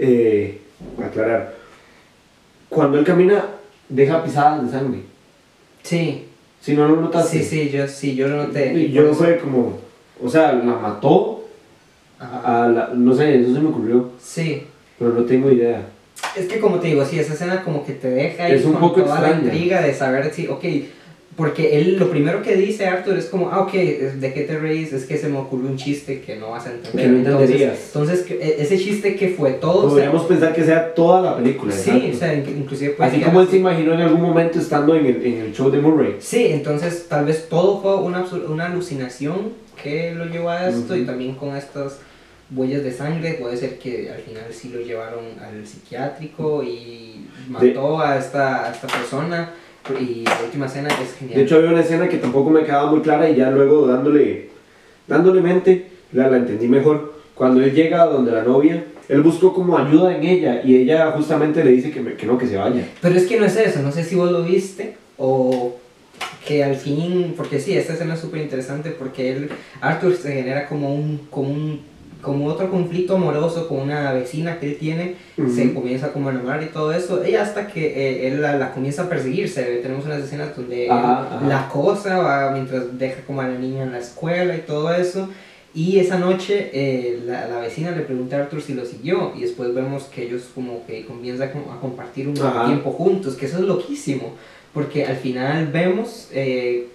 eh, 0.00 0.60
aclarar. 1.00 1.54
Cuando 2.68 2.98
él 2.98 3.04
camina, 3.04 3.44
deja 3.88 4.24
pisadas 4.24 4.64
de 4.64 4.70
sangre. 4.76 4.98
Sí, 5.84 6.24
Si 6.64 6.72
no 6.74 6.88
lo 6.88 6.96
notaste. 7.00 7.42
sí, 7.42 7.44
sí, 7.44 7.68
yo, 7.70 7.86
sí, 7.86 8.14
yo 8.14 8.26
lo 8.28 8.46
noté. 8.46 8.72
Y 8.72 8.84
Y 8.86 8.92
yo 8.92 9.12
fue 9.12 9.36
como, 9.38 9.78
o 10.22 10.28
sea, 10.30 10.52
la 10.52 10.76
mató 10.76 11.44
a 12.18 12.68
la, 12.74 12.90
no 12.94 13.14
sé, 13.14 13.40
eso 13.40 13.52
se 13.54 13.60
me 13.60 13.68
ocurrió, 13.68 14.10
Sí, 14.18 14.62
pero 14.98 15.12
no 15.12 15.24
tengo 15.24 15.50
idea. 15.50 15.82
es 16.34 16.46
que 16.46 16.58
como 16.60 16.78
te 16.78 16.86
digo, 16.88 17.04
sí, 17.04 17.18
esa 17.18 17.34
escena 17.34 17.62
como 17.62 17.84
que 17.84 17.92
te 17.92 18.08
deja 18.08 18.48
Es 18.48 18.64
un 18.64 18.72
con 18.72 18.80
poco 18.80 19.02
toda 19.02 19.20
la 19.20 19.32
intriga 19.32 19.82
de 19.82 19.92
saber 19.92 20.32
si, 20.32 20.46
ok, 20.46 20.64
porque 21.36 21.78
él 21.78 21.96
lo 21.98 22.10
primero 22.10 22.42
que 22.42 22.54
dice 22.54 22.86
Arthur 22.86 23.18
es 23.18 23.24
como, 23.26 23.50
ah, 23.50 23.60
ok, 23.60 23.72
¿de 23.72 24.32
qué 24.32 24.42
te 24.42 24.56
reís? 24.58 24.92
Es 24.92 25.04
que 25.04 25.16
se 25.18 25.28
me 25.28 25.38
ocurrió 25.38 25.68
un 25.68 25.76
chiste 25.76 26.20
que 26.20 26.36
no 26.36 26.50
vas 26.52 26.66
a 26.66 26.72
entender. 26.72 27.04
Que 27.06 27.08
no 27.10 27.18
entonces, 27.18 27.50
entenderías. 27.50 27.78
entonces, 27.86 28.30
e- 28.30 28.56
ese 28.60 28.78
chiste 28.78 29.16
que 29.16 29.30
fue 29.30 29.52
todo, 29.54 29.78
o 29.78 29.82
sea, 29.82 29.90
Podríamos 29.90 30.22
pensar 30.24 30.54
que 30.54 30.64
sea 30.64 30.94
toda 30.94 31.20
la 31.22 31.36
película. 31.36 31.72
sí, 31.72 31.90
exacto. 31.90 32.14
o 32.14 32.18
sea, 32.18 32.34
in- 32.34 32.58
inclusive 32.58 32.90
puede 32.92 33.10
Así 33.10 33.20
como 33.20 33.40
él 33.40 33.48
se 33.48 33.56
imaginó 33.56 33.94
en 33.94 34.00
algún 34.02 34.20
momento 34.22 34.58
estando 34.60 34.94
en 34.94 35.06
el, 35.06 35.26
en 35.26 35.38
el 35.38 35.52
show 35.52 35.70
de 35.70 35.78
Murray. 35.80 36.16
Sí, 36.20 36.46
entonces 36.50 37.06
tal 37.08 37.24
vez 37.24 37.48
todo 37.48 37.80
fue 37.82 37.96
una, 37.96 38.24
una 38.48 38.66
alucinación 38.66 39.52
que 39.82 40.14
lo 40.14 40.26
llevó 40.26 40.50
a 40.50 40.68
esto 40.68 40.96
y 40.96 41.04
también 41.04 41.34
con 41.34 41.56
estas 41.56 41.98
huellas 42.54 42.84
de 42.84 42.92
sangre 42.92 43.34
puede 43.34 43.56
ser 43.56 43.78
que 43.78 44.10
al 44.10 44.20
final 44.20 44.44
sí 44.52 44.68
lo 44.68 44.80
llevaron 44.80 45.24
al 45.42 45.66
psiquiátrico 45.66 46.62
y 46.62 47.26
mató 47.48 48.00
a, 48.00 48.18
esta, 48.18 48.66
a 48.68 48.72
esta 48.72 48.86
persona 48.86 49.50
y 50.00 50.24
la 50.24 50.40
última 50.44 50.66
escena 50.66 50.88
es 50.88 51.14
genial. 51.18 51.38
De 51.38 51.44
hecho, 51.44 51.56
había 51.56 51.70
una 51.70 51.80
escena 51.80 52.08
que 52.08 52.16
tampoco 52.18 52.50
me 52.50 52.64
quedaba 52.64 52.90
muy 52.90 53.00
clara 53.00 53.28
y 53.28 53.36
ya 53.36 53.50
luego 53.50 53.86
dándole, 53.86 54.48
dándole 55.06 55.40
mente, 55.40 55.86
la, 56.12 56.28
la 56.28 56.38
entendí 56.38 56.68
mejor. 56.68 57.14
Cuando 57.34 57.62
él 57.62 57.72
llega 57.74 58.02
a 58.02 58.06
donde 58.06 58.30
la 58.32 58.42
novia, 58.44 58.84
él 59.08 59.20
buscó 59.22 59.52
como 59.52 59.76
ayuda 59.76 60.16
en 60.16 60.22
ella 60.24 60.62
y 60.64 60.76
ella 60.76 61.10
justamente 61.12 61.62
le 61.64 61.72
dice 61.72 61.90
que, 61.90 62.00
me- 62.00 62.14
que 62.14 62.26
no, 62.26 62.38
que 62.38 62.46
se 62.46 62.56
vaya. 62.56 62.86
Pero 63.02 63.14
es 63.16 63.26
que 63.26 63.38
no 63.38 63.44
es 63.44 63.56
eso, 63.56 63.82
no 63.82 63.92
sé 63.92 64.04
si 64.04 64.14
vos 64.14 64.30
lo 64.30 64.42
viste 64.44 64.96
o 65.18 65.76
que 66.46 66.62
al 66.62 66.76
fin, 66.76 67.34
porque 67.36 67.58
sí, 67.58 67.76
esta 67.76 67.94
escena 67.94 68.14
es 68.14 68.20
súper 68.20 68.40
interesante 68.42 68.90
porque 68.90 69.32
él, 69.32 69.48
Arthur 69.80 70.14
se 70.14 70.32
genera 70.32 70.68
como 70.68 70.94
un, 70.94 71.26
como 71.30 71.48
un, 71.50 71.80
como 72.24 72.46
otro 72.46 72.68
conflicto 72.70 73.14
amoroso 73.14 73.68
con 73.68 73.78
una 73.80 74.12
vecina 74.12 74.58
que 74.58 74.70
él 74.70 74.76
tiene, 74.78 75.14
se 75.54 75.72
comienza 75.72 76.12
como 76.12 76.28
a 76.28 76.32
enamorar 76.32 76.62
y 76.62 76.66
todo 76.66 76.92
eso, 76.92 77.22
ella 77.22 77.42
hasta 77.42 77.68
que 77.68 77.86
eh, 77.86 78.26
él 78.28 78.42
la, 78.42 78.56
la 78.56 78.72
comienza 78.72 79.02
a 79.02 79.08
perseguir, 79.08 79.48
se 79.48 79.62
ve, 79.62 79.76
tenemos 79.76 80.04
unas 80.06 80.24
escenas 80.24 80.56
donde 80.56 80.86
él 80.86 80.90
Ajá, 80.90 81.36
ajá. 81.36 81.46
la 81.46 81.60
acosa 81.66 82.18
va, 82.18 82.50
mientras 82.50 82.98
deja 82.98 83.20
como 83.26 83.40
a 83.42 83.46
la 83.48 83.58
niña 83.58 83.84
en 83.84 83.92
la 83.92 83.98
escuela 83.98 84.56
y 84.56 84.60
todo 84.60 84.92
eso. 84.92 85.28
Y 85.76 85.98
esa 85.98 86.18
noche 86.18 86.70
eh, 86.72 87.20
la, 87.26 87.48
la 87.48 87.58
vecina 87.60 87.90
le 87.90 88.02
pregunta 88.02 88.36
a 88.36 88.40
Arthur 88.42 88.62
si 88.62 88.74
lo 88.74 88.84
siguió 88.84 89.32
y 89.36 89.40
después 89.40 89.74
vemos 89.74 90.04
que 90.04 90.22
ellos 90.22 90.48
como 90.54 90.86
que 90.86 91.04
comienzan 91.04 91.50
a 91.76 91.80
compartir 91.80 92.28
un 92.28 92.38
Ajá. 92.40 92.66
tiempo 92.66 92.90
juntos, 92.92 93.34
que 93.34 93.46
eso 93.46 93.58
es 93.58 93.64
loquísimo, 93.64 94.34
porque 94.72 95.04
al 95.04 95.16
final 95.16 95.66
vemos 95.72 96.28
eh, 96.32 96.86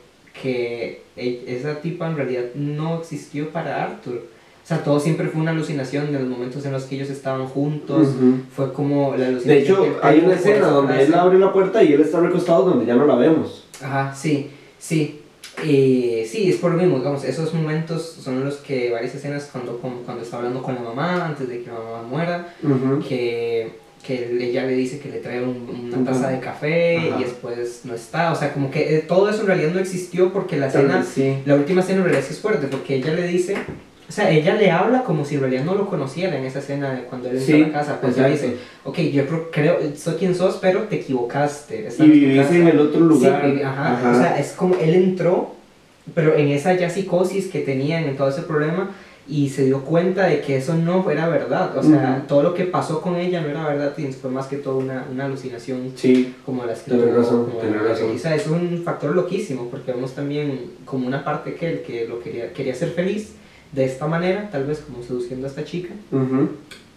que 0.41 1.01
e- 1.17 1.43
esa 1.47 1.81
tipa 1.81 2.07
en 2.07 2.15
realidad 2.15 2.43
no 2.55 2.99
existió 2.99 3.49
para 3.49 3.83
Arthur. 3.83 4.23
O 4.69 4.71
sea, 4.75 4.83
todo 4.83 4.99
siempre 4.99 5.25
fue 5.29 5.41
una 5.41 5.49
alucinación 5.49 6.11
de 6.11 6.19
los 6.19 6.27
momentos 6.29 6.63
en 6.63 6.71
los 6.73 6.83
que 6.83 6.93
ellos 6.93 7.09
estaban 7.09 7.47
juntos. 7.47 8.09
Ujú. 8.09 8.35
Fue 8.55 8.71
como 8.71 9.15
la 9.17 9.25
alucinación. 9.25 9.47
De 9.47 9.63
hecho, 9.63 9.99
que 9.99 10.07
hay 10.07 10.19
una 10.19 10.35
escena 10.35 10.67
donde 10.67 11.01
él 11.01 11.13
abre 11.15 11.39
la 11.39 11.51
puerta 11.51 11.81
y 11.81 11.91
él 11.93 12.01
está 12.01 12.19
recostado 12.19 12.65
donde 12.65 12.85
ya 12.85 12.93
no 12.95 13.07
la 13.07 13.15
vemos. 13.15 13.65
Ajá, 13.81 14.13
sí, 14.13 14.51
sí. 14.77 15.21
Eh, 15.63 16.23
sí, 16.31 16.51
es 16.51 16.57
por 16.57 16.69
lo 16.73 16.77
mismo, 16.77 16.99
digamos, 16.99 17.23
esos 17.23 17.51
momentos 17.51 18.03
son 18.21 18.45
los 18.45 18.57
que 18.57 18.91
varias 18.91 19.15
escenas 19.15 19.49
cuando, 19.51 19.77
cuando 19.79 20.21
está 20.21 20.37
hablando 20.37 20.61
con 20.61 20.75
la 20.75 20.81
mamá, 20.81 21.25
antes 21.25 21.49
de 21.49 21.63
que 21.63 21.71
la 21.71 21.73
mamá 21.79 22.03
muera, 22.07 22.53
Ujú. 22.61 22.99
que, 23.09 23.71
que 24.05 24.23
él- 24.23 24.39
ella 24.39 24.65
le 24.67 24.73
dice 24.75 24.99
que 24.99 25.09
le 25.09 25.17
trae 25.17 25.41
un- 25.41 25.67
una 25.87 25.95
Ujú. 25.97 26.05
taza 26.05 26.29
de 26.29 26.39
café 26.39 26.95
y 27.17 27.23
después 27.23 27.81
no 27.85 27.95
está, 27.95 28.31
o 28.31 28.35
sea, 28.35 28.53
como 28.53 28.69
que 28.69 28.97
eh, 28.97 28.99
todo 28.99 29.29
eso 29.31 29.41
en 29.41 29.47
realidad 29.47 29.71
no 29.73 29.79
existió 29.79 30.31
porque 30.31 30.57
la 30.57 30.67
escena, 30.67 31.03
sí. 31.03 31.39
la 31.47 31.55
última 31.55 31.81
escena 31.81 31.97
en 31.97 32.03
realidad 32.05 32.23
sí 32.25 32.33
es 32.35 32.39
fuerte, 32.39 32.67
porque 32.67 32.97
ella 32.97 33.13
le 33.15 33.25
dice, 33.27 33.55
o 34.09 34.11
sea, 34.11 34.31
ella 34.31 34.55
le 34.55 34.71
habla 34.71 35.03
como 35.03 35.23
si 35.23 35.35
en 35.35 35.41
realidad 35.41 35.63
no 35.63 35.75
lo 35.75 35.87
conociera 35.87 36.35
en 36.35 36.43
esa 36.43 36.57
escena 36.59 36.93
de 36.95 37.03
cuando 37.03 37.29
él 37.29 37.37
entra 37.37 37.45
Sí, 37.55 37.61
a 37.61 37.67
la 37.67 37.71
casa, 37.73 38.01
pues 38.01 38.17
ella 38.17 38.27
exacto. 38.29 38.47
dice, 38.47 38.61
ok, 38.83 38.99
yo 39.13 39.23
creo, 39.51 39.77
soy 39.95 40.15
quien 40.15 40.33
sos, 40.33 40.57
pero 40.59 40.83
te 40.83 40.95
equivocaste. 40.95 41.87
Y 41.99 42.03
vivís 42.09 42.41
casa". 42.41 42.55
en 42.55 42.67
el 42.67 42.79
otro 42.79 43.01
lugar. 43.01 43.43
Sí, 43.45 43.61
ajá, 43.61 44.11
O 44.11 44.19
sea, 44.19 44.39
es 44.39 44.53
como 44.53 44.75
él 44.75 44.95
entró, 44.95 45.53
pero 46.15 46.35
en 46.35 46.47
esa 46.47 46.73
ya 46.73 46.89
psicosis 46.89 47.47
que 47.49 47.59
tenían 47.59 48.05
en 48.05 48.17
todo 48.17 48.29
ese 48.29 48.41
problema 48.41 48.89
y 49.27 49.49
se 49.49 49.65
dio 49.65 49.81
cuenta 49.81 50.25
de 50.25 50.41
que 50.41 50.57
eso 50.57 50.73
no 50.73 51.07
era 51.11 51.29
verdad. 51.29 51.77
O 51.77 51.83
sea, 51.83 52.15
Ujú. 52.17 52.27
todo 52.27 52.41
lo 52.41 52.53
que 52.55 52.63
pasó 52.65 53.01
con 53.01 53.15
ella 53.15 53.41
no 53.41 53.49
era 53.49 53.67
verdad 53.67 53.93
y 53.95 54.05
fue 54.11 54.31
más 54.31 54.47
que 54.47 54.57
todo 54.57 54.77
una, 54.79 55.05
una 55.11 55.25
alucinación 55.25 55.91
sí. 55.95 56.33
como 56.47 56.63
Tenés 56.63 56.83
tuvo, 56.83 57.15
razón, 57.15 57.45
como 57.51 57.61
la- 57.75 57.89
razón. 57.89 58.15
o 58.15 58.17
sea, 58.17 58.33
es 58.35 58.47
un 58.47 58.81
factor 58.83 59.15
loquísimo 59.15 59.67
porque 59.69 59.91
vemos 59.91 60.15
también 60.15 60.71
como 60.83 61.05
una 61.05 61.23
parte 61.23 61.53
que 61.53 61.69
él 61.73 61.81
que 61.85 62.07
lo 62.07 62.19
quería, 62.23 62.51
quería 62.53 62.73
ser 62.73 62.89
feliz 62.89 63.33
de 63.71 63.85
esta 63.85 64.07
manera, 64.07 64.49
tal 64.51 64.65
vez 64.65 64.79
como 64.79 65.03
seduciendo 65.03 65.45
a 65.45 65.49
esta 65.49 65.63
chica. 65.63 65.93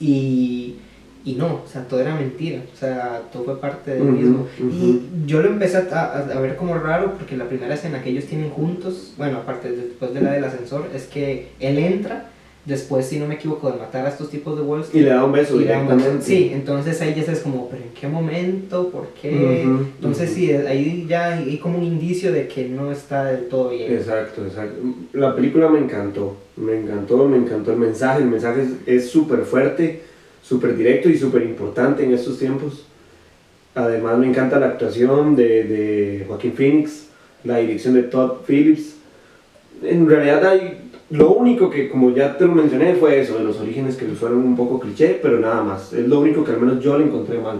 Y, 0.00 0.76
y 1.24 1.34
no, 1.34 1.62
o 1.64 1.66
sea, 1.70 1.86
todo 1.86 2.00
era 2.00 2.14
mentira, 2.14 2.62
o 2.72 2.76
sea, 2.76 3.22
todo 3.32 3.44
fue 3.44 3.60
parte 3.60 3.92
del 3.92 4.02
Ujú, 4.02 4.12
mismo. 4.12 4.46
Y 4.70 5.00
yo 5.26 5.40
lo 5.42 5.48
empecé 5.48 5.76
a, 5.76 5.80
a- 6.02 6.18
a 6.36 6.40
ver 6.40 6.56
como 6.56 6.74
raro 6.76 7.14
porque 7.14 7.36
la 7.36 7.48
primera 7.48 7.74
escena 7.74 8.02
que 8.02 8.10
ellos 8.10 8.24
tienen 8.24 8.50
juntos, 8.50 9.14
bueno, 9.16 9.38
aparte 9.38 9.70
de- 9.70 9.76
después 9.88 10.12
de 10.14 10.20
la 10.22 10.32
del 10.32 10.44
ascensor, 10.44 10.88
es 10.94 11.04
que 11.06 11.50
él 11.60 11.78
entra, 11.78 12.30
después, 12.64 13.06
si 13.06 13.18
no 13.18 13.26
me 13.26 13.34
equivoco, 13.34 13.70
de 13.70 13.78
matar 13.78 14.06
a 14.06 14.08
estos 14.08 14.30
tipos 14.30 14.56
de 14.56 14.62
Wall 14.62 14.84
Y 14.92 15.00
le 15.00 15.08
da 15.10 15.24
un 15.24 15.32
beso 15.32 15.56
un. 15.56 16.22
Sí, 16.22 16.50
entonces 16.54 17.00
ahí 17.00 17.14
ya 17.14 17.32
es 17.32 17.40
como, 17.40 17.68
pero 17.68 17.82
¿en 17.82 17.90
qué 17.90 18.06
momento? 18.08 18.90
¿Por 18.90 19.08
qué? 19.20 19.62
Entonces 19.96 20.30
sí, 20.30 20.52
ahí 20.52 21.06
ya 21.08 21.34
hay 21.38 21.58
como 21.58 21.78
un 21.78 21.84
indicio 21.84 22.32
de 22.32 22.46
que 22.48 22.68
no 22.68 22.92
está 22.92 23.24
del 23.24 23.48
todo 23.48 23.70
bien. 23.70 23.92
Exacto, 23.92 24.44
exacto. 24.46 24.76
La 25.12 25.34
película 25.34 25.68
me 25.68 25.78
encantó, 25.80 26.36
me 26.56 26.78
encantó, 26.78 27.26
me 27.28 27.36
encantó 27.38 27.72
el 27.72 27.78
mensaje. 27.78 28.22
El 28.22 28.28
mensaje 28.28 28.62
es- 28.62 28.88
es 29.04 29.10
súper 29.10 29.40
fuerte, 29.40 30.02
súper 30.42 30.76
directo 30.76 31.08
y 31.08 31.16
súper 31.18 31.42
importante 31.42 32.04
en 32.04 32.14
estos 32.14 32.38
tiempos. 32.38 32.84
Además 33.74 34.18
me 34.18 34.26
encanta 34.28 34.58
la 34.60 34.66
actuación 34.66 35.34
de, 35.34 35.64
de 35.64 36.24
Joaquín 36.28 36.52
Phoenix, 36.52 37.06
la 37.42 37.56
dirección 37.58 37.94
de 37.94 38.02
Todd 38.02 38.42
Phillips. 38.46 38.96
En 39.82 40.06
realidad 40.08 40.44
hay, 40.46 40.81
lo 41.12 41.32
único 41.32 41.68
que, 41.68 41.90
como 41.90 42.10
ya 42.14 42.38
te 42.38 42.46
lo 42.46 42.52
mencioné, 42.52 42.94
fue 42.94 43.20
eso, 43.20 43.36
de 43.36 43.44
los 43.44 43.60
orígenes 43.60 43.96
que 43.96 44.06
fueron 44.06 44.38
un 44.38 44.56
poco 44.56 44.80
cliché, 44.80 45.20
pero 45.22 45.38
nada 45.38 45.62
más. 45.62 45.92
Es 45.92 46.08
lo 46.08 46.20
único 46.20 46.42
que 46.42 46.52
al 46.52 46.60
menos 46.60 46.82
yo 46.82 46.96
le 46.98 47.04
encontré 47.04 47.38
mal. 47.38 47.58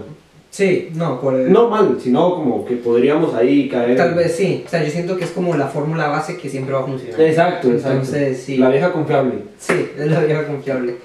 Sí, 0.49 0.89
no, 0.95 1.21
por 1.21 1.35
el... 1.35 1.51
No 1.51 1.69
mal, 1.69 1.97
sino 1.99 2.35
como 2.35 2.65
que 2.65 2.75
podríamos 2.75 3.33
ahí 3.35 3.69
caer. 3.69 3.95
Tal 3.95 4.15
vez 4.15 4.35
sí, 4.35 4.63
o 4.65 4.69
sea, 4.69 4.83
yo 4.83 4.89
siento 4.89 5.17
que 5.17 5.23
es 5.23 5.31
como 5.31 5.55
la 5.55 5.67
fórmula 5.67 6.07
base 6.07 6.37
que 6.37 6.49
siempre 6.49 6.73
va 6.73 6.81
a 6.81 6.85
funcionar. 6.85 7.21
Exacto, 7.21 7.71
exacto. 7.71 7.91
Entonces, 7.91 8.39
sí. 8.39 8.57
La 8.57 8.69
vieja 8.69 8.91
confiable. 8.91 9.35
Sí, 9.59 9.87
es 9.97 10.07
la 10.07 10.23
vieja 10.23 10.47
confiable. 10.47 10.95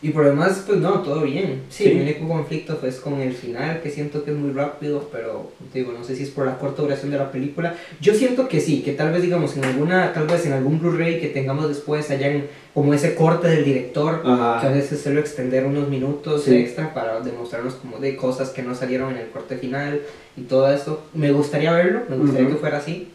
Y 0.00 0.10
por 0.10 0.22
lo 0.22 0.30
demás, 0.30 0.62
pues 0.64 0.78
no, 0.78 1.00
todo 1.02 1.22
bien. 1.22 1.62
Sí, 1.70 1.84
Sí. 1.84 1.90
mi 1.94 2.02
único 2.02 2.28
conflicto 2.28 2.76
fue 2.76 2.88
con 3.02 3.20
el 3.20 3.32
final, 3.32 3.80
que 3.82 3.90
siento 3.90 4.22
que 4.24 4.30
es 4.30 4.36
muy 4.36 4.52
rápido, 4.52 5.08
pero 5.10 5.50
digo, 5.74 5.92
no 5.92 6.04
sé 6.04 6.14
si 6.14 6.22
es 6.22 6.30
por 6.30 6.46
la 6.46 6.56
corta 6.56 6.82
duración 6.82 7.10
de 7.10 7.18
la 7.18 7.32
película. 7.32 7.74
Yo 8.00 8.14
siento 8.14 8.46
que 8.46 8.60
sí, 8.60 8.82
que 8.82 8.92
tal 8.92 9.10
vez 9.10 9.22
digamos 9.22 9.56
en 9.56 9.64
alguna, 9.64 10.12
tal 10.12 10.28
vez 10.28 10.46
en 10.46 10.52
algún 10.52 10.78
Blu-ray 10.78 11.20
que 11.20 11.26
tengamos 11.28 11.66
después 11.68 12.08
hayan 12.12 12.44
como 12.74 12.94
ese 12.94 13.16
corte 13.16 13.48
del 13.48 13.64
director, 13.64 14.22
que 14.22 14.28
a 14.28 14.70
veces 14.72 15.00
se 15.00 15.12
lo 15.12 15.18
extender 15.18 15.66
unos 15.66 15.88
minutos 15.88 16.44
Sí. 16.44 16.54
extra 16.54 16.94
para 16.94 17.20
demostrarnos 17.20 17.74
como 17.74 17.98
de 17.98 18.14
cosas 18.14 18.50
que 18.50 18.62
no 18.62 18.76
salieron 18.76 19.10
en 19.14 19.18
el 19.18 19.28
corte 19.30 19.56
final 19.56 20.02
y 20.36 20.42
todo 20.42 20.72
eso. 20.72 21.02
Me 21.12 21.32
gustaría 21.32 21.72
verlo, 21.72 22.02
me 22.08 22.16
gustaría 22.16 22.46
que 22.46 22.54
fuera 22.54 22.78
así. 22.78 23.10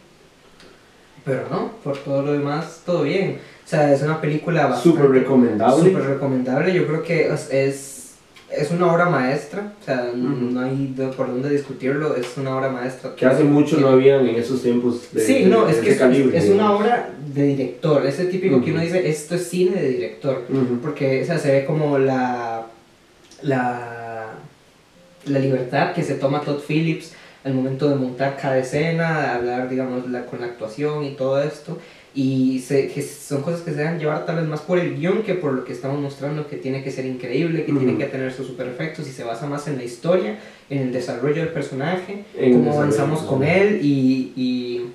Pero 1.24 1.44
no, 1.50 1.72
por 1.82 1.98
todo 2.00 2.22
lo 2.24 2.34
demás, 2.34 2.82
todo 2.86 3.04
bien. 3.04 3.38
Sea, 3.74 3.92
es 3.92 4.04
una 4.04 4.22
película 4.22 4.68
bastante... 4.68 5.00
Súper 5.00 5.10
recomendable. 5.22 5.90
Súper 5.90 6.04
recomendable, 6.04 6.74
yo 6.76 6.86
creo 6.86 7.02
que 7.02 7.34
es, 7.34 7.50
es, 7.52 8.12
es 8.56 8.70
una 8.70 8.94
obra 8.94 9.10
maestra, 9.10 9.74
o 9.82 9.84
sea, 9.84 10.12
no 10.16 10.60
hay 10.62 10.94
por 11.18 11.26
dónde 11.26 11.50
discutirlo, 11.50 12.16
es 12.16 12.38
una 12.38 12.56
obra 12.56 12.70
maestra. 12.70 13.16
Que 13.16 13.26
hace 13.26 13.44
mucho 13.44 13.80
no 13.80 13.88
habían 13.88 14.28
en 14.28 14.36
esos 14.36 14.62
tiempos 14.62 15.12
de, 15.12 15.22
Sí, 15.22 15.44
de- 15.46 15.50
no, 15.50 15.66
de 15.66 15.72
es 15.72 15.78
que 15.80 15.90
es, 15.90 15.98
calibre, 15.98 16.38
es 16.38 16.50
una 16.52 16.72
obra 16.72 17.10
de 17.34 17.44
director, 17.48 18.06
ese 18.06 18.26
típico 18.26 18.62
que 18.62 18.74
uno 18.74 18.82
dice, 18.82 19.10
esto 19.10 19.34
es 19.34 19.50
cine 19.50 19.82
de 19.82 19.90
director, 19.90 20.44
porque 20.84 21.24
o 21.24 21.26
sea, 21.26 21.40
se 21.40 21.52
ve 21.52 21.66
como 21.66 21.98
la, 21.98 22.68
la, 23.42 24.34
la 25.26 25.40
libertad 25.40 25.94
que 25.94 26.04
se 26.04 26.14
toma 26.14 26.42
Todd 26.42 26.60
Phillips 26.68 27.14
al 27.44 27.56
momento 27.56 27.90
de 27.90 27.96
montar 27.96 28.38
cada 28.40 28.60
escena, 28.60 29.20
de 29.22 29.28
hablar, 29.30 29.68
digamos, 29.70 30.08
la, 30.12 30.28
con 30.28 30.42
la 30.42 30.46
actuación 30.46 31.04
y 31.06 31.16
todo 31.16 31.42
esto. 31.42 31.80
Y 32.16 32.60
se, 32.60 32.90
que 32.90 33.02
son 33.02 33.42
cosas 33.42 33.62
que 33.62 33.72
se 33.72 33.78
dejan 33.78 33.98
llevar 33.98 34.26
tal 34.28 34.36
vez 34.36 34.46
más 34.46 34.62
por 34.62 34.78
el 34.78 34.96
guion 34.98 35.24
que 35.24 35.34
por 35.34 35.52
lo 35.54 35.64
que 35.66 35.74
estamos 35.74 36.00
mostrando, 36.00 36.48
que 36.48 36.58
tiene 36.58 36.84
que 36.84 36.92
ser 36.92 37.06
increíble, 37.08 37.66
que 37.66 37.72
tiene 37.72 37.90
Ujú. 37.94 37.98
que 37.98 38.06
tener 38.06 38.32
sus 38.32 38.46
super 38.46 38.68
efectos 38.68 39.08
y 39.08 39.12
se 39.12 39.24
basa 39.24 39.48
más 39.48 39.68
en 39.68 39.78
la 39.78 39.84
historia, 39.84 40.38
en 40.70 40.78
el 40.80 40.94
desarrollo 40.94 41.38
del 41.42 41.48
personaje, 41.50 42.24
En 42.38 42.54
cómo 42.54 42.74
avanzamos 42.74 43.22
con 43.24 43.44
él 43.44 43.80
y, 43.82 44.32
y, 44.36 44.86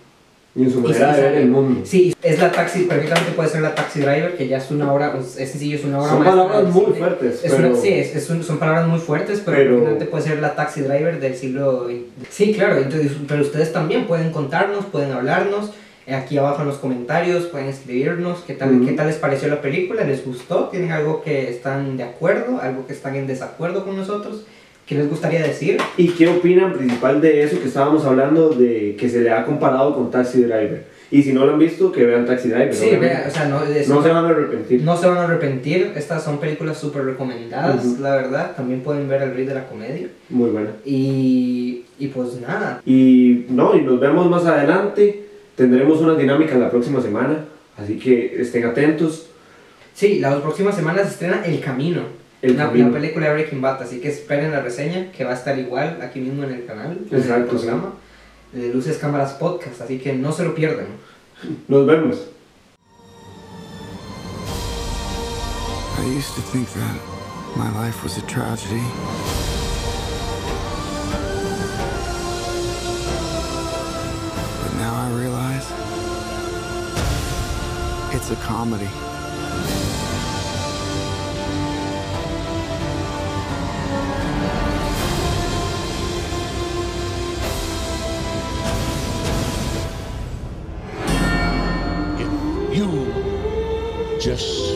Y 0.54 0.62
en 0.62 0.70
su 0.72 0.80
manera 0.80 1.12
de 1.16 1.22
ver 1.22 1.34
el 1.38 1.48
mundo. 1.48 1.80
Sí, 1.84 2.14
es 2.22 2.38
la 2.38 2.52
taxi, 2.52 2.84
perfectamente 2.84 3.32
puede 3.32 3.48
ser 3.48 3.62
la 3.62 3.74
taxi 3.74 3.98
driver, 3.98 4.36
que 4.36 4.46
ya 4.46 4.58
es 4.58 4.70
una 4.70 4.92
pues, 5.12 5.36
es 5.38 5.50
sencillo, 5.50 5.76
es 5.76 5.84
una 5.84 5.98
obra 5.98 6.08
Son 6.10 6.18
maestra 6.20 6.46
palabras 6.48 6.72
muy 6.74 6.92
fuertes, 6.94 7.40
Es 7.44 7.52
pero- 7.52 7.68
una- 7.70 7.76
sí, 7.80 7.88
es, 7.88 8.14
es 8.14 8.30
un- 8.30 8.44
son 8.44 8.58
palabras 8.58 8.86
muy 8.86 9.00
fuertes, 9.00 9.42
pero, 9.44 9.56
Pero- 9.56 9.70
perfectamente 9.70 10.04
puede 10.06 10.22
ser 10.22 10.38
la 10.40 10.54
taxi 10.54 10.82
driver 10.82 11.18
del 11.18 11.34
siglo 11.34 11.88
XX. 11.88 12.28
Sí, 12.30 12.52
claro, 12.54 12.76
entonces, 12.78 13.10
pero 13.26 13.42
ustedes 13.42 13.72
también 13.72 14.06
pueden 14.06 14.30
contarnos, 14.30 14.84
pueden 14.86 15.10
hablarnos. 15.10 15.72
Aquí 16.14 16.38
abajo 16.38 16.62
en 16.62 16.68
los 16.68 16.76
comentarios 16.78 17.44
pueden 17.46 17.68
escribirnos 17.68 18.38
qué 18.46 18.54
tal, 18.54 18.82
qué 18.84 18.92
tal 18.92 19.08
les 19.08 19.16
pareció 19.16 19.48
la 19.48 19.60
película, 19.60 20.04
les 20.04 20.24
gustó, 20.24 20.68
tienen 20.68 20.90
algo 20.92 21.22
que 21.22 21.50
están 21.50 21.96
de 21.96 22.04
acuerdo, 22.04 22.60
algo 22.62 22.86
que 22.86 22.92
están 22.94 23.14
en 23.16 23.26
desacuerdo 23.26 23.84
con 23.84 23.96
nosotros, 23.96 24.44
qué 24.86 24.94
les 24.94 25.08
gustaría 25.10 25.42
decir. 25.42 25.78
¿Y 25.98 26.08
qué 26.10 26.28
opinan 26.28 26.72
principal 26.72 27.20
de 27.20 27.42
eso 27.42 27.60
que 27.60 27.68
estábamos 27.68 28.04
hablando 28.06 28.50
de 28.50 28.96
que 28.98 29.08
se 29.08 29.20
le 29.20 29.30
ha 29.30 29.44
comparado 29.44 29.94
con 29.94 30.10
Taxi 30.10 30.40
Driver? 30.42 30.86
Y 31.10 31.22
si 31.22 31.32
no 31.32 31.46
lo 31.46 31.52
han 31.54 31.58
visto, 31.58 31.90
que 31.90 32.04
vean 32.04 32.26
Taxi 32.26 32.48
Driver. 32.48 32.74
Sí, 32.74 32.86
obviamente. 32.88 33.06
vea, 33.14 33.24
o 33.28 33.30
sea, 33.30 33.44
no, 33.46 33.64
de- 33.64 33.86
no 33.86 34.02
se 34.02 34.08
van 34.10 34.24
a 34.24 34.28
arrepentir. 34.28 34.82
No 34.82 34.96
se 34.96 35.06
van 35.08 35.16
a 35.18 35.24
arrepentir, 35.24 35.92
estas 35.96 36.22
son 36.22 36.38
películas 36.38 36.78
súper 36.78 37.04
recomendadas, 37.04 37.84
Ujú. 37.84 38.02
la 38.02 38.14
verdad. 38.16 38.56
También 38.56 38.80
pueden 38.82 39.08
ver 39.08 39.22
El 39.22 39.34
Rey 39.34 39.44
de 39.46 39.54
la 39.54 39.66
Comedia. 39.66 40.08
Muy 40.28 40.50
buena. 40.50 40.70
Y, 40.84 41.84
y 41.98 42.08
pues 42.08 42.40
nada, 42.40 42.80
Y 42.86 43.46
no, 43.50 43.74
y 43.74 43.82
nos 43.82 43.98
vemos 44.00 44.28
más 44.30 44.44
adelante. 44.46 45.24
Tendremos 45.58 46.00
una 46.00 46.14
dinámica 46.14 46.56
la 46.56 46.70
próxima 46.70 47.02
semana. 47.02 47.44
Así 47.76 47.98
que 47.98 48.40
estén 48.40 48.64
atentos. 48.64 49.26
sí, 49.94 50.20
las 50.20 50.40
próximas 50.40 50.74
semanas 50.74 51.06
se 51.06 51.12
estrena 51.12 51.44
El 51.44 51.60
Camino, 51.60 52.02
El 52.42 52.52
una, 52.52 52.70
película 52.70 53.26
de 53.26 53.32
Breaking 53.34 53.60
Bad, 53.60 53.82
así 53.82 54.00
que 54.00 54.08
esperen 54.08 54.50
la 54.52 54.60
reseña 54.60 55.12
que 55.12 55.24
va 55.24 55.30
a 55.30 55.34
estar 55.34 55.58
igual 55.58 56.00
aquí 56.02 56.20
mismo 56.20 56.44
en 56.44 56.52
el 56.52 56.66
canal, 56.66 56.98
en 57.08 57.14
el 57.16 57.20
Exacto, 57.20 57.56
programa 57.56 57.94
de 58.52 58.72
Luces 58.72 58.98
Cámaras 58.98 59.34
Podcast, 59.34 59.80
así 59.80 59.98
que 59.98 60.12
no 60.12 60.32
se 60.32 60.44
lo 60.44 60.54
pierdan. 60.54 60.86
Nos 61.68 61.86
vemos. 61.86 62.28
I 65.98 66.16
used 66.16 66.34
to 66.34 66.42
think 66.52 66.68
that 66.74 66.96
my 67.56 67.70
life 67.80 68.02
was 68.02 68.16
a 68.18 68.22
tragedy. 68.26 68.82
It's 78.18 78.32
a 78.32 78.36
comedy. 78.36 78.84
If 92.18 92.76
you 92.76 94.18
just 94.20 94.67